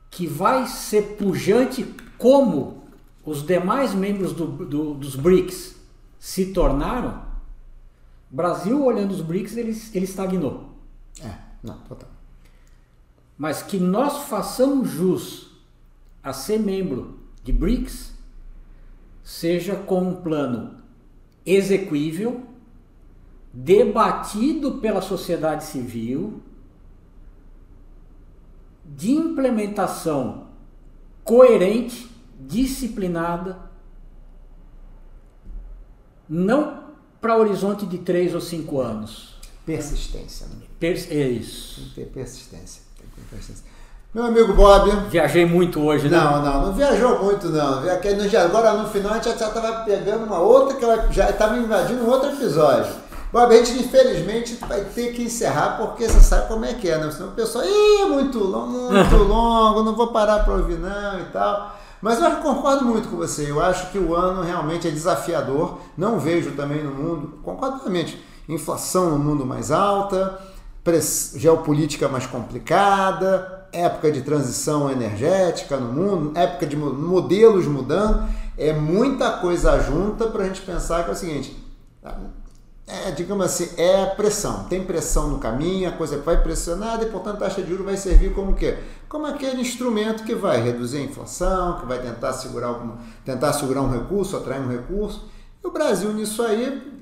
que 0.10 0.28
vai 0.28 0.68
ser 0.68 1.16
pujante 1.18 1.84
como 2.18 2.84
os 3.26 3.46
demais 3.46 3.94
membros 3.94 4.34
do- 4.34 4.48
do- 4.66 4.94
dos 4.94 5.16
BRICS 5.16 5.76
se 6.20 6.48
tornaram, 6.48 7.24
Brasil, 8.30 8.84
olhando 8.84 9.12
os 9.12 9.22
BRICS, 9.22 9.58
ele, 9.58 9.82
ele 9.94 10.06
estagnou. 10.06 10.70
É, 11.22 11.34
não, 11.64 11.78
total. 11.80 12.10
Mas 13.38 13.64
que 13.64 13.78
nós 13.78 14.24
façamos 14.28 14.90
jus 14.90 15.48
a 16.24 16.32
ser 16.32 16.60
membro 16.60 17.20
de 17.44 17.52
BRICS, 17.52 18.11
seja 19.24 19.76
com 19.76 20.02
um 20.02 20.16
plano 20.22 20.78
exequível, 21.46 22.44
debatido 23.54 24.80
pela 24.80 25.02
sociedade 25.02 25.66
civil, 25.66 26.42
de 28.86 29.12
implementação 29.12 30.48
coerente, 31.24 32.10
disciplinada, 32.40 33.58
não 36.28 36.92
para 37.20 37.38
horizonte 37.38 37.86
de 37.86 38.00
três 38.00 38.34
ou 38.34 38.42
cinco 38.42 38.80
anos, 38.80 39.36
persistência. 39.66 40.48
Né? 40.48 40.66
Pers 40.80 41.10
é 41.12 41.28
isso. 41.28 41.76
Tem 41.76 41.90
que 41.90 41.96
ter 41.96 42.06
persistência. 42.08 42.84
Tem 42.98 43.08
que 43.08 43.16
ter 43.16 43.28
persistência. 43.28 43.71
Meu 44.14 44.26
amigo 44.26 44.52
Bob. 44.52 44.92
Viajei 45.10 45.46
muito 45.46 45.82
hoje, 45.82 46.10
né? 46.10 46.18
Não, 46.18 46.42
não, 46.42 46.66
não 46.66 46.74
viajou 46.74 47.24
muito, 47.24 47.48
não. 47.48 47.80
Agora 47.80 48.74
no 48.74 48.90
final 48.90 49.14
a 49.14 49.16
gente 49.16 49.40
já 49.40 49.48
estava 49.48 49.86
pegando 49.86 50.26
uma 50.26 50.38
outra 50.38 50.76
que 50.76 50.84
ela 50.84 51.08
já 51.10 51.30
estava 51.30 51.56
invadindo 51.58 52.04
um 52.04 52.10
outro 52.10 52.30
episódio. 52.30 52.92
Bob, 53.32 53.56
a 53.56 53.64
gente 53.64 53.86
infelizmente 53.86 54.58
vai 54.68 54.82
ter 54.82 55.14
que 55.14 55.24
encerrar 55.24 55.78
porque 55.78 56.10
você 56.10 56.20
sabe 56.20 56.50
como 56.50 56.66
é 56.66 56.74
que 56.74 56.90
é, 56.90 56.98
né? 56.98 57.10
Senão 57.10 57.30
o 57.30 57.32
pessoal, 57.32 57.64
ih, 57.64 58.06
muito 58.10 58.38
longo, 58.40 58.92
muito 58.92 59.16
longo, 59.24 59.82
não 59.82 59.96
vou 59.96 60.08
parar 60.08 60.44
para 60.44 60.56
ouvir 60.56 60.78
não 60.78 61.18
e 61.22 61.26
tal. 61.32 61.80
Mas 62.02 62.22
eu 62.22 62.32
concordo 62.38 62.84
muito 62.84 63.08
com 63.08 63.16
você. 63.16 63.50
Eu 63.50 63.62
acho 63.62 63.92
que 63.92 63.98
o 63.98 64.14
ano 64.14 64.42
realmente 64.42 64.90
é 64.90 64.92
desafiador. 64.92 65.78
Não 65.98 66.20
vejo 66.20 66.52
também 66.52 66.84
no 66.84 66.92
mundo, 66.92 67.40
concordo 67.44 67.78
realmente, 67.78 68.22
inflação 68.50 69.12
no 69.12 69.18
mundo 69.18 69.46
mais 69.46 69.72
alta, 69.72 70.38
geopolítica 71.38 72.10
mais 72.10 72.28
complicada, 72.28 73.61
época 73.72 74.12
de 74.12 74.22
transição 74.22 74.90
energética 74.90 75.78
no 75.78 75.92
mundo, 75.92 76.38
época 76.38 76.66
de 76.66 76.76
modelos 76.76 77.66
mudando. 77.68 78.28
É 78.58 78.74
muita 78.74 79.32
coisa 79.38 79.80
junta 79.80 80.28
para 80.28 80.44
a 80.44 80.48
gente 80.48 80.62
pensar 80.62 81.04
que 81.04 81.10
é 81.10 81.14
o 81.14 81.16
seguinte: 81.16 81.56
é, 82.92 83.12
digamos 83.12 83.46
assim, 83.46 83.70
é 83.78 84.06
pressão. 84.06 84.66
Tem 84.66 84.84
pressão 84.84 85.30
no 85.30 85.40
caminho, 85.40 85.88
a 85.88 85.94
coisa 85.94 86.18
vai 86.18 86.44
pressionada 86.44 87.06
e, 87.06 87.10
portanto, 87.10 87.36
a 87.36 87.48
taxa 87.48 87.62
de 87.62 87.70
juros 87.70 87.86
vai 87.86 87.96
servir 87.96 88.34
como 88.34 88.54
quê? 88.54 88.78
Como 89.08 89.26
aquele 89.26 89.62
instrumento 89.62 90.24
que 90.24 90.36
vai 90.36 90.62
reduzir 90.62 90.98
a 90.98 91.02
inflação, 91.02 91.80
que 91.80 91.86
vai 91.86 92.02
tentar 92.02 92.34
segurar, 92.34 92.68
alguma, 92.68 92.98
tentar 93.24 93.54
segurar 93.54 93.82
um 93.82 93.90
recurso, 93.90 94.36
atrair 94.36 94.62
um 94.62 94.68
recurso. 94.68 95.30
E 95.64 95.68
o 95.68 95.72
Brasil, 95.72 96.12
nisso 96.12 96.44
aí, 96.44 97.00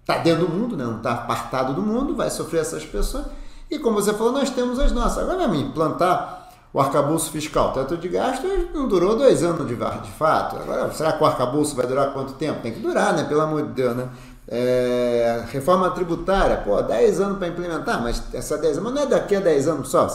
está 0.00 0.18
dentro 0.18 0.46
do 0.46 0.52
mundo, 0.52 0.76
né? 0.76 0.84
não 0.84 0.98
está 0.98 1.12
apartado 1.12 1.74
do 1.74 1.82
mundo, 1.82 2.14
vai 2.14 2.30
sofrer 2.30 2.60
essas 2.60 2.84
pressões. 2.84 3.26
E 3.70 3.78
como 3.78 4.00
você 4.02 4.12
falou, 4.12 4.32
nós 4.32 4.50
temos 4.50 4.78
as 4.78 4.92
nossas. 4.92 5.18
Agora, 5.18 5.46
mesmo, 5.46 5.68
implantar 5.68 6.48
o 6.72 6.80
arcabouço 6.80 7.30
fiscal, 7.30 7.72
teto 7.72 7.96
de 7.96 8.08
gasto, 8.08 8.46
não 8.72 8.86
durou 8.86 9.16
dois 9.16 9.42
anos 9.42 9.66
de, 9.66 9.74
de 9.74 10.10
fato. 10.12 10.56
Agora, 10.56 10.92
será 10.92 11.12
que 11.12 11.22
o 11.22 11.26
arcabouço 11.26 11.74
vai 11.74 11.86
durar 11.86 12.12
quanto 12.12 12.34
tempo? 12.34 12.60
Tem 12.62 12.72
que 12.72 12.80
durar, 12.80 13.14
né? 13.14 13.24
Pelo 13.24 13.40
amor 13.40 13.62
de 13.62 13.72
Deus, 13.72 13.96
né? 13.96 14.08
É, 14.52 15.44
reforma 15.50 15.90
tributária, 15.90 16.56
pô, 16.56 16.80
10 16.82 17.20
anos 17.20 17.38
para 17.38 17.46
implementar, 17.46 18.02
mas 18.02 18.20
essa 18.32 18.58
10 18.58 18.78
anos, 18.78 18.94
não 18.94 19.02
é 19.02 19.06
daqui 19.06 19.36
a 19.36 19.40
10 19.40 19.68
anos 19.68 19.88
só, 19.88 20.08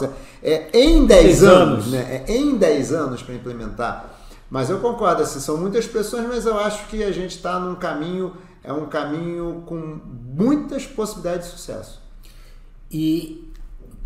é 0.44 0.70
em 0.74 1.06
10 1.06 1.44
anos, 1.44 1.56
anos, 1.56 1.88
né? 1.88 2.26
É 2.28 2.36
em 2.36 2.58
10 2.58 2.92
anos 2.92 3.24
para 3.24 3.34
implementar. 3.34 4.06
Mas 4.50 4.70
eu 4.70 4.80
concordo, 4.80 5.24
assim, 5.24 5.40
são 5.40 5.58
muitas 5.58 5.88
pessoas, 5.88 6.26
mas 6.28 6.46
eu 6.46 6.60
acho 6.60 6.88
que 6.88 7.04
a 7.04 7.12
gente 7.12 7.36
está 7.36 7.58
num 7.60 7.76
caminho, 7.76 8.34
é 8.64 8.74
um 8.74 8.86
caminho 8.88 9.64
com 9.66 10.00
muitas 10.36 10.86
possibilidades 10.86 11.48
de 11.48 11.58
sucesso. 11.58 12.05
E 12.90 13.52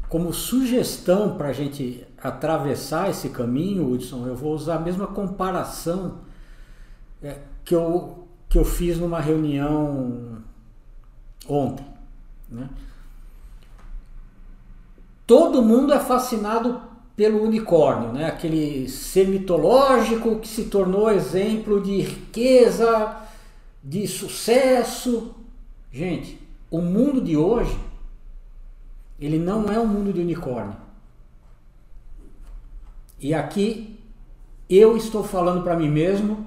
como 0.07 0.33
sugestão 0.33 1.37
para 1.37 1.49
a 1.49 1.53
gente 1.53 2.05
atravessar 2.17 3.09
esse 3.09 3.29
caminho, 3.29 3.89
Hudson, 3.89 4.25
eu 4.25 4.35
vou 4.35 4.53
usar 4.53 4.75
a 4.75 4.79
mesma 4.79 5.07
comparação 5.07 6.19
é, 7.21 7.37
que, 7.63 7.75
eu, 7.75 8.27
que 8.49 8.57
eu 8.57 8.65
fiz 8.65 8.97
numa 8.97 9.19
reunião 9.19 10.39
ontem. 11.47 11.85
Né? 12.49 12.69
Todo 15.27 15.61
mundo 15.61 15.93
é 15.93 15.99
fascinado 15.99 16.81
pelo 17.15 17.43
unicórnio, 17.43 18.11
né? 18.11 18.25
aquele 18.25 18.89
ser 18.89 19.27
mitológico 19.27 20.39
que 20.39 20.47
se 20.47 20.65
tornou 20.65 21.11
exemplo 21.11 21.81
de 21.81 22.01
riqueza, 22.01 23.17
de 23.83 24.07
sucesso. 24.07 25.35
Gente, 25.91 26.41
o 26.71 26.81
mundo 26.81 27.21
de 27.21 27.37
hoje, 27.37 27.77
ele 29.19 29.37
não 29.37 29.71
é 29.71 29.79
um 29.79 29.87
mundo 29.87 30.13
de 30.13 30.21
unicórnio. 30.21 30.75
E 33.19 33.33
aqui 33.33 33.99
eu 34.69 34.95
estou 34.95 35.23
falando 35.23 35.63
para 35.63 35.75
mim 35.75 35.89
mesmo, 35.89 36.45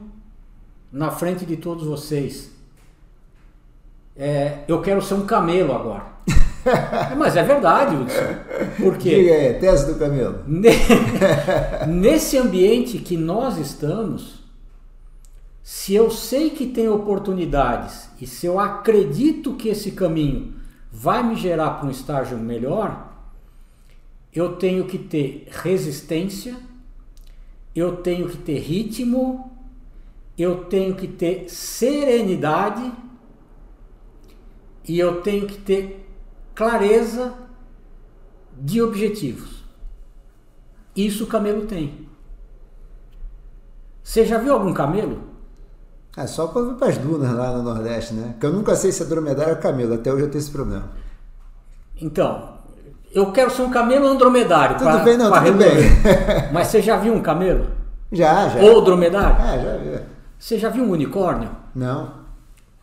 na 0.91 1.11
frente 1.11 1.45
de 1.45 1.57
todos 1.57 1.87
vocês. 1.87 2.51
É, 4.17 4.59
eu 4.69 4.81
quero 4.81 5.03
ser 5.03 5.15
um 5.15 5.27
camelo 5.27 5.73
agora. 5.73 6.13
Mas 7.17 7.37
é 7.37 7.43
verdade, 7.43 7.97
Hudson. 7.97 8.83
Por 8.83 8.97
quê? 8.97 9.17
Diga 9.17 9.35
aí, 9.35 9.55
tese 9.55 9.93
do 9.93 9.99
camelo. 9.99 10.45
Nesse 11.89 12.39
ambiente 12.39 12.99
que 12.99 13.17
nós 13.17 13.59
estamos, 13.59 14.43
se 15.63 15.95
eu 15.95 16.11
sei 16.11 16.51
que 16.51 16.67
tem 16.67 16.89
oportunidades 16.89 18.09
e 18.21 18.27
se 18.27 18.47
eu 18.47 18.59
acredito 18.61 19.55
que 19.55 19.69
esse 19.69 19.93
caminho 19.93 20.55
vai 20.93 21.23
me 21.23 21.35
gerar 21.35 21.71
para 21.71 21.87
um 21.87 21.91
estágio 21.91 22.37
melhor, 22.37 23.11
eu 24.33 24.57
tenho 24.57 24.87
que 24.87 24.99
ter 24.99 25.49
resistência, 25.51 26.55
eu 27.75 27.97
tenho 27.97 28.29
que 28.29 28.37
ter 28.37 28.59
ritmo, 28.59 29.51
eu 30.37 30.67
tenho 30.67 30.95
que 30.95 31.09
ter 31.09 31.49
serenidade 31.49 32.93
e 34.87 34.99
eu 34.99 35.23
tenho 35.23 35.47
que 35.47 35.59
ter 35.59 36.07
clareza 36.55 37.35
de 38.53 38.83
objetivos. 38.83 39.65
Isso 40.95 41.25
o 41.25 41.27
camelo 41.27 41.67
tem. 41.67 42.07
Você 44.03 44.27
já 44.27 44.39
viu 44.39 44.53
algum 44.53 44.75
camelo? 44.75 45.32
É 46.17 46.27
só 46.27 46.47
quando 46.49 46.69
vai 46.69 46.77
para 46.77 46.89
as 46.89 46.99
dunas 46.99 47.33
lá 47.35 47.53
no 47.53 47.63
Nordeste, 47.63 48.13
né? 48.13 48.35
Que 48.39 48.45
eu 48.45 48.53
nunca 48.53 48.77
sei 48.77 48.93
se 48.93 49.03
é 49.03 49.07
dromedário 49.07 49.55
ou 49.55 49.61
camelo, 49.61 49.95
até 49.95 50.13
hoje 50.13 50.25
eu 50.25 50.31
tenho 50.31 50.43
esse 50.43 50.51
problema. 50.51 50.85
Então, 52.01 52.51
eu 53.15 53.33
quero 53.33 53.51
ser 53.51 53.63
um 53.63 53.71
camelo 53.71 54.07
ou 54.07 54.15
um 54.15 54.17
dromedário. 54.19 54.77
Tudo 54.77 54.91
pra, 54.91 54.99
bem, 54.99 55.17
não, 55.17 55.33
tudo 55.33 55.59
bem. 55.59 55.73
Mas 56.53 56.69
você 56.69 56.83
já 56.83 56.97
viu 56.97 57.15
um 57.15 57.23
camelo? 57.23 57.67
Já, 58.11 58.49
já. 58.49 58.61
Ou 58.61 58.83
dromedário? 58.83 59.37
Ah, 59.39 59.57
já 59.57 59.77
vi. 59.79 60.01
Você 60.39 60.59
já 60.59 60.69
viu 60.69 60.85
um 60.85 60.91
unicórnio? 60.91 61.49
Não. 61.75 62.21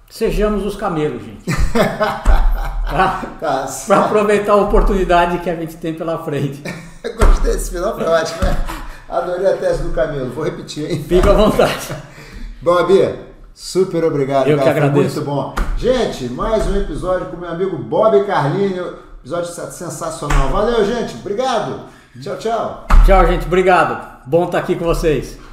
Sejamos 0.10 0.66
os 0.66 0.76
camelos, 0.76 1.24
gente. 1.24 1.46
tá? 1.72 3.22
tá 3.40 3.68
Para 3.86 4.06
aproveitar 4.06 4.54
a 4.54 4.56
oportunidade 4.56 5.38
que 5.40 5.50
a 5.50 5.56
gente 5.56 5.78
tem 5.78 5.94
pela 5.94 6.18
frente. 6.24 6.64
Gostei 7.16 7.54
desse 7.54 7.70
final, 7.70 7.96
foi 7.96 8.06
ótimo. 8.06 8.42
Né? 8.42 8.58
Adorei 9.08 9.46
a 9.46 9.58
tese 9.58 9.84
do 9.84 9.92
camelo. 9.92 10.32
Vou 10.32 10.44
repetir, 10.44 10.90
hein? 10.90 11.06
Fica 11.08 11.30
à 11.30 11.34
vontade. 11.34 11.96
Bom, 12.62 12.86
Bia, 12.86 13.18
super 13.54 14.04
obrigado. 14.04 14.48
Eu 14.48 14.58
cara. 14.58 14.72
que 14.72 14.78
agradeço. 14.78 15.24
Foi 15.24 15.34
muito 15.34 15.56
bom. 15.56 15.56
Gente, 15.78 16.28
mais 16.30 16.68
um 16.68 16.76
episódio 16.76 17.28
com 17.28 17.38
meu 17.38 17.50
amigo 17.50 17.78
Bob 17.78 18.26
Carlinho. 18.26 18.96
Episódio 19.22 19.50
sensacional. 19.72 20.50
Valeu, 20.50 20.84
gente. 20.84 21.16
Obrigado. 21.16 21.86
Tchau, 22.22 22.38
tchau. 22.38 22.88
Tchau, 23.06 23.28
gente. 23.28 23.46
Obrigado. 23.46 24.26
Bom 24.26 24.46
estar 24.46 24.60
aqui 24.60 24.76
com 24.76 24.84
vocês. 24.84 25.49